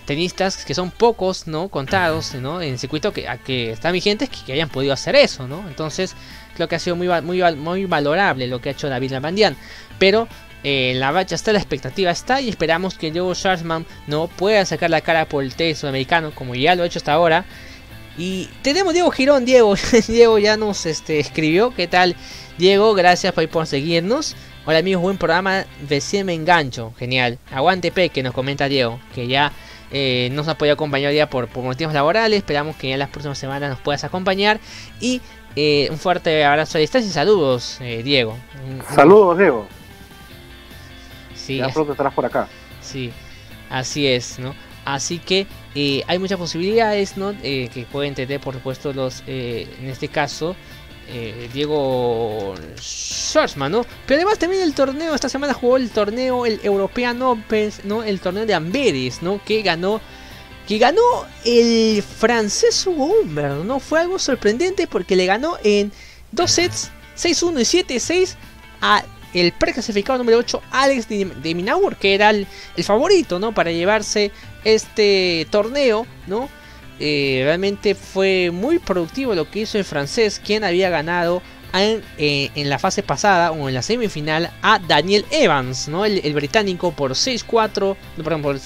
tenistas 0.06 0.66
que 0.66 0.74
son 0.74 0.92
pocos, 0.92 1.48
¿no? 1.48 1.70
Contados, 1.70 2.34
¿no? 2.36 2.62
En 2.62 2.74
el 2.74 2.80
circuito 2.80 3.14
que, 3.14 3.28
que 3.46 3.72
están 3.72 3.94
vigentes 3.94 4.30
que, 4.30 4.54
hayan 4.54 4.70
podido 4.70 4.94
hacer 4.94 5.16
eso, 5.16 5.48
¿no? 5.48 5.64
Entonces, 5.68 6.16
creo 6.56 6.68
que 6.68 6.76
ha 6.76 6.80
sido 6.80 6.96
muy, 6.96 7.08
muy, 7.22 7.56
muy 7.56 7.86
valorable 7.86 8.48
lo 8.48 8.60
que 8.60 8.70
ha 8.70 8.72
hecho 8.72 8.90
David 8.90 9.12
Lamandian. 9.12 9.56
Pero 10.00 10.28
eh, 10.64 10.94
la 10.96 11.12
racha 11.12 11.36
está, 11.36 11.54
la 11.54 11.60
expectativa 11.60 12.12
está 12.12 12.42
y 12.42 12.50
esperamos 12.50 12.98
que 12.98 13.12
Diego 13.12 13.34
Schwarzman 13.34 13.86
no 14.08 14.28
pueda 14.28 14.66
sacar 14.66 14.90
la 14.90 15.02
cara 15.02 15.26
por 15.26 15.44
el 15.44 15.56
tenis 15.56 15.80
sudamericano 15.80 16.32
como 16.36 16.56
ya 16.56 16.76
lo 16.76 16.84
ha 16.84 16.86
hecho 16.86 17.00
hasta 17.00 17.14
ahora. 17.14 17.46
Y 18.18 18.50
tenemos 18.62 18.94
Diego 18.94 19.10
Girón, 19.12 19.46
Diego, 19.46 19.76
Diego 20.08 20.38
ya 20.38 20.58
nos 20.58 20.86
este, 20.86 21.20
escribió, 21.20 21.74
¿qué 21.74 21.88
tal? 21.88 22.16
Diego, 22.58 22.94
gracias 22.94 23.34
por, 23.34 23.48
por 23.50 23.68
seguirnos. 23.68 24.36
Hola 24.66 24.80
amigos, 24.80 25.02
buen 25.02 25.18
programa, 25.18 25.66
recién 25.90 26.28
me 26.28 26.34
engancho, 26.34 26.94
genial. 27.00 27.40
Aguante 27.52 27.92
P, 27.92 28.10
que 28.10 28.22
nos 28.22 28.34
comenta 28.34 28.68
Diego, 28.68 29.00
que 29.16 29.28
ya 29.28 29.52
eh, 29.92 30.30
nos 30.34 30.48
ha 30.48 30.56
podido 30.56 30.74
acompañar 30.74 31.14
ya 31.14 31.30
por, 31.30 31.50
motivos 31.58 31.94
laborales. 31.94 32.38
Esperamos 32.38 32.76
que 32.76 32.94
en 32.94 33.00
las 33.00 33.10
próximas 33.10 33.38
semanas 33.38 33.70
nos 33.70 33.80
puedas 33.80 34.04
acompañar. 34.04 34.60
Y 35.00 35.22
eh, 35.56 35.88
un 35.90 35.98
fuerte 35.98 36.46
abrazo 36.46 36.78
a 36.78 36.82
distancia 36.82 37.10
y 37.10 37.14
saludos, 37.14 37.80
eh, 37.82 38.02
Diego. 38.04 38.38
Saludos, 38.94 39.38
Diego. 39.38 39.68
Sí, 41.36 41.58
ya 41.58 41.70
pronto 41.70 41.94
estarás 41.94 42.14
por 42.14 42.26
acá. 42.26 42.48
Sí, 42.82 43.12
así 43.70 44.08
es, 44.08 44.38
¿no? 44.38 44.54
Así 44.86 45.20
que 45.20 45.48
hay 45.76 46.20
muchas 46.20 46.38
posibilidades, 46.38 47.18
¿no? 47.18 47.34
que 47.42 47.86
pueden 47.92 48.14
tener, 48.14 48.40
por 48.40 48.54
supuesto, 48.54 48.94
los, 48.94 49.24
en 49.28 49.88
este 49.88 50.08
caso, 50.08 50.56
eh, 51.14 51.50
Diego 51.52 52.56
Schwarzman, 52.80 53.72
¿no? 53.72 53.86
Pero 54.06 54.20
además 54.20 54.40
también 54.40 54.62
el 54.62 54.74
torneo, 54.74 55.14
esta 55.14 55.28
semana 55.28 55.54
jugó 55.54 55.76
el 55.76 55.90
torneo, 55.90 56.46
el 56.46 56.62
European 56.64 57.22
Open, 57.22 57.70
¿no? 57.84 58.04
El 58.04 58.22
torneo 58.22 58.46
de 58.46 58.54
Amberes, 58.54 59.22
¿no? 59.22 59.44
Que 59.44 59.62
ganó, 59.62 60.00
que 60.66 60.78
ganó 60.78 61.02
el 61.44 62.02
francés 62.02 62.88
Hugo 62.88 63.08
Humbert, 63.08 63.66
¿no? 63.66 63.82
Fue 63.82 64.00
algo 64.00 64.20
sorprendente 64.20 64.88
porque 64.88 65.18
le 65.18 65.26
ganó 65.26 65.58
en 65.66 65.92
dos 66.32 66.52
sets, 66.52 66.92
6-1 67.18 67.60
y 67.60 68.00
7-6 68.00 68.36
a 68.80 69.04
el 69.34 69.52
preclasificado 69.52 70.18
número 70.18 70.38
8 70.38 70.62
Alex 70.72 71.10
de, 71.10 71.56
Minaur, 71.56 71.98
que 71.98 72.14
era 72.14 72.30
el, 72.30 72.48
el, 72.78 72.84
favorito, 72.86 73.38
¿no? 73.38 73.54
Para 73.54 73.72
llevarse 73.72 74.32
este 74.64 75.48
torneo, 75.50 76.06
¿no? 76.28 76.50
Eh, 77.00 77.42
realmente 77.44 77.96
fue 77.96 78.52
muy 78.52 78.78
productivo 78.78 79.34
lo 79.34 79.50
que 79.50 79.62
hizo 79.62 79.78
el 79.78 79.86
francés, 79.86 80.40
quien 80.44 80.64
había 80.64 80.90
ganado 80.90 81.42
en, 81.74 82.04
eh, 82.18 82.52
la 82.56 82.78
fase 82.78 83.02
pasada 83.02 83.52
o 83.52 83.68
en 83.68 83.74
la 83.74 83.82
semifinal 83.82 84.52
a 84.62 84.78
Daniel 84.78 85.26
Evans, 85.32 85.88
¿no? 85.88 86.06
el, 86.06 86.34
británico 86.34 86.92
por 86.92 87.14
6-4, 87.14 87.96
no, 88.18 88.24
perdón, 88.24 88.42
por 88.42 88.60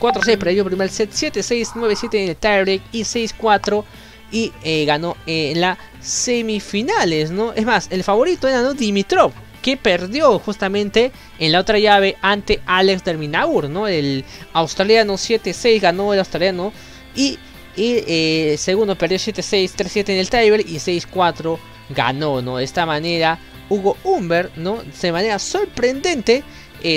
4-6, 0.00 0.36
perdió 0.36 0.62
el 0.62 0.68
primer 0.68 0.90
set 0.90 1.10
7-6, 1.10 1.74
9-7 1.74 2.14
en 2.14 2.28
el 2.30 2.36
tiebreak 2.36 2.82
y 2.92 3.02
6-4 3.02 3.84
y 4.32 4.52
eh, 4.64 4.84
ganó 4.84 5.16
en 5.26 5.60
las 5.60 5.78
semifinales, 6.00 7.30
¿no? 7.30 7.52
Es 7.52 7.64
más, 7.64 7.86
el 7.90 8.02
favorito 8.02 8.48
era 8.48 8.62
¿no? 8.62 8.74
Dimitrov, 8.74 9.32
que 9.62 9.76
perdió 9.76 10.38
justamente 10.38 11.12
en 11.38 11.52
la 11.52 11.60
otra 11.60 11.78
llave 11.78 12.16
ante 12.20 12.60
Alex 12.66 13.04
Derminaur, 13.04 13.70
¿no? 13.70 13.88
El 13.88 14.24
australiano 14.52 15.14
7-6 15.14 15.80
ganó 15.80 16.12
el 16.12 16.18
australiano 16.18 16.72
Y, 17.14 17.38
y 17.76 18.56
segundo 18.58 18.96
perdió 18.96 19.18
7-6, 19.18 19.70
3-7 19.74 20.10
en 20.10 20.18
el 20.18 20.28
tiebreak 20.28 20.68
y 20.68 20.76
6-4 20.76 21.58
ganó, 21.90 22.42
¿no? 22.42 22.56
De 22.58 22.64
esta 22.64 22.84
manera, 22.84 23.38
Hugo 23.68 23.96
Humbert, 24.04 24.54
¿no? 24.56 24.82
De 24.82 25.12
manera 25.12 25.38
sorprendente, 25.38 26.42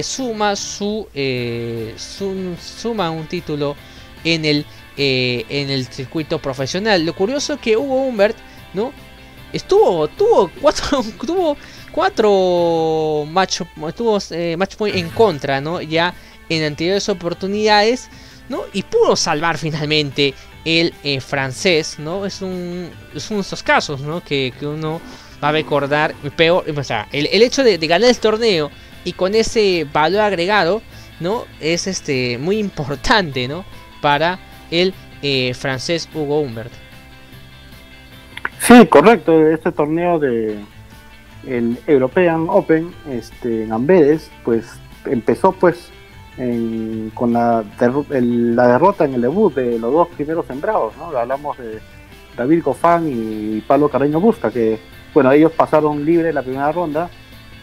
suma 0.03 0.55
su, 0.55 1.07
suma 1.97 3.11
un 3.11 3.27
título 3.27 3.75
en 4.23 4.45
el 4.45 4.65
en 4.97 5.69
el 5.69 5.85
circuito 5.87 6.39
profesional. 6.39 7.05
Lo 7.05 7.13
curioso 7.13 7.53
es 7.53 7.59
que 7.59 7.77
Hugo 7.77 8.07
Humbert, 8.07 8.37
¿no? 8.73 8.91
Estuvo, 9.53 10.07
tuvo 10.07 10.51
cuatro, 10.61 11.03
tuvo 11.25 11.57
cuatro 11.95 13.25
match, 13.31 13.61
tuvo, 13.95 14.19
eh, 14.31 14.57
match 14.57 14.75
point 14.75 14.97
en 14.97 15.07
contra, 15.09 15.61
¿no? 15.61 15.81
Ya 15.81 16.13
en 16.49 16.63
anteriores 16.63 17.07
oportunidades, 17.07 18.09
¿no? 18.49 18.63
Y 18.73 18.83
pudo 18.83 19.15
salvar 19.15 19.57
finalmente 19.57 20.33
el 20.65 20.93
eh, 21.05 21.21
francés, 21.21 21.95
¿no? 21.97 22.25
Es 22.25 22.41
un, 22.41 22.91
es 23.15 23.29
uno 23.31 23.37
de 23.37 23.41
esos 23.43 23.63
casos, 23.63 24.01
¿no? 24.01 24.21
Que, 24.21 24.51
uno 24.61 24.99
va 25.41 25.49
a 25.49 25.51
recordar 25.53 26.13
peor, 26.35 26.65
o 26.69 26.83
sea, 26.83 27.07
el, 27.13 27.41
hecho 27.41 27.63
de, 27.63 27.77
ganar 27.77 28.09
el 28.09 28.19
torneo 28.19 28.71
y 29.05 29.13
con 29.13 29.33
ese 29.33 29.87
valor 29.93 30.19
agregado, 30.19 30.81
¿no? 31.21 31.45
Es 31.61 31.87
este 31.87 32.37
muy 32.37 32.57
importante, 32.57 33.47
¿no? 33.47 33.63
Para 34.01 34.37
el 34.69 34.93
eh, 35.21 35.53
francés 35.53 36.09
Hugo 36.13 36.41
Humbert. 36.41 36.73
Sí, 38.59 38.85
correcto. 38.87 39.47
Este 39.47 39.71
torneo 39.71 40.19
de 40.19 40.57
el 41.47 41.77
European 41.87 42.47
Open 42.49 42.91
este, 43.09 43.63
en 43.63 43.71
Amberes, 43.71 44.31
pues 44.43 44.79
empezó 45.05 45.51
pues 45.51 45.91
con 47.13 47.31
la, 47.31 47.63
la 47.79 48.67
derrota 48.67 49.05
en 49.05 49.13
el 49.13 49.21
debut 49.21 49.55
de 49.55 49.79
los 49.79 49.93
dos 49.93 50.07
primeros 50.09 50.45
sembrados, 50.45 50.93
¿no? 50.97 51.17
Hablamos 51.17 51.57
de 51.57 51.79
David 52.35 52.61
Gofán 52.63 53.07
y 53.07 53.61
Pablo 53.61 53.87
Carreño 53.87 54.19
Busca, 54.19 54.51
que 54.51 54.77
bueno, 55.13 55.31
ellos 55.31 55.53
pasaron 55.53 56.03
libre 56.03 56.33
la 56.33 56.41
primera 56.41 56.71
ronda, 56.73 57.09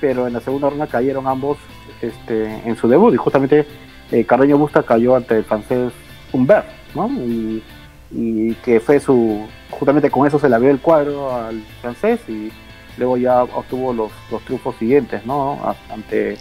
pero 0.01 0.27
en 0.27 0.33
la 0.33 0.41
segunda 0.41 0.71
ronda 0.71 0.87
cayeron 0.87 1.27
ambos 1.27 1.59
este, 2.01 2.67
en 2.67 2.75
su 2.77 2.89
debut 2.89 3.13
y 3.13 3.19
justamente 3.19 3.67
eh, 4.11 4.25
Carreño 4.25 4.57
Busta 4.57 4.83
cayó 4.83 5.17
ante 5.17 5.37
el 5.37 5.45
francés 5.45 5.93
Humbert, 6.33 6.67
¿no? 6.95 7.09
Y, 7.09 7.63
y 8.11 8.55
que 8.65 8.81
fue 8.81 9.01
su, 9.01 9.47
justamente 9.71 10.11
con 10.11 10.27
eso 10.27 10.39
se 10.39 10.49
le 10.49 10.55
abrió 10.55 10.71
el 10.71 10.81
cuadro 10.81 11.35
al 11.35 11.63
francés 11.83 12.21
y 12.29 12.51
luego 12.99 13.17
ya 13.17 13.43
obtuvo 13.43 13.93
los, 13.93 14.13
los 14.31 14.43
triunfos 14.43 14.77
siguientes, 14.77 15.25
¿no? 15.27 15.61
Ante, 15.91 16.37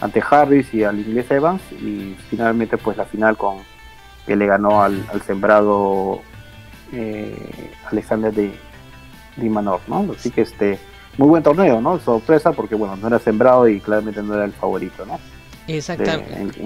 ante 0.00 0.22
Harris 0.28 0.72
y 0.74 0.84
al 0.84 0.98
inglés 0.98 1.30
Evans 1.30 1.62
y 1.72 2.16
finalmente 2.28 2.76
pues 2.76 2.96
la 2.96 3.04
final 3.04 3.36
con 3.36 3.58
que 4.26 4.36
le 4.36 4.46
ganó 4.46 4.82
al, 4.82 5.04
sembrado 5.26 6.20
eh, 6.92 7.72
Alexander 7.90 8.32
de, 8.32 8.52
de 9.36 9.50
Manor, 9.50 9.80
¿no? 9.88 10.08
Así 10.16 10.30
que 10.30 10.42
este 10.42 10.78
muy 11.18 11.28
buen 11.28 11.42
torneo, 11.42 11.80
¿no? 11.80 11.98
Sorpresa 11.98 12.52
porque 12.52 12.74
bueno, 12.74 12.96
no 12.96 13.08
era 13.08 13.18
sembrado 13.18 13.68
y 13.68 13.80
claramente 13.80 14.22
no 14.22 14.34
era 14.34 14.44
el 14.44 14.52
favorito, 14.52 15.04
¿no? 15.04 15.18
Exactamente. 15.66 16.60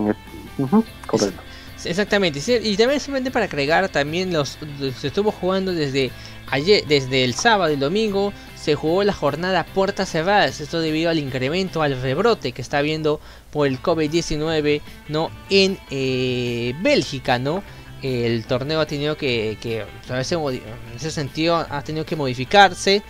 correcto. 1.06 1.42
Exactamente, 1.84 2.40
y 2.62 2.76
también 2.76 2.98
simplemente 2.98 3.30
para 3.30 3.44
agregar 3.44 3.88
también 3.90 4.32
los 4.32 4.58
se 4.98 5.06
estuvo 5.06 5.30
jugando 5.30 5.72
desde 5.72 6.10
ayer, 6.50 6.84
desde 6.86 7.22
el 7.22 7.34
sábado 7.34 7.72
y 7.72 7.76
domingo 7.76 8.32
se 8.66 8.74
jugó 8.74 9.04
la 9.04 9.12
jornada 9.12 9.64
puertas 9.64 10.10
cerradas, 10.10 10.60
esto 10.60 10.80
debido 10.80 11.08
al 11.08 11.20
incremento, 11.20 11.82
al 11.82 12.02
rebrote 12.02 12.50
que 12.50 12.62
está 12.62 12.78
habiendo 12.78 13.20
por 13.52 13.68
el 13.68 13.80
COVID-19 13.80 14.80
no 15.08 15.30
en 15.50 15.78
eh, 15.92 16.74
Bélgica, 16.80 17.38
¿no? 17.38 17.62
El 18.02 18.44
torneo 18.44 18.80
ha 18.80 18.86
tenido 18.86 19.16
que, 19.16 19.56
que 19.60 19.84
en 20.08 20.96
ese 20.96 21.10
sentido 21.12 21.54
ha 21.54 21.80
tenido 21.82 22.04
que 22.04 22.16
modificarse 22.16 23.04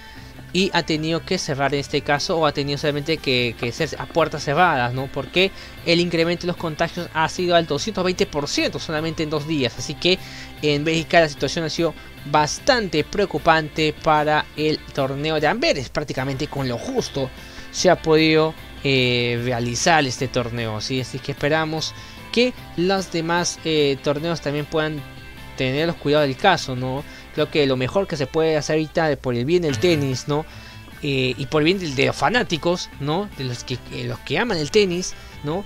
y 0.53 0.71
ha 0.73 0.83
tenido 0.83 1.25
que 1.25 1.39
cerrar 1.39 1.75
en 1.75 1.81
este 1.81 2.01
caso 2.01 2.39
o 2.39 2.47
ha 2.47 2.53
tenido 2.53 2.79
solamente 2.79 3.19
que, 3.19 3.55
ser 3.73 3.91
a 3.99 4.07
puertas 4.07 4.45
cerradas, 4.45 4.95
¿no? 4.95 5.07
Porque 5.07 5.51
el 5.85 6.01
incremento 6.01 6.43
de 6.43 6.49
los 6.49 6.57
contagios 6.57 7.09
ha 7.13 7.29
sido 7.29 7.57
al 7.57 7.67
220% 7.67 8.79
solamente 8.79 9.23
en 9.23 9.31
dos 9.31 9.47
días. 9.47 9.75
Así 9.79 9.95
que 9.95 10.19
en 10.75 10.85
Bélgica 10.85 11.21
la 11.21 11.29
situación 11.29 11.65
ha 11.65 11.71
sido 11.71 11.95
bastante 12.31 13.05
preocupante 13.05 13.95
para 14.03 14.47
el 14.57 14.79
torneo 14.79 15.41
de 15.41 15.47
Amberes. 15.47 15.89
Prácticamente 15.89 16.49
con 16.49 16.69
lo 16.69 16.79
justo 16.79 17.31
se 17.71 17.91
ha 17.91 18.01
podido 18.01 18.55
eh, 18.85 19.41
realizar 19.45 20.05
este 20.07 20.29
torneo. 20.29 20.81
¿sí? 20.81 21.01
Así 21.01 21.19
que 21.19 21.33
esperamos 21.33 21.95
que 22.33 22.53
los 22.77 23.13
demás 23.13 23.59
eh, 23.65 23.99
torneos 24.03 24.41
también 24.41 24.67
puedan 24.67 25.01
tener 25.57 25.87
los 25.87 25.97
cuidados 25.97 26.29
del 26.29 26.37
caso, 26.37 26.77
¿no? 26.77 27.03
Creo 27.35 27.51
que 27.51 27.67
lo 27.67 27.77
mejor 27.77 28.07
que 28.07 28.17
se 28.17 28.27
puede 28.27 28.57
hacer 28.57 28.75
ahorita 28.75 29.17
por 29.17 29.35
el 29.35 29.45
bien 29.45 29.63
del 29.63 29.79
tenis, 29.79 30.29
¿no? 30.29 30.45
Eh, 31.03 31.35
y 31.37 31.47
por 31.47 31.63
el 31.63 31.65
bien 31.65 31.97
de, 31.97 32.07
los 32.07 32.17
fanáticos, 32.17 32.91
¿no? 33.01 33.29
De 33.39 33.45
los 33.45 33.65
que, 33.65 33.79
los 34.05 34.19
que 34.21 34.39
aman 34.39 34.59
el 34.59 34.71
tenis, 34.71 35.15
¿no? 35.45 35.65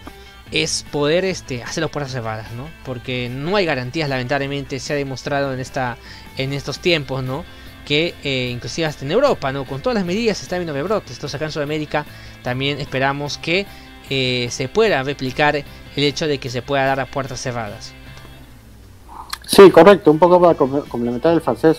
Es 0.53 0.85
poder 0.91 1.25
este, 1.25 1.63
hacer 1.63 1.83
las 1.83 1.91
puertas 1.91 2.13
cerradas, 2.13 2.51
¿no? 2.53 2.69
Porque 2.85 3.29
no 3.29 3.57
hay 3.57 3.65
garantías, 3.65 4.09
lamentablemente, 4.09 4.81
se 4.81 4.93
ha 4.93 4.97
demostrado 4.97 5.55
en, 5.55 5.61
esta, 5.61 5.97
en 6.37 6.53
estos 6.53 6.81
tiempos, 6.81 7.23
¿no? 7.23 7.45
Que 7.87 8.15
eh, 8.25 8.51
inclusive 8.53 8.87
hasta 8.87 9.05
en 9.05 9.13
Europa, 9.13 9.53
¿no? 9.53 9.65
Con 9.65 9.81
todas 9.81 9.95
las 9.95 10.05
medidas 10.05 10.43
está 10.43 10.57
viendo 10.57 10.73
rebrotes. 10.73 11.13
Entonces 11.13 11.35
acá 11.35 11.45
en 11.47 11.53
Sudamérica 11.53 12.05
también 12.43 12.81
esperamos 12.81 13.39
que 13.39 13.67
se 14.09 14.69
pueda 14.69 15.05
replicar 15.05 15.55
el 15.55 15.65
hecho 16.03 16.27
de 16.27 16.39
que 16.39 16.51
se 16.51 16.63
pueda 16.63 16.85
dar 16.85 16.99
a 16.99 17.07
puertas 17.07 17.41
cerradas. 17.41 17.93
Sí, 19.47 19.71
correcto. 19.71 20.11
Un 20.11 20.19
poco 20.19 20.41
para 20.41 20.55
complementar 20.55 21.35
el 21.35 21.41
francés, 21.41 21.79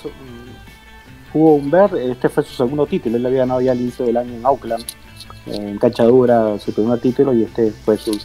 Hugo 1.33 1.55
Humbert, 1.55 1.93
este 1.93 2.29
fue 2.29 2.43
su 2.43 2.53
segundo 2.53 2.85
título. 2.85 3.17
Él 3.17 3.25
había 3.25 3.39
ganado 3.39 3.61
ya 3.61 3.71
al 3.71 3.79
inicio 3.79 4.05
del 4.05 4.17
año 4.17 4.33
en 4.33 4.45
Auckland, 4.45 4.85
en 5.45 5.77
cancha 5.77 6.03
dura, 6.03 6.59
su 6.59 6.73
primer 6.73 6.99
título, 6.99 7.33
y 7.33 7.43
este 7.43 7.71
fue 7.71 7.97
su 7.97 8.17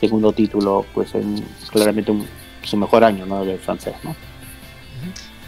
segundo 0.00 0.32
título, 0.32 0.86
pues 0.94 1.14
en 1.14 1.44
claramente 1.70 2.12
su 2.62 2.76
mejor 2.76 3.04
año 3.04 3.26
¿no? 3.26 3.44
del 3.44 3.58
francés. 3.58 3.94
¿no? 4.02 4.14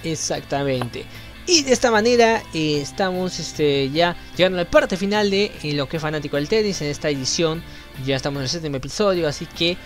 Exactamente. 0.03 1.05
Y 1.47 1.63
de 1.63 1.73
esta 1.73 1.91
manera 1.91 2.43
eh, 2.53 2.79
estamos 2.81 3.41
este, 3.41 3.91
ya 3.91 4.15
llegando 4.37 4.59
a 4.59 4.65
la 4.65 4.71
parte 4.71 4.99
final 4.99 5.31
de 5.31 5.51
eh, 5.63 5.73
lo 5.73 5.89
que 5.89 5.97
es 5.97 6.03
fanático 6.03 6.37
del 6.37 6.47
tenis 6.47 6.83
en 6.83 6.89
esta 6.89 7.09
edición. 7.09 7.63
Ya 8.05 8.17
estamos 8.17 8.39
en 8.39 8.43
el 8.43 8.49
séptimo 8.51 8.77
episodio, 8.77 9.27
así 9.27 9.47
que 9.47 9.79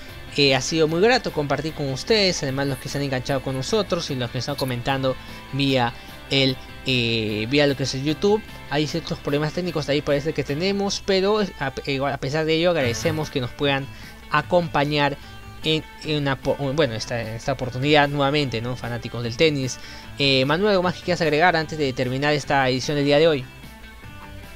ha 0.56 0.60
sido 0.60 0.88
muy 0.88 1.00
grato 1.00 1.32
compartir 1.32 1.72
con 1.74 1.90
ustedes, 1.92 2.42
además 2.42 2.66
los 2.66 2.78
que 2.78 2.88
se 2.88 2.98
han 2.98 3.04
enganchado 3.04 3.42
con 3.42 3.54
nosotros 3.54 4.10
y 4.10 4.16
los 4.16 4.30
que 4.30 4.38
están 4.38 4.56
comentando 4.56 5.14
vía 5.52 5.92
el 6.30 6.56
eh, 6.84 7.46
vía 7.48 7.66
lo 7.68 7.76
que 7.76 7.84
es 7.84 7.94
el 7.94 8.02
YouTube. 8.02 8.42
Hay 8.70 8.86
ciertos 8.86 9.18
problemas 9.18 9.52
técnicos 9.52 9.88
ahí 9.88 10.02
parece 10.02 10.32
que 10.32 10.42
tenemos, 10.42 11.02
pero 11.06 11.40
a 11.60 12.18
pesar 12.18 12.44
de 12.44 12.54
ello 12.54 12.70
agradecemos 12.70 13.30
que 13.30 13.40
nos 13.40 13.50
puedan 13.50 13.86
acompañar 14.32 15.16
en, 15.64 15.84
una 16.16 16.38
bueno 16.74 16.94
esta, 16.94 17.20
esta 17.20 17.52
oportunidad 17.52 18.08
nuevamente, 18.08 18.60
¿no? 18.60 18.76
Fanáticos 18.76 19.22
del 19.22 19.36
tenis. 19.36 19.78
Eh, 20.18 20.44
Manuel, 20.44 20.72
¿algo 20.72 20.82
más 20.82 20.94
que 20.94 21.02
quieras 21.02 21.20
agregar 21.20 21.56
antes 21.56 21.78
de 21.78 21.92
terminar 21.92 22.34
esta 22.34 22.68
edición 22.68 22.96
del 22.96 23.06
día 23.06 23.18
de 23.18 23.28
hoy? 23.28 23.44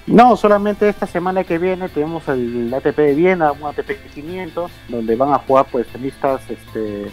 No, 0.07 0.37
solamente 0.37 0.89
esta 0.89 1.07
semana 1.07 1.43
que 1.43 1.59
viene 1.59 1.89
tenemos 1.89 2.29
el 2.29 2.73
ATP 2.73 2.97
de 2.97 3.15
Viena, 3.15 3.51
un 3.53 3.65
ATP 3.67 3.91
500, 4.15 4.71
donde 4.89 5.17
van 5.17 5.33
a 5.33 5.39
jugar 5.39 5.67
pues 5.71 5.87
tenistas 5.89 6.43
este, 6.49 7.11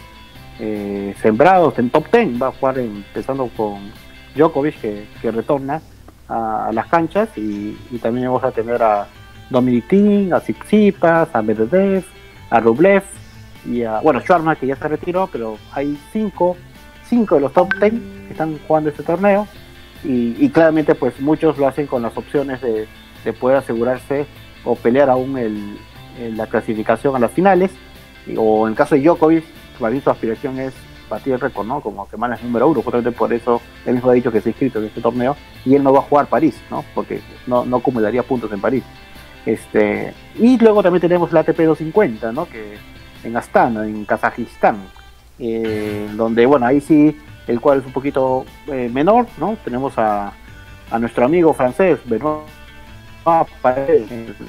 eh, 0.60 1.14
sembrados 1.20 1.76
en 1.78 1.90
top 1.90 2.06
10. 2.12 2.40
Va 2.40 2.48
a 2.48 2.52
jugar 2.52 2.78
empezando 2.78 3.50
con 3.56 3.92
Djokovic, 4.36 4.80
que, 4.80 5.30
retorna 5.32 5.82
a, 6.28 6.70
las 6.72 6.86
canchas, 6.86 7.28
y, 7.36 7.76
también 8.00 8.28
vamos 8.28 8.44
a 8.44 8.52
tener 8.52 8.80
a 8.80 9.08
Dominic 9.50 9.88
Thiem, 9.88 10.32
a 10.32 10.40
Tsitsipas, 10.40 11.34
a 11.34 11.42
Medvedev, 11.42 12.04
a 12.54 12.60
Rublev, 12.60 13.02
y 13.66 13.82
a, 13.82 14.00
bueno, 14.00 14.20
Schwarma, 14.20 14.54
que 14.54 14.66
ya 14.66 14.76
se 14.76 14.86
retiró, 14.86 15.26
pero 15.26 15.58
hay 15.72 15.98
cinco, 16.12 16.56
cinco 17.08 17.34
de 17.34 17.40
los 17.40 17.52
top 17.52 17.72
10 17.80 17.92
que 17.92 18.30
están 18.30 18.58
jugando 18.66 18.90
este 18.90 19.02
torneo 19.02 19.48
y, 20.04 20.48
claramente 20.50 20.94
pues 20.94 21.18
muchos 21.18 21.56
lo 21.56 21.66
hacen 21.66 21.86
con 21.86 22.02
las 22.02 22.16
opciones 22.16 22.60
de, 22.60 22.86
poder 23.40 23.56
asegurarse 23.56 24.26
o 24.64 24.76
pelear 24.76 25.08
aún 25.08 25.38
el, 25.38 25.78
la 26.36 26.46
clasificación 26.46 27.16
a 27.16 27.18
las 27.18 27.30
finales 27.32 27.70
o 28.36 28.66
en 28.66 28.72
el 28.72 28.76
caso 28.76 28.94
de 28.94 29.00
Djokovic 29.00 29.44
su 29.78 30.10
aspiración 30.10 30.58
es 30.58 30.74
batir 31.08 31.32
el 31.32 31.40
récord 31.40 31.66
¿no? 31.66 31.80
como 31.80 32.06
semana 32.08 32.38
número 32.42 32.68
uno 32.68 32.82
justamente 32.82 33.16
por 33.16 33.32
eso 33.32 33.62
él 33.86 33.94
mismo 33.94 34.10
ha 34.10 34.14
dicho 34.14 34.30
que 34.30 34.42
se 34.42 34.50
ha 34.50 34.52
inscrito 34.52 34.78
en 34.78 34.84
este 34.84 35.00
torneo 35.00 35.36
y 35.64 35.74
él 35.74 35.82
no 35.82 35.90
va 35.90 36.00
a 36.00 36.02
jugar 36.02 36.26
París 36.26 36.60
¿no? 36.70 36.84
porque 36.94 37.22
no, 37.46 37.64
no 37.64 37.78
acumularía 37.78 38.22
puntos 38.22 38.52
en 38.52 38.60
París 38.60 38.84
este 39.46 40.14
y 40.38 40.58
luego 40.58 40.82
también 40.82 41.00
tenemos 41.00 41.32
la 41.32 41.40
ATP 41.40 41.58
250 41.58 42.32
¿no? 42.32 42.48
que 42.48 42.76
en 43.22 43.36
Astana 43.36 43.86
en 43.86 44.04
Kazajistán 44.04 44.76
eh, 45.38 46.08
donde 46.16 46.46
bueno 46.46 46.66
ahí 46.66 46.80
sí 46.80 47.16
el 47.46 47.60
cual 47.60 47.80
es 47.80 47.86
un 47.86 47.92
poquito 47.92 48.44
eh, 48.68 48.90
menor, 48.92 49.26
¿no? 49.38 49.56
Tenemos 49.64 49.98
a, 49.98 50.32
a, 50.90 50.98
nuestro 50.98 51.24
amigo 51.24 51.52
francés, 51.52 51.98
Benoit 52.04 52.44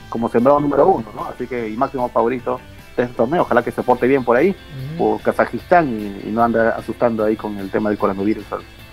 como 0.10 0.30
sembrado 0.30 0.60
número 0.60 0.88
uno, 0.88 1.06
¿no? 1.16 1.26
Así 1.26 1.48
que, 1.48 1.70
y 1.70 1.78
máximo 1.78 2.10
favorito 2.10 2.60
este 2.90 3.08
torneo. 3.08 3.42
Ojalá 3.44 3.64
que 3.64 3.72
se 3.72 3.84
porte 3.84 4.08
bien 4.08 4.24
por 4.24 4.38
ahí, 4.38 4.56
por 4.98 5.22
Kazajistán, 5.22 6.20
y, 6.26 6.30
no 6.32 6.44
ande 6.44 6.60
asustando 6.60 7.24
ahí 7.24 7.36
con 7.36 7.58
el 7.58 7.70
tema 7.70 7.90
del 7.90 7.98
coronavirus 7.98 8.46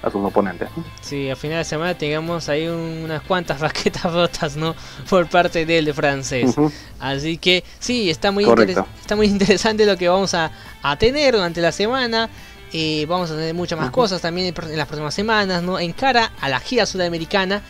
a, 0.03 0.11
sus 0.11 0.25
oponentes. 0.25 0.69
Sí, 1.01 1.31
a 1.31 1.37
final 1.37 1.59
de 1.59 1.65
semana 1.65 1.95
tengamos 1.97 2.49
ahí 2.49 2.69
unas 2.69 3.23
cuantas 3.23 3.61
raquetas 3.61 4.13
rotas, 4.13 4.57
¿no? 4.57 4.75
Por 5.09 5.29
parte 5.29 5.65
del 5.65 5.93
francés. 5.95 6.55
Así 6.99 7.39
que 7.39 7.65
sí, 7.79 8.11
está 8.11 8.31
muy, 8.31 8.45
está 8.45 9.17
muy 9.17 9.27
interesante 9.27 9.87
lo 9.87 9.97
que 9.97 10.09
vamos 10.09 10.35
a, 10.35 10.51
tener 10.99 11.35
durante 11.35 11.61
la 11.61 11.73
semana. 11.73 12.29
Eh, 12.73 13.05
vamos 13.07 13.31
a 13.31 13.35
tener 13.35 13.55
muchas 13.55 13.79
más 13.79 13.91
cosas 13.91 14.23
también 14.23 14.55
en 14.57 14.77
las 14.79 14.87
próximas 14.87 15.15
semanas, 15.15 15.63
¿no? 15.63 15.79
En 15.79 15.93
cara 15.93 16.33
a 16.41 16.49
la 16.49 16.59
gira 16.61 16.87
sudamericana. 16.87 17.63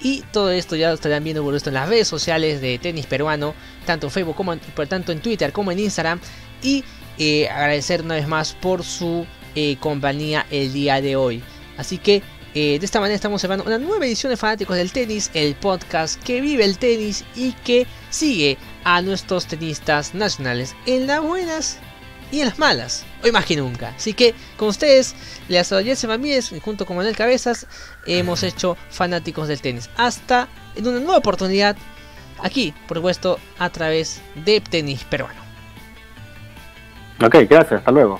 Y 0.00 0.22
todo 0.30 0.50
esto 0.50 0.76
ya 0.76 0.88
lo 0.88 0.94
estarán 0.94 1.24
viendo 1.24 1.42
por 1.42 1.54
esto 1.54 1.70
en 1.70 1.74
las 1.74 1.88
redes 1.88 2.06
sociales 2.06 2.60
de 2.60 2.78
tenis 2.78 3.06
peruano, 3.06 3.54
tanto 3.86 4.06
en 4.06 4.12
Facebook 4.12 4.36
como 4.36 4.52
en, 4.52 4.60
tanto 4.88 5.12
en 5.12 5.20
Twitter 5.20 5.52
como 5.52 5.72
en 5.72 5.78
Instagram. 5.78 6.20
Y 6.62 6.84
eh, 7.18 7.48
agradecer 7.48 8.02
una 8.02 8.14
vez 8.14 8.28
más 8.28 8.52
por 8.52 8.84
su 8.84 9.26
eh, 9.54 9.76
compañía 9.80 10.46
el 10.50 10.72
día 10.72 11.00
de 11.00 11.16
hoy. 11.16 11.42
Así 11.76 11.98
que 11.98 12.22
eh, 12.54 12.78
de 12.78 12.86
esta 12.86 13.00
manera 13.00 13.16
estamos 13.16 13.42
cerrando 13.42 13.64
una 13.64 13.78
nueva 13.78 14.06
edición 14.06 14.30
de 14.30 14.38
Fanáticos 14.38 14.76
del 14.76 14.90
Tenis, 14.90 15.30
el 15.34 15.54
podcast 15.56 16.22
que 16.22 16.40
vive 16.40 16.64
el 16.64 16.78
tenis 16.78 17.24
y 17.34 17.52
que 17.52 17.86
sigue 18.08 18.56
a 18.84 19.02
nuestros 19.02 19.46
tenistas 19.46 20.14
nacionales 20.14 20.74
en 20.86 21.06
las 21.06 21.20
buenas 21.20 21.78
y 22.32 22.40
en 22.40 22.46
las 22.46 22.58
malas, 22.58 23.04
hoy 23.22 23.30
más 23.30 23.44
que 23.44 23.56
nunca. 23.56 23.90
Así 23.96 24.14
que 24.14 24.34
con 24.56 24.68
ustedes, 24.68 25.14
saludo 25.64 25.84
Jesse 25.84 26.04
Ramírez 26.04 26.50
junto 26.62 26.86
con 26.86 26.96
Manuel 26.96 27.14
Cabezas, 27.14 27.66
hemos 28.06 28.42
hecho 28.42 28.76
fanáticos 28.88 29.48
del 29.48 29.60
tenis. 29.60 29.90
Hasta 29.96 30.48
en 30.76 30.86
una 30.86 30.98
nueva 30.98 31.18
oportunidad, 31.18 31.76
aquí, 32.42 32.72
por 32.88 32.96
supuesto, 32.96 33.38
a 33.58 33.70
través 33.70 34.22
de 34.34 34.60
tenis 34.60 35.04
peruano. 35.04 35.40
Ok, 37.22 37.36
gracias, 37.48 37.80
hasta 37.80 37.90
luego. 37.92 38.18